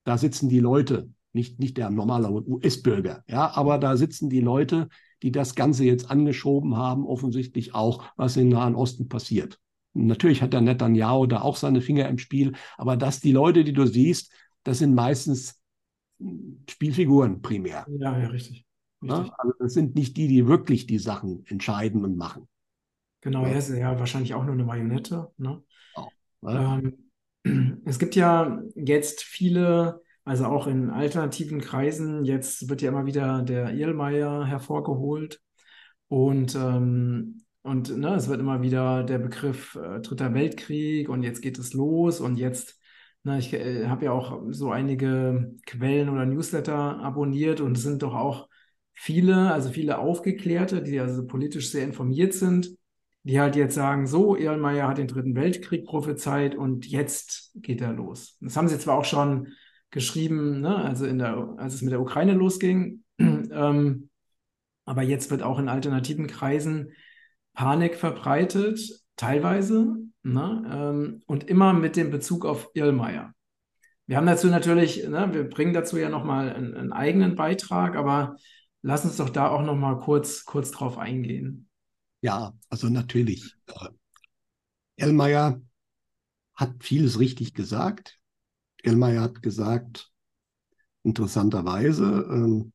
Da 0.03 0.17
sitzen 0.17 0.49
die 0.49 0.59
Leute, 0.59 1.09
nicht, 1.31 1.59
nicht 1.59 1.77
der 1.77 1.89
normale 1.89 2.29
US-Bürger, 2.31 3.23
ja, 3.27 3.51
aber 3.55 3.77
da 3.77 3.97
sitzen 3.97 4.29
die 4.29 4.41
Leute, 4.41 4.89
die 5.23 5.31
das 5.31 5.55
Ganze 5.55 5.85
jetzt 5.85 6.11
angeschoben 6.11 6.75
haben, 6.77 7.05
offensichtlich 7.05 7.73
auch, 7.73 8.03
was 8.17 8.37
im 8.37 8.49
Nahen 8.49 8.75
Osten 8.75 9.07
passiert. 9.07 9.59
natürlich 9.93 10.41
hat 10.41 10.53
der 10.53 10.61
Netanyahu 10.61 11.25
da 11.27 11.41
auch 11.41 11.55
seine 11.55 11.81
Finger 11.81 12.09
im 12.09 12.17
Spiel, 12.17 12.53
aber 12.77 12.97
dass 12.97 13.19
die 13.19 13.31
Leute, 13.31 13.63
die 13.63 13.73
du 13.73 13.85
siehst, 13.85 14.31
das 14.63 14.79
sind 14.79 14.93
meistens 14.93 15.61
Spielfiguren 16.69 17.41
primär. 17.41 17.85
Ja, 17.99 18.17
ja, 18.17 18.27
richtig. 18.27 18.65
Ne? 19.01 19.29
Also 19.37 19.53
das 19.59 19.73
sind 19.73 19.95
nicht 19.95 20.15
die, 20.17 20.27
die 20.27 20.47
wirklich 20.47 20.87
die 20.87 20.99
Sachen 20.99 21.45
entscheiden 21.47 22.03
und 22.05 22.17
machen. 22.17 22.47
Genau, 23.21 23.45
er 23.45 23.57
ist 23.57 23.69
ja 23.69 23.97
wahrscheinlich 23.99 24.33
auch 24.33 24.43
nur 24.43 24.53
eine 24.53 24.63
Marionette. 24.63 25.31
Ne? 25.37 25.61
Ne? 26.43 26.93
Ähm, 27.45 27.81
es 27.85 27.99
gibt 27.99 28.15
ja 28.15 28.61
jetzt 28.75 29.23
viele, 29.23 30.01
also 30.23 30.45
auch 30.45 30.67
in 30.67 30.89
alternativen 30.89 31.61
Kreisen, 31.61 32.25
jetzt 32.25 32.69
wird 32.69 32.81
ja 32.81 32.89
immer 32.89 33.05
wieder 33.05 33.41
der 33.41 33.73
Irlmeier 33.73 34.45
hervorgeholt. 34.45 35.41
Und, 36.07 36.55
ähm, 36.55 37.43
und 37.63 37.97
ne, 37.97 38.15
es 38.15 38.27
wird 38.27 38.39
immer 38.39 38.61
wieder 38.61 39.03
der 39.03 39.19
Begriff 39.19 39.75
äh, 39.75 39.99
Dritter 40.01 40.33
Weltkrieg 40.33 41.09
und 41.09 41.23
jetzt 41.23 41.41
geht 41.41 41.57
es 41.57 41.73
los 41.73 42.19
und 42.19 42.37
jetzt 42.37 42.79
na, 43.23 43.37
ich 43.37 43.53
äh, 43.53 43.87
habe 43.87 44.05
ja 44.05 44.11
auch 44.11 44.41
so 44.49 44.71
einige 44.71 45.55
Quellen 45.65 46.09
oder 46.09 46.25
Newsletter 46.25 46.99
abonniert 46.99 47.61
und 47.61 47.77
es 47.77 47.83
sind 47.83 48.03
doch 48.03 48.13
auch 48.13 48.49
viele, 48.93 49.51
also 49.51 49.69
viele 49.69 49.97
Aufgeklärte, 49.99 50.81
die 50.83 50.99
also 50.99 51.25
politisch 51.25 51.71
sehr 51.71 51.85
informiert 51.85 52.33
sind, 52.33 52.75
die 53.23 53.39
halt 53.39 53.55
jetzt 53.55 53.75
sagen, 53.75 54.05
so, 54.05 54.35
Erlenmeyer 54.35 54.87
hat 54.87 54.97
den 54.97 55.07
Dritten 55.07 55.35
Weltkrieg 55.35 55.85
prophezeit 55.85 56.55
und 56.55 56.85
jetzt 56.85 57.51
geht 57.55 57.81
er 57.81 57.93
los. 57.93 58.37
Das 58.41 58.57
haben 58.57 58.67
sie 58.67 58.79
zwar 58.79 58.97
auch 58.97 59.05
schon 59.05 59.49
geschrieben, 59.91 60.61
ne, 60.61 60.75
also 60.75 61.05
in 61.05 61.19
der, 61.19 61.55
als 61.57 61.73
es 61.75 61.81
mit 61.81 61.91
der 61.91 62.01
Ukraine 62.01 62.33
losging, 62.33 63.03
ähm, 63.19 64.09
aber 64.85 65.03
jetzt 65.03 65.31
wird 65.31 65.43
auch 65.43 65.59
in 65.59 65.69
alternativen 65.69 66.27
Kreisen 66.27 66.91
Panik 67.53 67.95
verbreitet, 67.95 68.81
teilweise, 69.15 69.95
ne, 70.23 70.63
ähm, 70.71 71.23
und 71.27 71.45
immer 71.45 71.73
mit 71.73 71.95
dem 71.95 72.11
Bezug 72.11 72.45
auf 72.45 72.71
Irlmeier. 72.73 73.33
Wir 74.05 74.17
haben 74.17 74.25
dazu 74.25 74.47
natürlich, 74.47 75.07
ne, 75.07 75.29
wir 75.31 75.47
bringen 75.47 75.73
dazu 75.73 75.97
ja 75.97 76.09
nochmal 76.09 76.51
einen, 76.51 76.73
einen 76.73 76.91
eigenen 76.91 77.35
Beitrag, 77.35 77.95
aber 77.95 78.35
Lass 78.85 79.05
uns 79.05 79.15
doch 79.15 79.29
da 79.29 79.47
auch 79.47 79.63
noch 79.63 79.77
mal 79.77 79.97
kurz, 79.97 80.43
kurz 80.43 80.69
drauf 80.71 80.97
eingehen. 80.97 81.69
Ja, 82.23 82.53
also 82.69 82.87
natürlich. 82.89 83.53
Äh, 83.67 83.89
Ellmeier 84.95 85.61
hat 86.55 86.83
vieles 86.83 87.19
richtig 87.19 87.53
gesagt. 87.53 88.19
Elmeier 88.83 89.21
hat 89.23 89.41
gesagt, 89.41 90.11
interessanterweise, 91.03 92.27
ähm, 92.29 92.73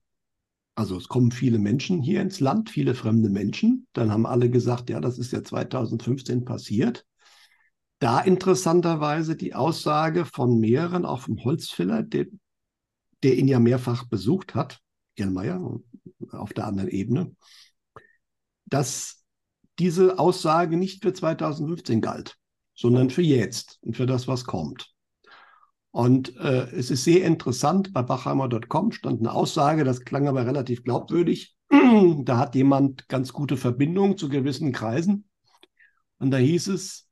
also 0.74 0.96
es 0.96 1.08
kommen 1.08 1.32
viele 1.32 1.58
Menschen 1.58 2.02
hier 2.02 2.22
ins 2.22 2.40
Land, 2.40 2.70
viele 2.70 2.94
fremde 2.94 3.30
Menschen. 3.30 3.86
Dann 3.94 4.12
haben 4.12 4.26
alle 4.26 4.50
gesagt, 4.50 4.90
ja, 4.90 5.00
das 5.00 5.18
ist 5.18 5.32
ja 5.32 5.44
2015 5.44 6.44
passiert. 6.44 7.06
Da 8.00 8.20
interessanterweise 8.20 9.36
die 9.36 9.54
Aussage 9.54 10.24
von 10.24 10.60
mehreren, 10.60 11.04
auch 11.04 11.20
vom 11.22 11.42
Holzfäller, 11.44 12.02
der, 12.02 12.26
der 13.22 13.36
ihn 13.38 13.48
ja 13.48 13.58
mehrfach 13.60 14.06
besucht 14.08 14.54
hat, 14.54 14.80
Erlmeier, 15.16 15.80
auf 16.32 16.52
der 16.52 16.66
anderen 16.66 16.90
Ebene, 16.90 17.34
dass 18.66 19.17
diese 19.78 20.18
Aussage 20.18 20.76
nicht 20.76 21.02
für 21.02 21.12
2015 21.12 22.00
galt, 22.00 22.36
sondern 22.74 23.10
für 23.10 23.22
jetzt 23.22 23.78
und 23.82 23.96
für 23.96 24.06
das, 24.06 24.28
was 24.28 24.44
kommt. 24.44 24.92
Und 25.90 26.36
äh, 26.36 26.68
es 26.70 26.90
ist 26.90 27.04
sehr 27.04 27.24
interessant, 27.24 27.92
bei 27.92 28.02
Bachheimer.com 28.02 28.92
stand 28.92 29.20
eine 29.20 29.32
Aussage, 29.32 29.84
das 29.84 30.04
klang 30.04 30.28
aber 30.28 30.46
relativ 30.46 30.84
glaubwürdig. 30.84 31.56
da 31.70 32.38
hat 32.38 32.54
jemand 32.54 33.08
ganz 33.08 33.32
gute 33.32 33.56
Verbindungen 33.56 34.16
zu 34.16 34.28
gewissen 34.28 34.72
Kreisen. 34.72 35.28
Und 36.18 36.30
da 36.30 36.36
hieß 36.36 36.68
es, 36.68 37.08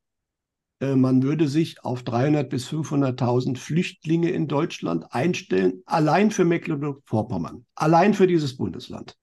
äh, 0.79 0.95
man 0.95 1.23
würde 1.23 1.47
sich 1.47 1.83
auf 1.83 2.03
300.000 2.03 2.43
bis 2.43 2.69
500.000 2.69 3.57
Flüchtlinge 3.57 4.29
in 4.29 4.47
Deutschland 4.47 5.11
einstellen, 5.11 5.81
allein 5.85 6.31
für 6.31 6.45
Mecklenburg-Vorpommern, 6.45 7.65
allein 7.75 8.13
für 8.13 8.27
dieses 8.27 8.57
Bundesland. 8.57 9.15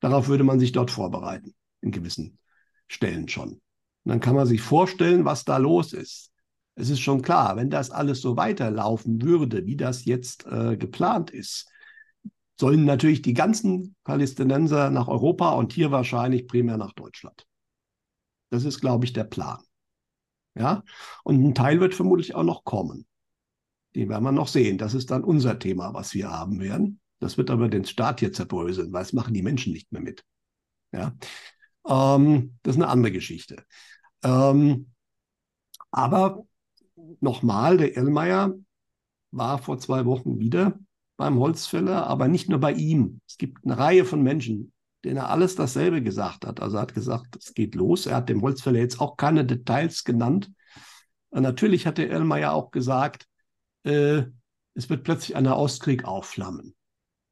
Darauf 0.00 0.28
würde 0.28 0.44
man 0.44 0.60
sich 0.60 0.72
dort 0.72 0.90
vorbereiten, 0.90 1.54
in 1.80 1.90
gewissen 1.90 2.38
Stellen 2.88 3.28
schon. 3.28 3.50
Und 3.50 3.60
dann 4.04 4.20
kann 4.20 4.36
man 4.36 4.46
sich 4.46 4.62
vorstellen, 4.62 5.24
was 5.24 5.44
da 5.44 5.56
los 5.56 5.92
ist. 5.92 6.32
Es 6.74 6.90
ist 6.90 7.00
schon 7.00 7.22
klar, 7.22 7.56
wenn 7.56 7.70
das 7.70 7.90
alles 7.90 8.20
so 8.20 8.36
weiterlaufen 8.36 9.22
würde, 9.22 9.66
wie 9.66 9.76
das 9.76 10.04
jetzt 10.04 10.46
äh, 10.46 10.76
geplant 10.76 11.30
ist, 11.30 11.68
sollen 12.58 12.84
natürlich 12.84 13.22
die 13.22 13.34
ganzen 13.34 13.96
Palästinenser 14.04 14.90
nach 14.90 15.08
Europa 15.08 15.50
und 15.50 15.72
hier 15.72 15.90
wahrscheinlich 15.90 16.46
primär 16.46 16.76
nach 16.76 16.92
Deutschland. 16.92 17.46
Das 18.50 18.64
ist, 18.64 18.80
glaube 18.80 19.04
ich, 19.04 19.12
der 19.12 19.24
Plan. 19.24 19.58
Ja, 20.54 20.82
und 21.22 21.42
ein 21.42 21.54
Teil 21.54 21.80
wird 21.80 21.94
vermutlich 21.94 22.34
auch 22.34 22.42
noch 22.42 22.64
kommen. 22.64 23.06
Den 23.94 24.08
werden 24.08 24.24
wir 24.24 24.32
noch 24.32 24.48
sehen. 24.48 24.78
Das 24.78 24.94
ist 24.94 25.10
dann 25.10 25.24
unser 25.24 25.58
Thema, 25.58 25.92
was 25.92 26.14
wir 26.14 26.30
haben 26.30 26.60
werden. 26.60 27.00
Das 27.18 27.36
wird 27.36 27.50
aber 27.50 27.68
den 27.68 27.84
Staat 27.84 28.20
hier 28.20 28.32
zerbröseln, 28.32 28.92
weil 28.92 29.02
es 29.02 29.12
machen 29.12 29.34
die 29.34 29.42
Menschen 29.42 29.72
nicht 29.72 29.92
mehr 29.92 30.02
mit. 30.02 30.24
Ja, 30.92 31.14
ähm, 31.88 32.58
das 32.62 32.76
ist 32.76 32.82
eine 32.82 32.90
andere 32.90 33.12
Geschichte. 33.12 33.64
Ähm, 34.22 34.90
aber 35.90 36.44
nochmal, 37.20 37.76
der 37.76 37.96
Erlmeier 37.96 38.54
war 39.30 39.58
vor 39.58 39.78
zwei 39.78 40.04
Wochen 40.04 40.38
wieder 40.38 40.78
beim 41.16 41.38
Holzfäller, 41.38 42.06
aber 42.06 42.28
nicht 42.28 42.48
nur 42.48 42.60
bei 42.60 42.72
ihm. 42.72 43.20
Es 43.26 43.38
gibt 43.38 43.64
eine 43.64 43.78
Reihe 43.78 44.04
von 44.04 44.22
Menschen, 44.22 44.72
denen 45.04 45.18
er 45.18 45.30
alles 45.30 45.54
dasselbe 45.54 46.02
gesagt 46.02 46.46
hat. 46.46 46.60
Also 46.60 46.76
er 46.76 46.82
hat 46.82 46.94
gesagt, 46.94 47.36
es 47.36 47.54
geht 47.54 47.74
los. 47.74 48.06
Er 48.06 48.16
hat 48.16 48.28
dem 48.28 48.42
Holzfäller 48.42 48.78
jetzt 48.78 49.00
auch 49.00 49.16
keine 49.16 49.44
Details 49.44 50.04
genannt. 50.04 50.50
Und 51.30 51.42
natürlich 51.42 51.86
hat 51.86 51.98
der 51.98 52.10
Erlmeier 52.10 52.52
auch 52.52 52.70
gesagt, 52.70 53.26
äh, 53.84 54.24
es 54.74 54.90
wird 54.90 55.04
plötzlich 55.04 55.36
ein 55.36 55.46
Ostkrieg 55.46 56.04
aufflammen. 56.04 56.74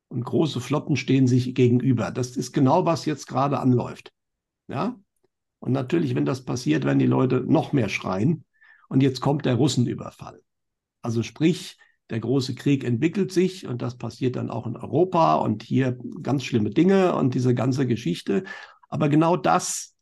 Und 0.08 0.24
große 0.24 0.60
Flotten 0.60 0.96
stehen 0.96 1.26
sich 1.26 1.54
gegenüber. 1.54 2.10
Das 2.10 2.36
ist 2.36 2.52
genau, 2.52 2.86
was 2.86 3.04
jetzt 3.04 3.26
gerade 3.26 3.58
anläuft. 3.58 4.12
Ja? 4.68 4.98
Und 5.58 5.72
natürlich, 5.72 6.14
wenn 6.14 6.26
das 6.26 6.44
passiert, 6.44 6.84
werden 6.84 6.98
die 6.98 7.06
Leute 7.06 7.40
noch 7.46 7.72
mehr 7.72 7.88
schreien. 7.88 8.44
Und 8.88 9.02
jetzt 9.02 9.20
kommt 9.20 9.44
der 9.44 9.54
Russenüberfall. 9.54 10.42
Also 11.02 11.22
sprich, 11.22 11.78
der 12.10 12.20
große 12.20 12.54
Krieg 12.54 12.84
entwickelt 12.84 13.32
sich 13.32 13.66
und 13.66 13.80
das 13.80 13.96
passiert 13.96 14.36
dann 14.36 14.50
auch 14.50 14.66
in 14.66 14.76
Europa 14.76 15.36
und 15.36 15.62
hier 15.62 15.98
ganz 16.22 16.44
schlimme 16.44 16.70
Dinge 16.70 17.14
und 17.14 17.34
diese 17.34 17.54
ganze 17.54 17.86
Geschichte. 17.86 18.44
Aber 18.88 19.08
genau 19.08 19.36
das 19.36 19.94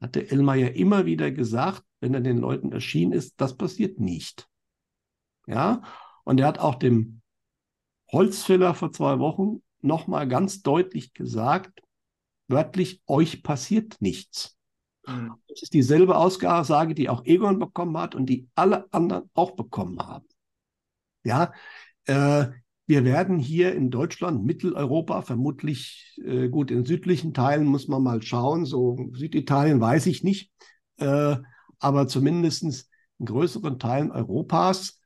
hat 0.00 0.14
der 0.14 0.32
Elmeier 0.32 0.72
immer 0.72 1.04
wieder 1.04 1.30
gesagt, 1.30 1.84
wenn 2.00 2.14
er 2.14 2.20
den 2.20 2.38
Leuten 2.38 2.72
erschienen 2.72 3.12
ist, 3.12 3.40
das 3.40 3.56
passiert 3.56 4.00
nicht. 4.00 4.48
Ja, 5.46 5.82
und 6.24 6.40
er 6.40 6.46
hat 6.46 6.58
auch 6.58 6.76
dem 6.76 7.20
Holzfäller 8.10 8.74
vor 8.74 8.92
zwei 8.92 9.18
Wochen 9.18 9.62
nochmal 9.80 10.26
ganz 10.26 10.62
deutlich 10.62 11.12
gesagt, 11.12 11.81
wörtlich, 12.52 13.02
euch 13.06 13.42
passiert 13.42 13.96
nichts. 14.00 14.56
Mhm. 15.06 15.34
Das 15.48 15.62
ist 15.62 15.74
dieselbe 15.74 16.16
Aussage, 16.16 16.94
die 16.94 17.08
auch 17.08 17.24
Egon 17.24 17.58
bekommen 17.58 17.98
hat 17.98 18.14
und 18.14 18.26
die 18.26 18.48
alle 18.54 18.86
anderen 18.92 19.28
auch 19.34 19.52
bekommen 19.52 19.98
haben. 19.98 20.26
Ja, 21.24 21.52
äh, 22.06 22.46
wir 22.86 23.04
werden 23.04 23.38
hier 23.38 23.74
in 23.74 23.90
Deutschland, 23.90 24.44
Mitteleuropa, 24.44 25.22
vermutlich 25.22 26.20
äh, 26.24 26.48
gut 26.48 26.70
in 26.70 26.84
südlichen 26.84 27.32
Teilen 27.32 27.66
muss 27.66 27.88
man 27.88 28.02
mal 28.02 28.22
schauen, 28.22 28.64
so 28.64 29.08
Süditalien 29.12 29.80
weiß 29.80 30.06
ich 30.06 30.24
nicht, 30.24 30.52
äh, 30.98 31.36
aber 31.78 32.08
zumindest 32.08 32.90
in 33.18 33.26
größeren 33.26 33.78
Teilen 33.78 34.10
Europas 34.10 35.00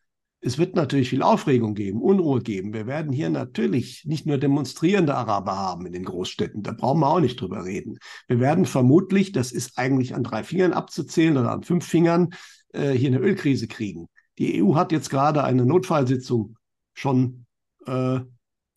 es 0.47 0.59
wird 0.59 0.77
natürlich 0.77 1.11
viel 1.11 1.23
Aufregung 1.23 1.75
geben, 1.75 2.01
Unruhe 2.01 2.41
geben. 2.41 2.73
Wir 2.73 2.87
werden 2.87 3.13
hier 3.13 3.31
natürlich 3.31 4.05
nicht 4.05 4.27
nur 4.27 4.39
demonstrierende 4.39 5.17
Araber 5.17 5.57
haben 5.57 5.87
in 5.87 5.93
den 5.93 6.05
Großstädten. 6.05 6.63
Da 6.63 6.71
brauchen 6.71 7.01
wir 7.01 7.09
auch 7.09 7.19
nicht 7.19 7.41
drüber 7.41 7.65
reden. 7.65 7.99
Wir 8.29 8.39
werden 8.39 8.65
vermutlich, 8.65 9.33
das 9.33 9.51
ist 9.51 9.77
eigentlich 9.77 10.15
an 10.15 10.23
drei 10.23 10.45
Fingern 10.45 10.73
abzuzählen 10.73 11.37
oder 11.37 11.51
an 11.51 11.65
fünf 11.65 11.85
Fingern, 11.85 12.33
äh, 12.73 12.93
hier 12.93 13.09
eine 13.09 13.19
Ölkrise 13.19 13.67
kriegen. 13.67 14.07
Die 14.39 14.63
EU 14.63 14.77
hat 14.77 14.93
jetzt 14.93 15.11
gerade 15.11 15.43
eine 15.43 15.67
Notfallsitzung 15.67 16.57
schon 16.95 17.47
äh, 17.85 18.21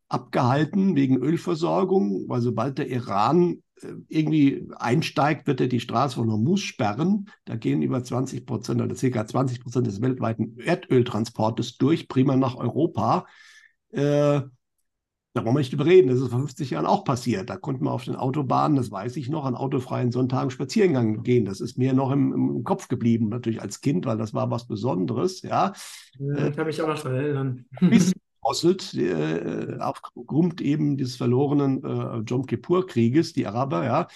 abgehalten 0.08 0.96
wegen 0.96 1.18
Ölversorgung, 1.18 2.28
weil 2.28 2.42
sobald 2.42 2.80
der 2.80 2.88
Iran 2.88 3.62
irgendwie 4.08 4.68
einsteigt, 4.76 5.48
wird 5.48 5.62
er 5.62 5.68
die 5.68 5.80
Straße 5.80 6.16
von 6.16 6.32
Hormuz 6.32 6.62
sperren. 6.62 7.30
Da 7.46 7.56
gehen 7.56 7.82
über 7.82 8.04
20 8.04 8.46
Prozent 8.46 8.82
oder 8.82 8.96
circa 8.96 9.26
20 9.26 9.62
Prozent 9.62 9.88
des 9.88 10.02
weltweiten 10.02 10.58
Erdöltransportes 10.60 11.78
durch, 11.78 12.08
prima 12.08 12.36
nach 12.36 12.56
Europa. 12.56 13.26
Äh, 13.92 14.42
da 15.34 15.46
wollen 15.46 15.56
wir 15.56 15.60
nicht 15.60 15.74
überreden, 15.74 16.08
das 16.08 16.20
ist 16.20 16.30
vor 16.30 16.40
50 16.40 16.72
Jahren 16.72 16.88
auch 16.88 17.04
passiert. 17.04 17.50
Da 17.50 17.58
konnten 17.58 17.86
wir 17.86 17.92
auf 17.92 18.04
den 18.04 18.16
Autobahnen, 18.16 18.76
das 18.76 18.92
weiß 18.92 19.16
ich 19.18 19.30
noch, 19.30 19.46
an 19.46 19.56
autofreien 19.56 20.12
Sonntagen 20.12 20.50
Spaziergang 20.50 21.22
gehen. 21.22 21.46
Das 21.46 21.62
ist 21.62 21.78
mir 21.78 21.94
noch 21.94 22.12
im, 22.12 22.34
im 22.34 22.64
Kopf 22.64 22.88
geblieben, 22.88 23.30
natürlich 23.30 23.62
als 23.62 23.82
Kind, 23.82 24.06
weil 24.08 24.18
das 24.18 24.34
war 24.34 24.50
was 24.50 24.68
Besonderes. 24.68 25.44
Ja, 25.44 25.74
ja 26.18 26.48
ich 26.48 26.56
kann 26.56 26.66
mich 26.66 26.82
auch 26.82 26.88
noch 26.88 27.06
erinnern. 27.06 27.66
Bis 27.80 28.12
gedrosselt 28.50 28.94
äh, 28.96 29.78
aufgrund 29.80 30.62
eben 30.62 30.98
des 30.98 31.16
verlorenen 31.16 31.84
äh, 31.84 32.18
Jom 32.26 32.46
Kippur-Krieges, 32.46 33.34
die 33.34 33.48
Araber, 33.48 33.86
ja. 33.86 34.08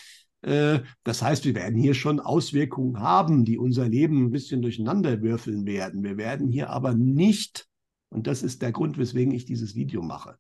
Äh, 0.42 0.82
das 1.04 1.22
heißt, 1.22 1.46
wir 1.46 1.56
werden 1.56 1.80
hier 1.80 1.94
schon 1.94 2.20
Auswirkungen 2.20 3.00
haben, 3.00 3.46
die 3.46 3.58
unser 3.58 3.88
Leben 3.88 4.26
ein 4.26 4.32
bisschen 4.32 4.62
durcheinander 4.62 5.22
würfeln 5.22 5.66
werden. 5.66 6.04
Wir 6.04 6.18
werden 6.18 6.48
hier 6.48 6.70
aber 6.70 6.94
nicht, 6.94 7.68
und 8.10 8.28
das 8.28 8.44
ist 8.44 8.62
der 8.62 8.72
Grund, 8.72 8.98
weswegen 8.98 9.34
ich 9.34 9.46
dieses 9.46 9.76
Video 9.76 10.02
mache, 10.02 10.38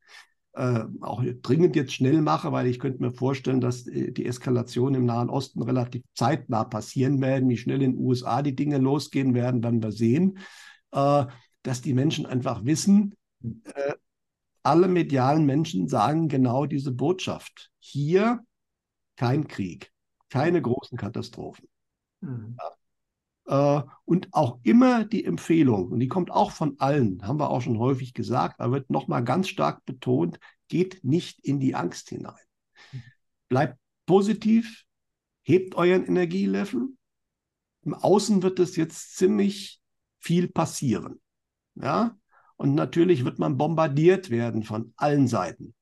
äh, 0.53 0.83
auch 1.01 1.23
dringend 1.41 1.75
jetzt 1.75 1.93
schnell 1.93 2.21
mache, 2.21 2.51
weil 2.51 2.67
ich 2.67 2.79
könnte 2.79 3.01
mir 3.01 3.11
vorstellen, 3.11 3.61
dass 3.61 3.87
äh, 3.87 4.11
die 4.11 4.25
Eskalation 4.25 4.93
im 4.93 5.05
Nahen 5.05 5.29
Osten 5.29 5.61
relativ 5.63 6.03
zeitnah 6.13 6.63
passieren 6.63 7.21
werden. 7.21 7.49
Wie 7.49 7.57
schnell 7.57 7.81
in 7.81 7.93
den 7.93 7.99
USA 7.99 8.41
die 8.41 8.55
Dinge 8.55 8.77
losgehen 8.77 9.33
werden, 9.33 9.63
werden 9.63 9.81
wir 9.81 9.91
sehen. 9.91 10.37
Äh, 10.91 11.25
dass 11.63 11.81
die 11.81 11.93
Menschen 11.93 12.25
einfach 12.25 12.65
wissen, 12.65 13.15
äh, 13.43 13.93
alle 14.63 14.87
medialen 14.87 15.45
Menschen 15.45 15.87
sagen 15.87 16.29
genau 16.29 16.65
diese 16.65 16.91
Botschaft. 16.91 17.71
Hier 17.79 18.43
kein 19.15 19.47
Krieg, 19.47 19.91
keine 20.29 20.61
großen 20.61 20.97
Katastrophen. 20.97 21.67
Mhm. 22.21 22.57
Äh, 23.45 23.81
und 24.05 24.29
auch 24.31 24.59
immer 24.63 25.03
die 25.05 25.25
Empfehlung, 25.25 25.91
und 25.91 25.99
die 25.99 26.07
kommt 26.07 26.31
auch 26.31 26.51
von 26.51 26.79
allen, 26.79 27.25
haben 27.27 27.39
wir 27.39 27.49
auch 27.49 27.61
schon 27.61 27.77
häufig 27.77 28.13
gesagt, 28.13 28.59
aber 28.59 28.73
wird 28.73 28.89
nochmal 28.89 29.23
ganz 29.23 29.49
stark 29.49 29.83
betont, 29.85 30.39
geht 30.69 31.03
nicht 31.03 31.45
in 31.45 31.59
die 31.59 31.75
Angst 31.75 32.09
hinein. 32.09 32.35
Bleibt 33.49 33.77
positiv, 34.05 34.85
hebt 35.43 35.75
euren 35.75 36.05
Energielevel. 36.05 36.87
Im 37.81 37.93
Außen 37.93 38.41
wird 38.41 38.59
es 38.59 38.77
jetzt 38.77 39.17
ziemlich 39.17 39.81
viel 40.19 40.47
passieren. 40.47 41.21
Ja, 41.75 42.17
und 42.57 42.75
natürlich 42.75 43.25
wird 43.25 43.39
man 43.39 43.57
bombardiert 43.57 44.29
werden 44.29 44.63
von 44.63 44.93
allen 44.95 45.27
Seiten. 45.27 45.73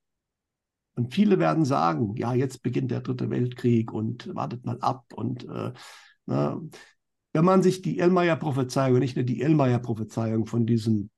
Und 0.96 1.14
viele 1.14 1.40
werden 1.40 1.66
sagen, 1.66 2.16
ja, 2.18 2.34
jetzt 2.34 2.64
beginnt 2.64 2.92
der 2.92 3.02
dritte 3.02 3.30
Weltkrieg 3.30 3.92
und 3.94 4.34
wartet 4.36 4.66
mal 4.66 4.80
ab. 4.82 5.06
Und 5.14 5.46
äh, 5.46 5.74
na, 6.26 6.56
ne, 6.56 6.70
wenn 7.34 7.46
man 7.46 7.64
sich 7.64 7.82
die 7.82 8.00
Ellmeier-Prophezeiung, 8.00 9.00
nicht 9.00 9.16
nur 9.16 9.24
die 9.24 9.42
Ellmeier-Prophezeiung 9.42 10.46
von 10.46 10.66
diesem 10.66 11.10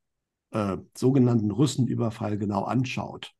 äh, 0.52 0.78
sogenannten 0.96 1.50
Russenüberfall 1.50 2.38
genau 2.38 2.64
anschaut, 2.64 3.34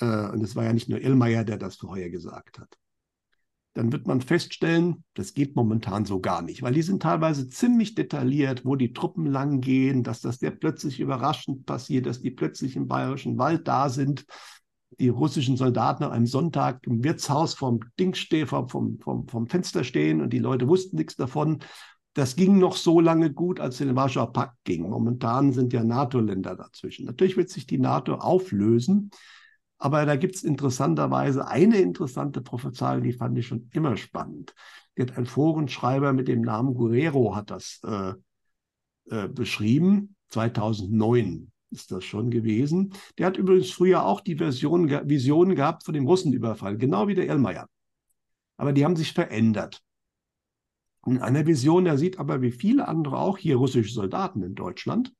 äh, 0.00 0.30
und 0.30 0.42
es 0.42 0.56
war 0.56 0.64
ja 0.64 0.72
nicht 0.72 0.88
nur 0.88 1.02
Ellmeier, 1.02 1.44
der 1.44 1.58
das 1.58 1.76
vorher 1.76 2.10
gesagt 2.10 2.58
hat, 2.58 2.78
dann 3.76 3.92
wird 3.92 4.06
man 4.06 4.22
feststellen, 4.22 5.04
das 5.12 5.34
geht 5.34 5.54
momentan 5.54 6.06
so 6.06 6.18
gar 6.18 6.40
nicht, 6.40 6.62
weil 6.62 6.72
die 6.72 6.80
sind 6.80 7.02
teilweise 7.02 7.46
ziemlich 7.46 7.94
detailliert, 7.94 8.64
wo 8.64 8.74
die 8.74 8.94
Truppen 8.94 9.26
lang 9.26 9.60
gehen, 9.60 10.02
dass 10.02 10.22
das 10.22 10.38
sehr 10.38 10.50
plötzlich 10.50 10.98
überraschend 10.98 11.66
passiert, 11.66 12.06
dass 12.06 12.22
die 12.22 12.30
plötzlich 12.30 12.74
im 12.76 12.88
bayerischen 12.88 13.36
Wald 13.36 13.68
da 13.68 13.90
sind, 13.90 14.24
die 14.98 15.10
russischen 15.10 15.58
Soldaten 15.58 16.04
an 16.04 16.12
einem 16.12 16.26
Sonntag 16.26 16.86
im 16.86 17.04
Wirtshaus 17.04 17.52
vom 17.52 17.80
Ding 18.00 18.14
stehen, 18.14 18.46
vom, 18.46 18.66
vom, 18.68 18.98
vom, 18.98 19.28
vom 19.28 19.46
Fenster 19.46 19.84
stehen 19.84 20.22
und 20.22 20.32
die 20.32 20.38
Leute 20.38 20.68
wussten 20.68 20.96
nichts 20.96 21.16
davon. 21.16 21.58
Das 22.14 22.34
ging 22.34 22.58
noch 22.58 22.76
so 22.76 22.98
lange 23.00 23.30
gut, 23.30 23.60
als 23.60 23.74
es 23.78 23.86
den 23.86 23.94
Warschauer 23.94 24.32
Pakt 24.32 24.56
ging. 24.64 24.88
Momentan 24.88 25.52
sind 25.52 25.74
ja 25.74 25.84
NATO-Länder 25.84 26.56
dazwischen. 26.56 27.04
Natürlich 27.04 27.36
wird 27.36 27.50
sich 27.50 27.66
die 27.66 27.76
NATO 27.76 28.14
auflösen, 28.14 29.10
aber 29.78 30.06
da 30.06 30.16
gibt 30.16 30.36
es 30.36 30.42
interessanterweise 30.42 31.46
eine 31.46 31.78
interessante 31.78 32.40
Prophezeiung, 32.40 33.02
die 33.02 33.12
fand 33.12 33.36
ich 33.36 33.46
schon 33.46 33.68
immer 33.72 33.96
spannend. 33.96 34.54
Die 34.96 35.02
hat 35.02 35.18
ein 35.18 35.26
Forenschreiber 35.26 36.12
mit 36.12 36.28
dem 36.28 36.40
Namen 36.40 36.74
Guerrero 36.74 37.36
hat 37.36 37.50
das 37.50 37.80
äh, 37.84 38.14
äh, 39.10 39.28
beschrieben. 39.28 40.16
2009 40.30 41.52
ist 41.70 41.92
das 41.92 42.04
schon 42.04 42.30
gewesen. 42.30 42.94
Der 43.18 43.26
hat 43.26 43.36
übrigens 43.36 43.70
früher 43.70 44.04
auch 44.04 44.20
die 44.20 44.36
Version, 44.36 44.88
Visionen 45.08 45.54
gehabt 45.54 45.84
von 45.84 45.92
dem 45.92 46.06
Russenüberfall, 46.06 46.78
genau 46.78 47.06
wie 47.06 47.14
der 47.14 47.28
Elmeier. 47.28 47.68
Aber 48.56 48.72
die 48.72 48.84
haben 48.84 48.96
sich 48.96 49.12
verändert. 49.12 49.82
In 51.04 51.18
einer 51.18 51.46
Vision, 51.46 51.86
er 51.86 51.98
sieht 51.98 52.18
aber 52.18 52.40
wie 52.40 52.50
viele 52.50 52.88
andere 52.88 53.18
auch 53.18 53.36
hier 53.38 53.56
russische 53.56 53.92
Soldaten 53.92 54.42
in 54.42 54.54
Deutschland, 54.54 55.12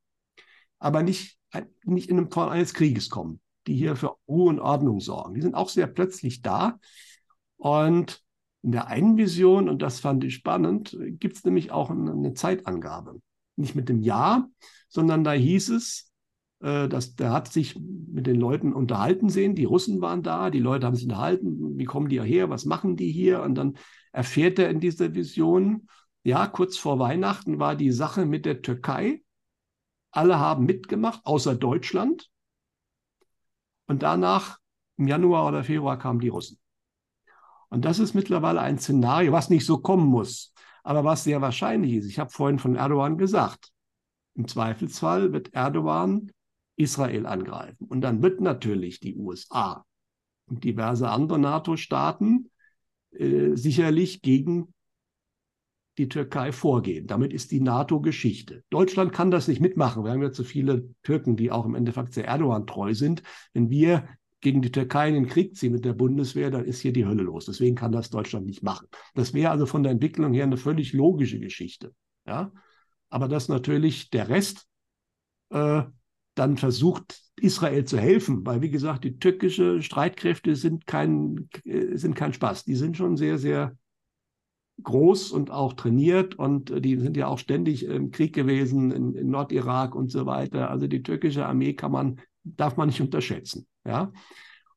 aber 0.79 1.03
nicht, 1.03 1.39
nicht 1.85 2.09
in 2.09 2.31
Fall 2.31 2.49
eines 2.49 2.75
Krieges 2.75 3.11
kommen 3.11 3.41
die 3.67 3.75
hier 3.75 3.97
für 3.97 4.17
Ruhe 4.29 4.49
und 4.49 4.61
Ordnung 4.61 5.01
sorgen. 5.01 5.35
Die 5.35 5.43
sind 5.43 5.55
auch 5.55 5.69
sehr 5.69 5.87
plötzlich 5.87 6.43
da. 6.43 6.79
Und 7.57 8.23
in 8.62 8.73
der 8.73 8.89
einen 8.89 9.17
Vision, 9.17 9.69
und 9.69 9.83
das 9.83 10.01
fand 10.01 10.25
ich 10.25 10.35
spannend, 10.35 10.97
gibt 11.01 11.37
es 11.37 11.45
nämlich 11.45 11.71
auch 11.71 11.91
eine, 11.91 12.35
Zeitangabe. 12.35 13.21
Nicht 13.57 13.75
mit 13.75 13.89
dem 13.89 14.03
Jahr, 14.03 14.49
sondern 14.89 15.25
da 15.25 15.33
hieß 15.33 15.71
es, 15.71 16.12
äh, 16.61 16.89
dass 16.89 17.14
der 17.14 17.33
hat 17.33 17.53
sich 17.53 17.79
mit 17.79 18.27
den 18.27 18.37
Leuten 18.37 18.73
unterhalten 18.73 19.29
sehen. 19.29 19.55
Die 19.55 19.64
Russen 19.64 20.01
waren 20.01 20.23
da, 20.23 20.51
die 20.51 20.59
Leute 20.59 20.87
haben 20.87 20.97
sich 20.97 21.05
unterhalten. 21.05 21.79
Wie 21.79 21.85
kommen 21.85 22.09
die 22.09 22.21
hierher? 22.21 22.51
Was 22.51 22.64
machen 22.64 22.97
die 22.97 23.11
hier? 23.11 23.43
Und 23.43 23.55
dann 23.55 23.77
erfährt 24.12 24.59
er 24.59 24.71
in 24.71 24.81
dieser 24.81 25.14
Vision, 25.14 25.89
ja, 26.25 26.47
kurz 26.49 26.77
vor 26.77 26.99
Weihnachten 26.99 27.61
war 27.61 27.77
die 27.77 27.93
Sache 27.93 28.27
mit 28.27 28.47
der 28.47 28.61
Türkei. 28.61 29.23
Alle 30.11 30.41
haben 30.41 30.67
mitgemacht, 30.67 31.21
außer 31.25 31.55
Deutschland. 31.55 32.31
Und 33.87 34.03
danach, 34.03 34.59
im 34.97 35.09
Januar 35.09 35.47
oder 35.47 35.64
Februar, 35.64 35.99
kamen 35.99 36.20
die 36.20 36.28
Russen. 36.28 36.59
Und 37.68 37.84
das 37.84 37.99
ist 37.99 38.14
mittlerweile 38.14 38.61
ein 38.61 38.78
Szenario, 38.78 39.32
was 39.32 39.51
nicht 39.51 39.66
so 39.66 39.78
kommen 39.78 40.07
muss, 40.07 40.53
aber 40.82 41.05
was 41.05 41.24
sehr 41.24 41.41
wahrscheinlich 41.41 41.95
ist. 41.95 42.07
Ich 42.07 42.18
habe 42.18 42.30
vorhin 42.30 42.59
von 42.59 42.76
Erdogan 42.76 43.18
gesagt, 43.18 43.72
im 44.34 44.47
Zweifelsfall 44.47 45.32
wird 45.32 45.53
Erdogan 45.55 46.30
Israel 46.76 47.26
angreifen. 47.26 47.87
Und 47.87 48.03
dann 48.03 48.22
wird 48.22 48.41
natürlich 48.41 49.01
die 49.01 49.16
USA 49.16 49.84
und 50.47 50.62
diverse 50.64 51.09
andere 51.09 51.39
NATO-Staaten 51.39 52.51
äh, 53.12 53.55
sicherlich 53.55 54.22
gegen 54.22 54.74
die 55.99 56.09
Türkei 56.09 56.53
vorgehen. 56.53 57.07
Damit 57.07 57.33
ist 57.33 57.51
die 57.51 57.61
NATO 57.61 58.01
Geschichte. 58.01 58.65
Deutschland 58.71 59.13
kann 59.13 59.31
das 59.31 59.49
nicht 59.49 59.61
mitmachen. 59.61 60.05
Wir 60.05 60.13
haben 60.13 60.23
ja 60.23 60.33
zu 60.33 60.45
viele 60.45 60.89
Türken, 61.03 61.37
die 61.37 61.51
auch 61.51 61.65
im 61.65 61.75
Endeffekt 61.75 62.15
sehr 62.15 62.27
Erdogan 62.27 62.67
treu 62.67 62.95
sind. 62.95 63.23
Wenn 63.55 63.71
wir 63.71 64.09
gegen 64.41 64.63
die 64.63 64.71
Türkei 64.71 65.09
in 65.09 65.15
den 65.15 65.27
Krieg 65.27 65.57
ziehen 65.57 65.73
mit 65.73 65.85
der 65.85 65.95
Bundeswehr, 65.95 66.51
dann 66.51 66.65
ist 66.65 66.81
hier 66.81 66.93
die 66.93 67.07
Hölle 67.07 67.23
los. 67.23 67.47
Deswegen 67.47 67.75
kann 67.75 67.93
das 67.93 68.11
Deutschland 68.11 68.47
nicht 68.47 68.63
machen. 68.63 68.87
Das 69.15 69.35
wäre 69.35 69.51
also 69.51 69.67
von 69.67 69.83
der 69.83 69.93
Entwicklung 69.93 70.33
her 70.33 70.45
eine 70.45 70.59
völlig 70.59 70.93
logische 70.93 71.41
Geschichte. 71.41 71.95
Ja? 72.27 72.53
Aber 73.09 73.29
dass 73.29 73.49
natürlich 73.49 74.11
der 74.11 74.29
Rest 74.29 74.67
äh, 75.51 75.83
dann 76.35 76.57
versucht, 76.59 77.23
Israel 77.41 77.85
zu 77.85 77.99
helfen, 77.99 78.45
weil 78.47 78.63
wie 78.63 78.71
gesagt, 78.71 79.05
die 79.05 79.19
türkische 79.19 79.83
Streitkräfte 79.83 80.57
sind 80.57 80.87
kein, 80.87 81.49
äh, 81.65 81.97
sind 81.97 82.15
kein 82.15 82.33
Spaß. 82.33 82.65
Die 82.65 82.77
sind 82.77 82.97
schon 82.97 83.17
sehr, 83.17 83.39
sehr 83.39 83.77
groß 84.83 85.33
und 85.33 85.51
auch 85.51 85.72
trainiert 85.72 86.35
und 86.35 86.70
äh, 86.70 86.81
die 86.81 86.97
sind 86.99 87.16
ja 87.16 87.29
auch 87.29 87.39
ständig 87.39 87.85
im 87.85 88.11
Krieg 88.11 88.35
gewesen 88.35 88.91
in, 88.91 89.14
in 89.14 89.31
Nordirak 89.31 89.95
und 89.95 90.11
so 90.11 90.27
weiter. 90.27 90.70
Also 90.70 90.87
die 90.87 91.03
türkische 91.03 91.47
Armee 91.47 91.74
kann 91.74 91.93
man, 91.93 92.20
darf 92.45 92.77
man 92.77 92.89
nicht 92.89 93.01
unterschätzen. 93.01 93.66
Ja? 93.87 94.12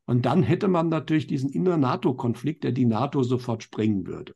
Und 0.06 0.26
dann 0.26 0.42
hätte 0.44 0.68
man 0.68 0.90
natürlich 0.90 1.28
diesen 1.28 1.50
inneren 1.50 1.82
NATO-Konflikt, 1.82 2.64
der 2.64 2.72
die 2.72 2.86
NATO 2.86 3.24
sofort 3.24 3.64
sprengen 3.64 4.08
würde. 4.08 4.34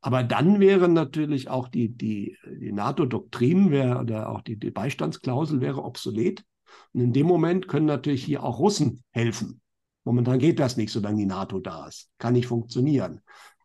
Aber 0.00 0.22
dann 0.22 0.60
wäre 0.60 0.88
natürlich 0.88 1.48
auch 1.48 1.68
die, 1.68 1.88
die, 1.88 2.36
die 2.46 2.72
NATO-Doktrin 2.72 3.68
oder 3.68 4.28
auch 4.28 4.42
die, 4.42 4.56
die 4.56 4.70
Beistandsklausel 4.70 5.60
wäre 5.60 5.82
obsolet. 5.82 6.44
Und 6.92 7.00
in 7.00 7.12
dem 7.12 7.26
Moment 7.26 7.68
können 7.68 7.86
natürlich 7.86 8.24
hier 8.24 8.42
auch 8.42 8.58
Russen 8.58 9.04
helfen. 9.10 9.60
Momentan 10.04 10.40
geht 10.40 10.58
das 10.58 10.76
nicht, 10.76 10.92
solange 10.92 11.18
die 11.18 11.26
NATO 11.26 11.60
da 11.60 11.86
ist. 11.86 12.10
Kann 12.18 12.32
nicht 12.32 12.46
funktionieren. 12.46 13.20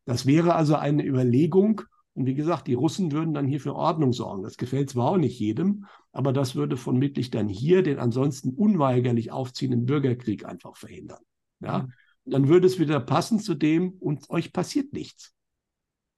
Das 0.07 0.25
wäre 0.25 0.55
also 0.55 0.75
eine 0.75 1.05
Überlegung. 1.05 1.81
Und 2.13 2.25
wie 2.25 2.33
gesagt, 2.33 2.67
die 2.67 2.73
Russen 2.75 3.11
würden 3.11 3.33
dann 3.33 3.45
hier 3.45 3.59
für 3.59 3.75
Ordnung 3.75 4.13
sorgen. 4.13 4.41
Das 4.41 4.55
gefällt 4.55 4.89
zwar 4.89 5.11
auch 5.11 5.17
nicht 5.17 5.37
jedem, 5.37 5.85
aber 6.13 6.31
das 6.31 6.55
würde 6.55 6.77
vermutlich 6.77 7.29
dann 7.29 7.49
hier 7.49 7.83
den 7.83 7.99
ansonsten 7.99 8.53
unweigerlich 8.53 9.31
aufziehenden 9.31 9.85
Bürgerkrieg 9.85 10.45
einfach 10.45 10.77
verhindern. 10.77 11.21
Ja? 11.59 11.79
Mhm. 11.79 11.93
Dann 12.23 12.47
würde 12.47 12.67
es 12.67 12.79
wieder 12.79 13.01
passen 13.01 13.39
zu 13.39 13.53
dem, 13.53 13.91
und 13.99 14.29
euch 14.29 14.53
passiert 14.53 14.93
nichts. 14.93 15.35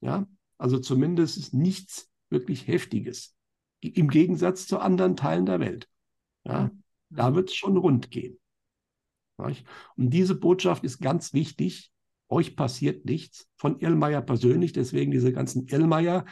Ja? 0.01 0.27
Also 0.59 0.77
zumindest 0.77 1.37
ist 1.37 1.55
nichts 1.55 2.11
wirklich 2.29 2.67
Heftiges. 2.67 3.35
Im 3.81 4.09
Gegensatz 4.09 4.67
zu 4.67 4.77
anderen 4.77 5.15
Teilen 5.15 5.47
der 5.47 5.59
Welt. 5.59 5.89
Ja? 6.43 6.65
Mhm. 6.65 6.83
Da 7.09 7.33
wird 7.33 7.49
es 7.49 7.55
schon 7.55 7.75
rund 7.75 8.11
gehen. 8.11 8.39
Und 9.37 9.57
diese 9.97 10.35
Botschaft 10.35 10.83
ist 10.83 10.99
ganz 10.99 11.33
wichtig, 11.33 11.91
euch 12.29 12.55
passiert 12.55 13.05
nichts. 13.05 13.47
Von 13.57 13.79
Irlmeier 13.79 14.21
persönlich, 14.21 14.73
deswegen 14.73 15.11
diese 15.11 15.33
ganzen 15.33 15.67
Irlmeier. 15.67 16.25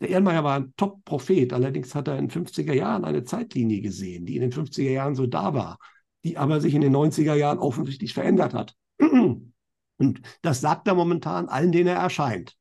Der 0.00 0.10
Irlmeier 0.10 0.42
war 0.44 0.56
ein 0.56 0.72
Top-Prophet, 0.76 1.52
allerdings 1.52 1.94
hat 1.94 2.08
er 2.08 2.18
in 2.18 2.28
den 2.28 2.46
50er 2.46 2.72
Jahren 2.72 3.04
eine 3.04 3.24
Zeitlinie 3.24 3.80
gesehen, 3.82 4.24
die 4.24 4.36
in 4.36 4.42
den 4.42 4.52
50er 4.52 4.90
Jahren 4.90 5.14
so 5.14 5.26
da 5.26 5.52
war, 5.52 5.78
die 6.24 6.38
aber 6.38 6.60
sich 6.60 6.74
in 6.74 6.80
den 6.80 6.94
90er 6.94 7.34
Jahren 7.34 7.58
offensichtlich 7.58 8.14
verändert 8.14 8.54
hat. 8.54 8.74
Und 8.98 10.20
das 10.40 10.60
sagt 10.60 10.88
er 10.88 10.94
momentan 10.94 11.48
allen, 11.48 11.72
denen 11.72 11.88
er 11.88 11.96
erscheint. 11.96 12.56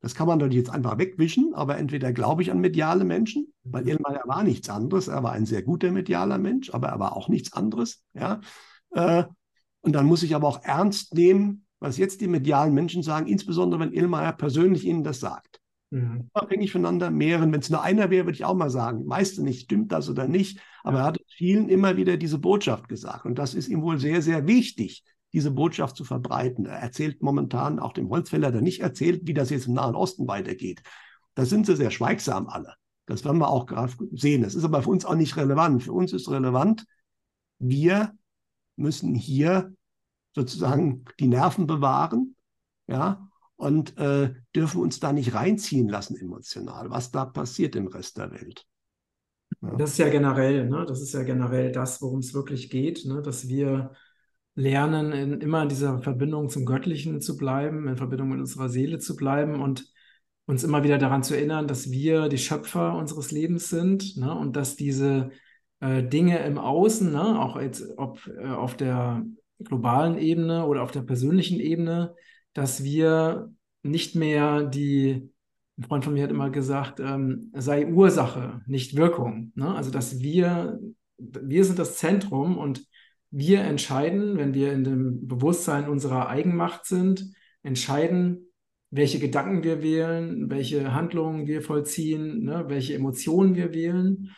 Das 0.00 0.14
kann 0.14 0.28
man 0.28 0.38
doch 0.38 0.48
jetzt 0.48 0.70
einfach 0.70 0.98
wegwischen, 0.98 1.54
aber 1.54 1.76
entweder 1.76 2.12
glaube 2.12 2.42
ich 2.42 2.52
an 2.52 2.60
mediale 2.60 3.04
Menschen, 3.04 3.52
weil 3.64 3.88
Irlmeier 3.88 4.22
war 4.26 4.44
nichts 4.44 4.68
anderes, 4.68 5.08
er 5.08 5.22
war 5.22 5.32
ein 5.32 5.46
sehr 5.46 5.62
guter 5.62 5.90
medialer 5.90 6.38
Mensch, 6.38 6.70
aber 6.72 6.88
er 6.88 7.00
war 7.00 7.16
auch 7.16 7.28
nichts 7.28 7.52
anderes. 7.52 8.02
Ja? 8.14 8.40
Äh, 8.92 9.24
und 9.80 9.92
dann 9.92 10.06
muss 10.06 10.22
ich 10.22 10.34
aber 10.34 10.46
auch 10.46 10.62
ernst 10.62 11.14
nehmen, 11.14 11.66
was 11.80 11.96
jetzt 11.96 12.20
die 12.20 12.28
medialen 12.28 12.74
Menschen 12.74 13.02
sagen, 13.02 13.26
insbesondere 13.26 13.80
wenn 13.80 13.92
Illmeier 13.92 14.32
persönlich 14.32 14.84
ihnen 14.84 15.04
das 15.04 15.20
sagt. 15.20 15.60
Mhm. 15.90 16.28
Abhängig 16.34 16.72
voneinander 16.72 17.10
mehren. 17.10 17.52
Wenn 17.52 17.60
es 17.60 17.70
nur 17.70 17.82
einer 17.82 18.10
wäre, 18.10 18.26
würde 18.26 18.36
ich 18.36 18.44
auch 18.44 18.54
mal 18.54 18.70
sagen, 18.70 19.06
meiste 19.06 19.42
nicht, 19.42 19.62
stimmt 19.62 19.92
das 19.92 20.08
oder 20.08 20.28
nicht. 20.28 20.60
Aber 20.82 20.98
ja. 20.98 21.04
er 21.04 21.06
hat 21.06 21.20
vielen 21.28 21.68
immer 21.68 21.96
wieder 21.96 22.16
diese 22.16 22.38
Botschaft 22.38 22.88
gesagt. 22.88 23.24
Und 23.24 23.38
das 23.38 23.54
ist 23.54 23.68
ihm 23.68 23.82
wohl 23.82 23.98
sehr, 23.98 24.20
sehr 24.20 24.46
wichtig, 24.46 25.04
diese 25.32 25.50
Botschaft 25.50 25.96
zu 25.96 26.04
verbreiten. 26.04 26.66
Er 26.66 26.78
erzählt 26.78 27.22
momentan 27.22 27.78
auch 27.78 27.92
dem 27.92 28.10
Holzfäller, 28.10 28.52
der 28.52 28.60
nicht 28.60 28.80
erzählt, 28.80 29.22
wie 29.24 29.34
das 29.34 29.50
jetzt 29.50 29.66
im 29.66 29.74
Nahen 29.74 29.94
Osten 29.94 30.28
weitergeht. 30.28 30.82
Da 31.34 31.44
sind 31.44 31.66
sie 31.66 31.76
sehr 31.76 31.90
schweigsam 31.90 32.48
alle. 32.48 32.74
Das 33.06 33.24
werden 33.24 33.38
wir 33.38 33.48
auch 33.48 33.66
gerade 33.66 33.92
sehen. 34.12 34.42
Das 34.42 34.54
ist 34.54 34.64
aber 34.64 34.82
für 34.82 34.90
uns 34.90 35.06
auch 35.06 35.14
nicht 35.14 35.36
relevant. 35.36 35.82
Für 35.82 35.92
uns 35.92 36.12
ist 36.12 36.30
relevant, 36.30 36.84
wir 37.58 38.12
müssen 38.76 39.14
hier 39.14 39.72
sozusagen 40.38 41.04
die 41.20 41.28
Nerven 41.28 41.66
bewahren, 41.66 42.36
ja, 42.86 43.28
und 43.56 43.98
äh, 43.98 44.32
dürfen 44.54 44.80
uns 44.80 45.00
da 45.00 45.12
nicht 45.12 45.34
reinziehen 45.34 45.88
lassen 45.88 46.16
emotional, 46.16 46.90
was 46.90 47.10
da 47.10 47.24
passiert 47.24 47.74
im 47.76 47.88
Rest 47.88 48.16
der 48.16 48.30
Welt. 48.30 48.64
Ja. 49.60 49.74
Das 49.76 49.90
ist 49.90 49.98
ja 49.98 50.08
generell, 50.08 50.68
ne? 50.68 50.84
das 50.86 51.00
ist 51.02 51.12
ja 51.12 51.24
generell 51.24 51.72
das, 51.72 52.00
worum 52.00 52.20
es 52.20 52.34
wirklich 52.34 52.70
geht, 52.70 53.04
ne? 53.04 53.20
dass 53.20 53.48
wir 53.48 53.92
lernen, 54.54 55.12
in, 55.12 55.40
immer 55.40 55.62
in 55.62 55.68
dieser 55.68 56.00
Verbindung 56.02 56.48
zum 56.48 56.66
Göttlichen 56.66 57.20
zu 57.20 57.36
bleiben, 57.36 57.88
in 57.88 57.96
Verbindung 57.96 58.28
mit 58.28 58.38
unserer 58.38 58.68
Seele 58.68 58.98
zu 58.98 59.16
bleiben 59.16 59.60
und 59.60 59.92
uns 60.46 60.62
immer 60.62 60.84
wieder 60.84 60.98
daran 60.98 61.24
zu 61.24 61.34
erinnern, 61.34 61.66
dass 61.66 61.90
wir 61.90 62.28
die 62.28 62.38
Schöpfer 62.38 62.94
unseres 62.94 63.32
Lebens 63.32 63.68
sind 63.68 64.16
ne? 64.16 64.32
und 64.34 64.54
dass 64.54 64.76
diese 64.76 65.30
äh, 65.80 66.04
Dinge 66.04 66.38
im 66.44 66.58
Außen, 66.58 67.10
ne? 67.10 67.40
auch 67.40 67.60
jetzt 67.60 67.84
ob 67.96 68.24
äh, 68.28 68.46
auf 68.46 68.76
der 68.76 69.24
globalen 69.64 70.18
Ebene 70.18 70.66
oder 70.66 70.82
auf 70.82 70.90
der 70.90 71.02
persönlichen 71.02 71.60
Ebene, 71.60 72.14
dass 72.52 72.84
wir 72.84 73.52
nicht 73.82 74.14
mehr 74.14 74.64
die, 74.64 75.30
ein 75.78 75.84
Freund 75.84 76.04
von 76.04 76.14
mir 76.14 76.24
hat 76.24 76.30
immer 76.30 76.50
gesagt, 76.50 77.00
ähm, 77.00 77.50
sei 77.54 77.86
Ursache, 77.86 78.62
nicht 78.66 78.96
Wirkung. 78.96 79.52
Ne? 79.54 79.74
Also 79.74 79.90
dass 79.90 80.20
wir, 80.20 80.80
wir 81.18 81.64
sind 81.64 81.78
das 81.78 81.96
Zentrum 81.96 82.58
und 82.58 82.84
wir 83.30 83.60
entscheiden, 83.60 84.38
wenn 84.38 84.54
wir 84.54 84.72
in 84.72 84.84
dem 84.84 85.26
Bewusstsein 85.26 85.88
unserer 85.88 86.28
Eigenmacht 86.28 86.86
sind, 86.86 87.32
entscheiden, 87.62 88.48
welche 88.90 89.18
Gedanken 89.18 89.62
wir 89.62 89.82
wählen, 89.82 90.48
welche 90.48 90.94
Handlungen 90.94 91.46
wir 91.46 91.60
vollziehen, 91.60 92.44
ne, 92.44 92.64
welche 92.68 92.94
Emotionen 92.94 93.54
wir 93.54 93.74
wählen. 93.74 94.30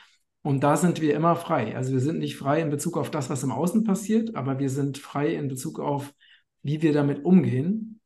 Und 0.43 0.63
da 0.63 0.77
sind 0.77 1.01
wir 1.01 1.15
immer 1.15 1.37
frei. 1.37 1.77
Also 1.77 1.93
wir 1.93 2.01
sind 2.01 2.19
nicht 2.19 2.37
frei 2.37 2.63
in 2.63 2.71
Bezug 2.71 2.97
auf 2.97 3.11
das, 3.11 3.29
was 3.29 3.43
im 3.43 3.53
Außen 3.53 3.85
passiert, 3.85 4.37
aber 4.37 4.59
wir 4.59 4.71
sind 4.71 4.99
frei 4.99 5.35
in 5.35 5.49
Bezug 5.49 5.79
auf, 5.81 6.15
wie 6.63 6.81
wir 6.81 6.93
damit 6.93 7.25
umgehen. 7.25 8.01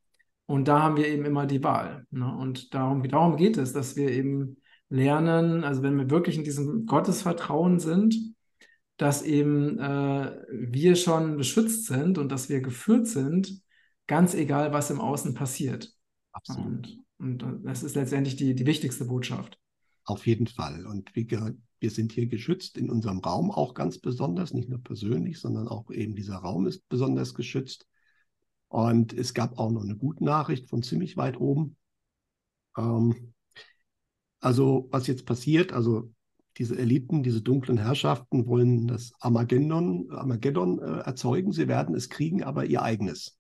Und 0.47 0.69
da 0.69 0.83
haben 0.83 0.97
wir 0.97 1.09
eben 1.09 1.25
immer 1.25 1.47
die 1.47 1.63
Wahl. 1.63 2.07
Ne? 2.11 2.37
Und 2.37 2.75
darum, 2.75 3.07
darum 3.09 3.37
geht 3.37 3.57
es, 3.57 3.73
dass 3.73 3.97
wir 3.97 4.11
eben 4.11 4.57
lernen, 4.89 5.65
also 5.65 5.83
wenn 5.83 5.97
wir 5.97 6.11
wirklich 6.11 6.37
in 6.37 6.45
diesem 6.45 6.87
Gottesvertrauen 6.87 7.79
sind, 7.79 8.17
dass 8.97 9.23
eben 9.23 9.79
äh, 9.79 10.37
wir 10.51 10.97
schon 10.97 11.37
beschützt 11.37 11.87
sind 11.87 12.19
und 12.19 12.31
dass 12.31 12.49
wir 12.49 12.61
geführt 12.61 13.07
sind, 13.07 13.63
ganz 14.07 14.35
egal, 14.35 14.73
was 14.73 14.91
im 14.91 15.01
Außen 15.01 15.35
passiert. 15.35 15.93
Absolut. 16.33 16.99
Und, 17.19 17.43
und 17.43 17.65
das 17.65 17.83
ist 17.83 17.97
letztendlich 17.97 18.37
die, 18.37 18.55
die 18.55 18.67
wichtigste 18.67 19.07
Botschaft. 19.07 19.59
Auf 20.05 20.27
jeden 20.27 20.47
Fall. 20.47 20.87
Und 20.87 21.15
wie 21.15 21.27
gesagt, 21.27 21.57
wir 21.85 21.91
sind 21.91 22.13
hier 22.13 22.27
geschützt 22.27 22.79
in 22.79 22.89
unserem 22.89 23.19
Raum 23.19 23.51
auch 23.51 23.75
ganz 23.75 23.99
besonders, 23.99 24.55
nicht 24.55 24.71
nur 24.71 24.83
persönlich, 24.83 25.39
sondern 25.39 25.69
auch 25.69 25.91
eben 25.91 26.15
dieser 26.15 26.37
Raum 26.37 26.67
ist 26.67 26.89
besonders 26.89 27.35
geschützt. 27.35 27.87
Und 28.69 29.13
es 29.13 29.35
gab 29.35 29.59
auch 29.59 29.71
noch 29.71 29.83
eine 29.83 29.95
gute 29.95 30.25
Nachricht 30.25 30.71
von 30.71 30.83
ziemlich 30.83 31.19
weit 31.19 31.39
oben. 31.39 31.77
Ähm, 32.79 33.35
also 34.41 34.89
was 34.93 35.07
jetzt 35.09 35.27
passiert, 35.27 35.75
also 35.75 36.11
diese 36.57 36.79
Eliten, 36.79 37.23
diese 37.23 37.43
dunklen 37.43 37.77
Herrschaften 37.77 38.47
wollen 38.47 38.87
das 38.87 39.13
Armageddon, 39.21 40.11
Armageddon 40.11 40.79
äh, 40.79 41.01
erzeugen. 41.01 41.53
Sie 41.53 41.69
werden 41.69 41.95
es 41.95 42.09
kriegen, 42.09 42.43
aber 42.43 42.65
ihr 42.65 42.81
eigenes. 42.81 43.39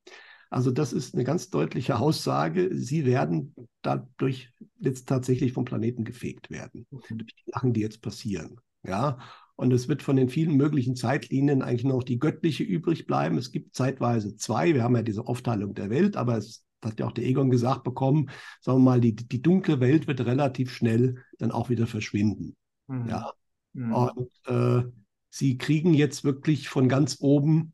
Also 0.55 0.71
das 0.71 0.93
ist 0.93 1.15
eine 1.15 1.25
ganz 1.25 1.51
deutliche 1.51 1.99
Aussage. 1.99 2.71
Sie 2.79 3.05
werden 3.07 3.57
dadurch 3.83 4.53
jetzt 4.79 5.09
tatsächlich 5.09 5.53
vom 5.53 5.65
Planeten 5.65 6.05
gefegt 6.05 6.49
werden. 6.49 6.87
Durch 6.93 7.35
die 7.35 7.51
Sachen, 7.51 7.73
die 7.73 7.81
jetzt 7.81 8.03
passieren. 8.03 8.61
Ja. 8.85 9.19
Und 9.57 9.73
es 9.73 9.89
wird 9.89 10.01
von 10.05 10.15
den 10.15 10.29
vielen 10.29 10.57
möglichen 10.57 10.95
Zeitlinien 10.95 11.61
eigentlich 11.61 11.83
noch 11.83 12.05
die 12.05 12.21
göttliche 12.21 12.63
übrig 12.63 13.09
bleiben. 13.09 13.37
Es 13.37 13.51
gibt 13.51 13.75
zeitweise 13.75 14.37
zwei. 14.37 14.75
Wir 14.75 14.85
haben 14.85 14.95
ja 14.95 15.03
diese 15.03 15.27
Aufteilung 15.27 15.75
der 15.75 15.91
Welt, 15.91 16.17
aber 16.17 16.39
es 16.39 16.65
hat 16.85 17.01
ja 17.01 17.07
auch 17.07 17.13
der 17.13 17.25
Egon 17.25 17.51
gesagt 17.51 17.83
bekommen, 17.83 18.31
sagen 18.61 18.79
wir 18.79 18.85
mal, 18.85 19.01
die, 19.01 19.17
die 19.17 19.43
dunkle 19.43 19.81
Welt 19.81 20.07
wird 20.07 20.21
relativ 20.21 20.73
schnell 20.73 21.17
dann 21.39 21.51
auch 21.51 21.69
wieder 21.69 21.89
verschwinden. 21.89 22.55
Mhm. 22.87 23.09
Ja. 23.09 23.33
Mhm. 23.73 23.93
Und 23.93 24.31
äh, 24.47 24.85
sie 25.31 25.59
kriegen 25.59 25.95
jetzt 25.95 26.23
wirklich 26.23 26.69
von 26.69 26.89
ganz 26.89 27.17
oben 27.19 27.73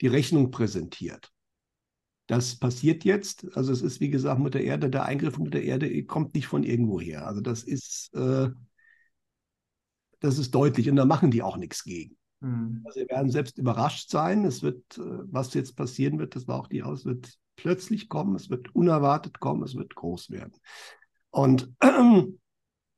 die 0.00 0.06
Rechnung 0.06 0.50
präsentiert. 0.50 1.33
Das 2.26 2.56
passiert 2.56 3.04
jetzt. 3.04 3.46
Also 3.56 3.72
es 3.72 3.82
ist, 3.82 4.00
wie 4.00 4.08
gesagt, 4.08 4.40
Mutter 4.40 4.60
Erde, 4.60 4.88
der 4.88 5.04
Eingriff 5.04 5.38
mit 5.38 5.52
der 5.52 5.64
Erde 5.64 6.04
kommt 6.04 6.34
nicht 6.34 6.46
von 6.46 6.62
irgendwo 6.62 7.00
her. 7.00 7.26
Also 7.26 7.40
das 7.40 7.62
ist, 7.62 8.14
äh, 8.14 8.48
das 10.20 10.38
ist 10.38 10.54
deutlich 10.54 10.88
und 10.88 10.96
da 10.96 11.04
machen 11.04 11.30
die 11.30 11.42
auch 11.42 11.58
nichts 11.58 11.84
gegen. 11.84 12.16
Mhm. 12.40 12.82
Also 12.84 13.00
sie 13.00 13.08
werden 13.08 13.30
selbst 13.30 13.58
überrascht 13.58 14.10
sein. 14.10 14.44
Es 14.46 14.62
wird, 14.62 14.96
äh, 14.96 15.02
was 15.02 15.52
jetzt 15.52 15.76
passieren 15.76 16.18
wird, 16.18 16.34
das 16.34 16.48
war 16.48 16.60
auch 16.60 16.68
die 16.68 16.82
Aus, 16.82 17.04
wird 17.04 17.38
plötzlich 17.56 18.08
kommen, 18.08 18.34
es 18.36 18.48
wird 18.48 18.74
unerwartet 18.74 19.38
kommen, 19.38 19.62
es 19.62 19.74
wird 19.74 19.94
groß 19.94 20.30
werden. 20.30 20.54
Und 21.30 21.72
äh, 21.80 22.22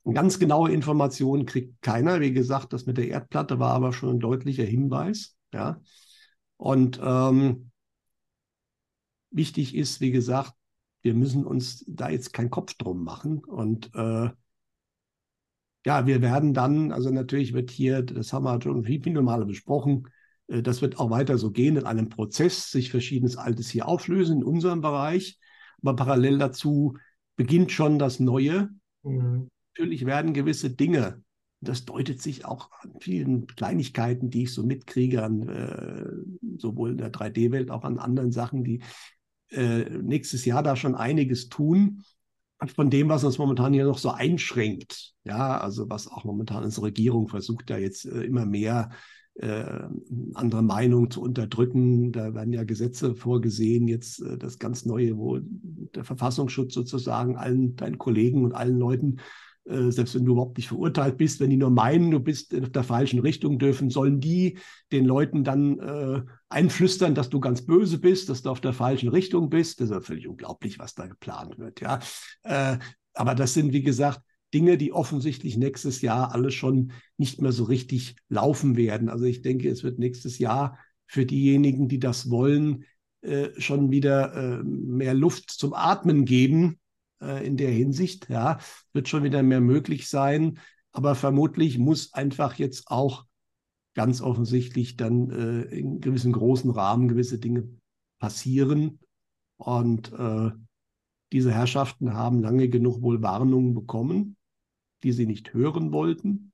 ganz 0.13 0.39
genaue 0.39 0.71
Informationen 0.71 1.47
kriegt 1.47 1.83
keiner. 1.83 2.21
Wie 2.21 2.33
gesagt, 2.33 2.73
das 2.73 2.87
mit 2.87 2.97
der 2.97 3.09
Erdplatte 3.09 3.59
war 3.59 3.75
aber 3.75 3.93
schon 3.93 4.11
ein 4.11 4.21
deutlicher 4.21 4.65
Hinweis. 4.65 5.37
Ja. 5.53 5.81
Und 6.59 7.01
ähm, 7.03 7.71
wichtig 9.37 9.75
ist, 9.75 10.01
wie 10.01 10.11
gesagt, 10.11 10.53
wir 11.03 11.15
müssen 11.15 11.45
uns 11.45 11.85
da 11.87 12.09
jetzt 12.09 12.33
keinen 12.33 12.51
Kopf 12.51 12.75
drum 12.75 13.05
machen. 13.05 13.39
Und 13.39 13.95
äh, 13.95 14.31
ja, 15.85 16.07
wir 16.07 16.21
werden 16.21 16.53
dann, 16.53 16.91
also 16.91 17.11
natürlich 17.11 17.53
wird 17.53 17.71
hier, 17.71 18.03
das 18.03 18.33
haben 18.33 18.45
wir 18.45 18.61
schon 18.61 18.85
viele 18.85 19.23
Male 19.23 19.47
besprochen, 19.47 20.09
äh, 20.49 20.63
das 20.63 20.83
wird 20.83 20.99
auch 20.99 21.11
weiter 21.11 21.39
so 21.39 21.53
gehen 21.53 21.77
in 21.77 21.87
einem 21.87 22.09
Prozess, 22.09 22.71
sich 22.71 22.91
verschiedenes 22.91 23.37
Altes 23.37 23.71
hier 23.71 23.87
auflösen 23.87 24.39
in 24.39 24.45
unserem 24.45 24.81
Bereich. 24.81 25.39
Aber 25.81 25.95
parallel 25.95 26.39
dazu 26.39 26.97
beginnt 27.37 27.71
schon 27.71 27.99
das 27.99 28.19
Neue. 28.19 28.71
Mhm. 29.05 29.49
Natürlich 29.77 30.07
werden 30.07 30.33
gewisse 30.33 30.71
Dinge, 30.71 31.23
das 31.61 31.85
deutet 31.85 32.21
sich 32.21 32.45
auch 32.45 32.71
an 32.81 32.95
vielen 33.01 33.47
Kleinigkeiten, 33.47 34.31
die 34.31 34.45
ich 34.45 34.55
so 34.55 34.63
mitkriege, 34.63 35.23
an, 35.23 35.49
äh, 35.49 36.07
sowohl 36.59 36.93
in 36.93 36.99
der 36.99 37.11
3D-Welt, 37.11 37.71
auch 37.71 37.85
an 37.85 37.99
anderen 37.99 38.33
Sachen, 38.33 38.65
die 38.65 38.83
äh, 39.51 39.85
nächstes 39.91 40.45
Jahr 40.45 40.63
da 40.63 40.77
schon 40.77 40.95
einiges 40.95 41.49
tun 41.49 42.03
von 42.75 42.91
dem, 42.91 43.09
was 43.09 43.25
uns 43.25 43.39
momentan 43.39 43.73
hier 43.73 43.85
noch 43.85 43.99
so 43.99 44.11
einschränkt. 44.11 45.13
Ja, 45.25 45.59
also 45.59 45.91
was 45.91 46.09
auch 46.09 46.25
momentan 46.25 46.65
unsere 46.65 46.87
Regierung 46.87 47.29
versucht, 47.29 47.69
da 47.69 47.77
jetzt 47.77 48.07
äh, 48.07 48.23
immer 48.23 48.47
mehr 48.47 48.91
äh, 49.35 49.83
andere 50.35 50.63
Meinungen 50.63 51.11
zu 51.11 51.21
unterdrücken. 51.21 52.13
Da 52.13 52.35
werden 52.35 52.55
ja 52.55 52.65
Gesetze 52.65 53.15
vorgesehen, 53.15 53.87
jetzt 53.89 54.23
äh, 54.23 54.39
das 54.39 54.59
ganz 54.59 54.87
Neue, 54.87 55.19
wo 55.19 55.39
der 55.41 56.05
Verfassungsschutz 56.05 56.73
sozusagen 56.73 57.37
allen 57.37 57.77
deinen 57.77 57.99
Kollegen 57.99 58.45
und 58.45 58.55
allen 58.55 58.79
Leuten 58.79 59.19
äh, 59.67 59.91
selbst 59.91 60.15
wenn 60.15 60.25
du 60.25 60.33
überhaupt 60.33 60.57
nicht 60.57 60.69
verurteilt 60.69 61.17
bist, 61.17 61.41
wenn 61.41 61.51
die 61.51 61.57
nur 61.57 61.71
meinen, 61.71 62.11
du 62.11 62.21
bist 62.21 62.53
in 62.53 62.73
der 62.73 62.85
falschen 62.85 63.19
Richtung, 63.19 63.59
dürfen, 63.59 63.91
sollen 63.91 64.21
die 64.21 64.59
den 64.93 65.05
Leuten 65.05 65.45
dann 65.45 65.79
äh, 65.81 66.23
einflüstern, 66.57 67.15
dass 67.15 67.29
du 67.29 67.39
ganz 67.39 67.67
böse 67.67 67.99
bist, 67.99 68.31
dass 68.31 68.41
du 68.41 68.49
auf 68.49 68.63
der 68.63 68.73
falschen 68.73 69.11
Richtung 69.11 69.51
bist. 69.51 69.79
Das 69.79 69.91
ist 69.91 69.95
ja 69.95 70.01
völlig 70.01 70.27
unglaublich, 70.27 70.79
was 70.79 70.95
da 70.95 71.07
geplant 71.07 71.59
wird. 71.59 71.83
Ja, 71.83 72.01
äh, 72.45 72.79
aber 73.13 73.35
das 73.35 73.53
sind 73.53 73.75
wie 73.75 73.83
gesagt 73.83 74.23
Dinge, 74.55 74.79
die 74.79 74.91
offensichtlich 74.91 75.59
nächstes 75.59 76.01
Jahr 76.01 76.33
alle 76.35 76.51
schon 76.51 76.93
nicht 77.19 77.43
mehr 77.43 77.53
so 77.53 77.65
richtig 77.65 78.17
laufen 78.31 78.75
werden. 78.75 79.11
Also 79.11 79.27
ich 79.27 79.43
denke, 79.43 79.69
es 79.69 79.85
wird 79.85 79.99
nächstes 79.99 80.39
Jahr 80.39 80.79
für 81.07 81.27
diejenigen, 81.27 81.89
die 81.89 81.99
das 81.99 82.31
wollen, 82.31 82.85
äh, 83.21 83.49
schon 83.59 83.91
wieder 83.91 84.33
äh, 84.35 84.63
mehr 84.65 85.13
Luft 85.13 85.51
zum 85.51 85.75
Atmen 85.75 86.25
geben 86.25 86.81
in 87.43 87.57
der 87.57 87.71
Hinsicht. 87.71 88.29
Ja, 88.29 88.59
wird 88.93 89.09
schon 89.09 89.25
wieder 89.25 89.43
mehr 89.43 89.63
möglich 89.63 90.07
sein. 90.11 90.59
Aber 90.93 91.15
vermutlich 91.15 91.79
muss 91.79 92.13
einfach 92.13 92.57
jetzt 92.57 92.89
auch 92.89 93.25
ganz 93.97 94.21
offensichtlich 94.21 94.97
dann 94.97 95.31
äh, 95.31 95.63
in 95.63 96.01
gewissen 96.01 96.31
großen 96.31 96.71
Rahmen 96.71 97.09
gewisse 97.09 97.39
Dinge 97.39 97.69
passieren. 98.21 99.01
Und 99.57 100.13
äh, 100.13 100.51
diese 101.33 101.51
Herrschaften 101.51 102.13
haben 102.13 102.41
lange 102.41 102.69
genug 102.69 103.01
wohl 103.01 103.23
Warnungen 103.23 103.75
bekommen, 103.75 104.37
die 105.03 105.13
sie 105.13 105.27
nicht 105.27 105.55
hören 105.55 105.93
wollten. 105.93 106.53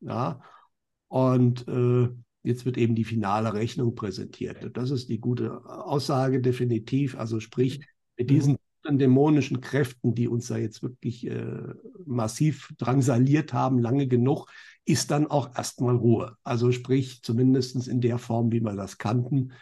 Ja, 0.00 0.40
und 1.08 1.68
äh, 1.68 2.08
jetzt 2.42 2.64
wird 2.64 2.76
eben 2.76 2.96
die 2.96 3.04
finale 3.04 3.54
Rechnung 3.54 3.94
präsentiert. 3.94 4.76
Das 4.76 4.90
ist 4.90 5.08
die 5.08 5.20
gute 5.20 5.64
Aussage 5.64 6.40
definitiv. 6.40 7.16
Also 7.16 7.38
sprich, 7.38 7.86
mit 8.16 8.30
diesen 8.30 8.58
dämonischen 8.88 9.60
Kräften, 9.60 10.14
die 10.14 10.26
uns 10.26 10.48
da 10.48 10.56
jetzt 10.56 10.82
wirklich 10.82 11.26
äh, 11.26 11.74
massiv 12.06 12.72
drangsaliert 12.78 13.52
haben, 13.52 13.78
lange 13.78 14.08
genug, 14.08 14.50
ist 14.84 15.10
dann 15.10 15.26
auch 15.26 15.54
erstmal 15.56 15.96
Ruhe. 15.96 16.36
Also 16.42 16.72
sprich, 16.72 17.22
zumindest 17.22 17.88
in 17.88 18.00
der 18.00 18.18
Form, 18.18 18.52
wie 18.52 18.60
wir 18.60 18.74
das 18.74 18.98
kannten. 18.98 19.52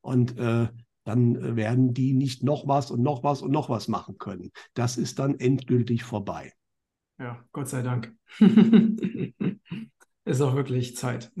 Und 0.00 0.38
äh, 0.38 0.68
dann 1.04 1.56
werden 1.56 1.94
die 1.94 2.12
nicht 2.12 2.42
noch 2.42 2.68
was 2.68 2.90
und 2.90 3.02
noch 3.02 3.24
was 3.24 3.42
und 3.42 3.50
noch 3.50 3.70
was 3.70 3.88
machen 3.88 4.18
können. 4.18 4.50
Das 4.74 4.96
ist 4.96 5.18
dann 5.18 5.38
endgültig 5.38 6.04
vorbei. 6.04 6.52
Ja, 7.18 7.42
Gott 7.52 7.68
sei 7.68 7.82
Dank. 7.82 8.14
ist 10.24 10.40
auch 10.40 10.54
wirklich 10.54 10.96
Zeit. 10.96 11.32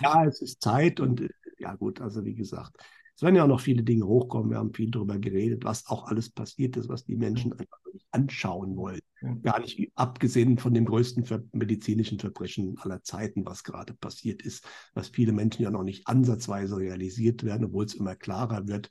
ja, 0.00 0.24
es 0.26 0.42
ist 0.42 0.60
Zeit 0.60 1.00
und 1.00 1.28
ja 1.58 1.74
gut, 1.74 2.00
also 2.00 2.24
wie 2.24 2.34
gesagt, 2.34 2.76
es 3.20 3.22
werden 3.22 3.36
ja 3.36 3.44
auch 3.44 3.48
noch 3.48 3.60
viele 3.60 3.82
Dinge 3.82 4.06
hochkommen. 4.06 4.50
Wir 4.50 4.56
haben 4.56 4.72
viel 4.72 4.90
darüber 4.90 5.18
geredet, 5.18 5.62
was 5.62 5.86
auch 5.88 6.06
alles 6.06 6.30
passiert 6.30 6.78
ist, 6.78 6.88
was 6.88 7.04
die 7.04 7.16
Menschen 7.16 7.52
einfach 7.52 7.76
nicht 7.92 8.06
anschauen 8.12 8.76
wollen. 8.76 9.02
Gar 9.42 9.60
nicht 9.60 9.92
abgesehen 9.94 10.56
von 10.56 10.72
dem 10.72 10.86
größten 10.86 11.26
medizinischen 11.52 12.18
Verbrechen 12.18 12.78
aller 12.78 13.02
Zeiten, 13.02 13.44
was 13.44 13.62
gerade 13.62 13.92
passiert 13.92 14.40
ist, 14.40 14.66
was 14.94 15.08
viele 15.08 15.32
Menschen 15.32 15.64
ja 15.64 15.70
noch 15.70 15.82
nicht 15.82 16.06
ansatzweise 16.06 16.78
realisiert 16.78 17.44
werden, 17.44 17.66
obwohl 17.66 17.84
es 17.84 17.92
immer 17.92 18.16
klarer 18.16 18.66
wird. 18.68 18.88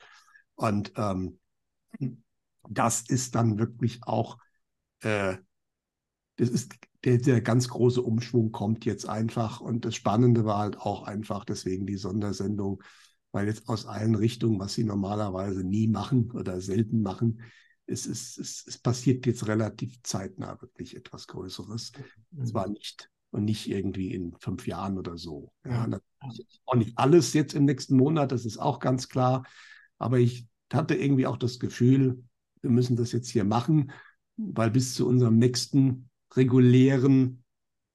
Und 0.53 0.93
ähm, 0.95 1.39
das 2.69 3.01
ist 3.01 3.34
dann 3.34 3.57
wirklich 3.57 4.01
auch, 4.03 4.38
äh, 4.99 5.38
das 6.36 6.49
ist 6.49 6.75
der, 7.03 7.17
der 7.17 7.41
ganz 7.41 7.67
große 7.67 8.03
Umschwung 8.03 8.51
kommt 8.51 8.86
jetzt 8.86 9.09
einfach. 9.09 9.59
Und 9.59 9.86
das 9.86 9.95
Spannende 9.95 10.45
war 10.45 10.59
halt 10.59 10.77
auch 10.77 11.07
einfach, 11.07 11.45
deswegen 11.45 11.88
die 11.88 11.97
Sondersendung, 11.97 12.84
weil 13.32 13.47
jetzt 13.47 13.69
aus 13.69 13.86
allen 13.86 14.15
Richtungen, 14.15 14.59
was 14.59 14.73
sie 14.73 14.84
normalerweise 14.84 15.63
nie 15.63 15.88
machen 15.88 16.32
oder 16.32 16.61
selten 16.61 17.01
machen, 17.01 17.41
es, 17.86 18.05
es, 18.05 18.38
es, 18.38 18.63
es 18.67 18.77
passiert 18.77 19.25
jetzt 19.25 19.47
relativ 19.47 20.01
zeitnah 20.03 20.61
wirklich 20.61 20.95
etwas 20.95 21.27
Größeres. 21.27 21.91
Mhm. 22.32 22.45
Zwar 22.45 22.69
nicht 22.69 23.09
und 23.32 23.45
nicht 23.45 23.69
irgendwie 23.69 24.13
in 24.13 24.36
fünf 24.39 24.67
Jahren 24.67 24.97
oder 24.97 25.17
so. 25.17 25.51
Ja. 25.65 25.88
Auch 26.65 26.75
nicht 26.75 26.97
alles 26.97 27.34
jetzt 27.34 27.53
im 27.53 27.65
nächsten 27.65 27.95
Monat, 27.95 28.32
das 28.32 28.45
ist 28.45 28.57
auch 28.57 28.80
ganz 28.80 29.09
klar. 29.09 29.45
Aber 29.97 30.19
ich 30.19 30.47
hatte 30.71 30.95
irgendwie 30.95 31.27
auch 31.27 31.38
das 31.38 31.59
Gefühl, 31.59 32.23
wir 32.61 32.69
müssen 32.69 32.95
das 32.95 33.11
jetzt 33.11 33.30
hier 33.30 33.43
machen, 33.43 33.91
weil 34.38 34.71
bis 34.71 34.95
zu 34.95 35.07
unserem 35.07 35.38
nächsten 35.38 36.09
regulären 36.36 37.43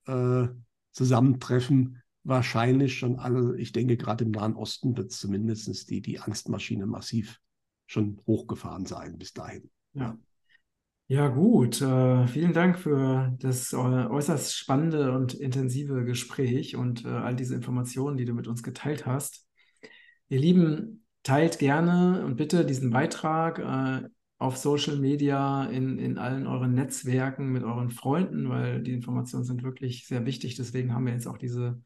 äh, 0.07 0.49
Zusammentreffen 0.93 2.03
wahrscheinlich 2.25 2.99
schon 2.99 3.19
alle, 3.19 3.57
ich 3.59 3.73
denke 3.73 3.97
gerade 3.97 4.25
im 4.25 4.31
Nahen 4.31 4.57
Osten 4.57 4.97
wird 4.97 5.13
zumindest 5.13 5.91
die, 5.91 6.01
die 6.01 6.19
Angstmaschine 6.19 6.87
massiv 6.87 7.41
schon 7.87 8.21
hochgefahren 8.27 8.87
sein 8.87 9.19
bis 9.19 9.33
dahin. 9.33 9.71
Ja. 9.93 10.19
Ja, 11.07 11.29
gut. 11.29 11.83
Äh, 11.83 12.27
vielen 12.29 12.55
Dank 12.55 12.79
für 12.79 13.37
das 13.39 13.75
äußerst 13.75 14.57
spannende 14.57 15.13
und 15.13 15.35
intensive 15.35 16.03
Gespräch 16.05 16.77
und 16.77 17.05
äh, 17.05 17.09
all 17.09 17.37
diese 17.37 17.55
Informationen, 17.55 18.17
die 18.17 18.25
du 18.25 18.33
mit 18.33 18.49
uns 18.49 18.63
geteilt 18.63 19.05
hast. 19.05 19.47
Ihr 20.31 20.41
Lieben, 20.41 21.05
teilt 21.25 21.59
gerne 21.59 22.25
und 22.25 22.37
bitte 22.37 22.65
diesen 22.65 22.91
Beitrag 22.91 23.59
äh, 23.59 24.09
auf 24.39 24.57
Social 24.57 24.99
Media, 24.99 25.65
in, 25.65 25.99
in 25.99 26.19
allen 26.19 26.47
euren 26.47 26.75
Netzwerken 26.75 27.51
mit 27.51 27.65
euren 27.65 27.91
Freunden, 27.91 28.49
weil 28.49 28.83
die 28.83 28.93
Informationen 28.93 29.45
sind 29.45 29.63
wirklich 29.63 30.07
sehr 30.07 30.27
wichtig. 30.27 30.55
Deswegen 30.55 30.95
haben 30.95 31.07
wir 31.07 31.15
jetzt 31.15 31.27
auch 31.27 31.39
diese 31.39 31.83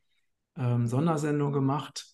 ähm, 0.58 0.86
Sondersendung 0.86 1.52
gemacht. 1.52 2.06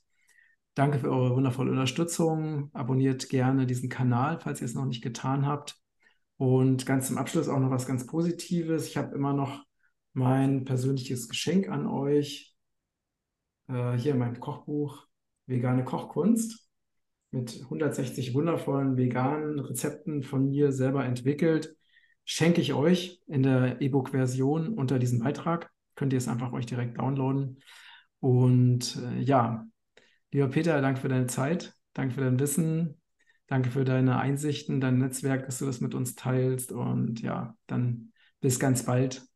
Danke 0.74 0.98
für 0.98 1.10
eure 1.10 1.34
wundervolle 1.34 1.70
Unterstützung. 1.70 2.70
Abonniert 2.72 3.28
gerne 3.28 3.66
diesen 3.66 3.88
Kanal, 3.88 4.38
falls 4.40 4.60
ihr 4.60 4.66
es 4.66 4.74
noch 4.74 4.86
nicht 4.86 5.02
getan 5.02 5.46
habt. 5.46 5.76
Und 6.36 6.84
ganz 6.84 7.08
zum 7.08 7.18
Abschluss 7.18 7.48
auch 7.48 7.60
noch 7.60 7.70
was 7.70 7.86
ganz 7.86 8.06
Positives. 8.06 8.88
Ich 8.88 8.96
habe 8.96 9.14
immer 9.14 9.32
noch 9.32 9.64
mein 10.12 10.64
persönliches 10.64 11.28
Geschenk 11.28 11.68
an 11.68 11.86
euch. 11.86 12.54
Äh, 13.68 13.92
hier 13.92 14.14
mein 14.14 14.38
Kochbuch 14.40 15.06
Vegane 15.46 15.84
Kochkunst 15.84 16.68
mit 17.30 17.60
160 17.64 18.32
wundervollen 18.32 18.96
veganen 18.96 19.58
Rezepten 19.58 20.22
von 20.22 20.48
mir 20.48 20.72
selber 20.72 21.04
entwickelt. 21.04 21.76
Schenke 22.24 22.60
ich 22.60 22.72
euch 22.72 23.20
in 23.26 23.42
der 23.42 23.80
E-Book-Version 23.82 24.74
unter 24.74 24.98
diesem 24.98 25.18
Beitrag. 25.18 25.70
Könnt 25.94 26.12
ihr 26.12 26.16
es 26.16 26.28
einfach 26.28 26.52
euch 26.52 26.66
direkt 26.66 26.98
downloaden. 26.98 27.60
Und 28.24 28.96
äh, 28.96 29.20
ja, 29.20 29.66
lieber 30.32 30.48
Peter, 30.48 30.80
danke 30.80 30.98
für 30.98 31.08
deine 31.08 31.26
Zeit, 31.26 31.74
danke 31.92 32.14
für 32.14 32.22
dein 32.22 32.38
Wissen, 32.40 32.98
danke 33.48 33.70
für 33.70 33.84
deine 33.84 34.18
Einsichten, 34.18 34.80
dein 34.80 34.96
Netzwerk, 34.96 35.44
dass 35.44 35.58
du 35.58 35.66
das 35.66 35.82
mit 35.82 35.94
uns 35.94 36.14
teilst. 36.14 36.72
Und 36.72 37.20
ja, 37.20 37.54
dann 37.66 38.14
bis 38.40 38.58
ganz 38.58 38.86
bald. 38.86 39.26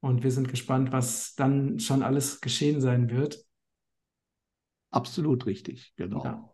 Und 0.00 0.22
wir 0.22 0.30
sind 0.30 0.48
gespannt, 0.48 0.92
was 0.92 1.34
dann 1.36 1.80
schon 1.80 2.02
alles 2.02 2.42
geschehen 2.42 2.82
sein 2.82 3.08
wird. 3.08 3.42
Absolut 4.90 5.46
richtig, 5.46 5.94
genau. 5.96 6.22
Ja. 6.22 6.50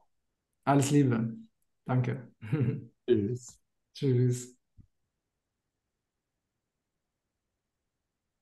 Alles 0.63 0.93
Liebe. 0.93 1.35
Danke. 1.85 2.33
Tschüss. 3.09 3.59
Tschüss. 3.93 4.57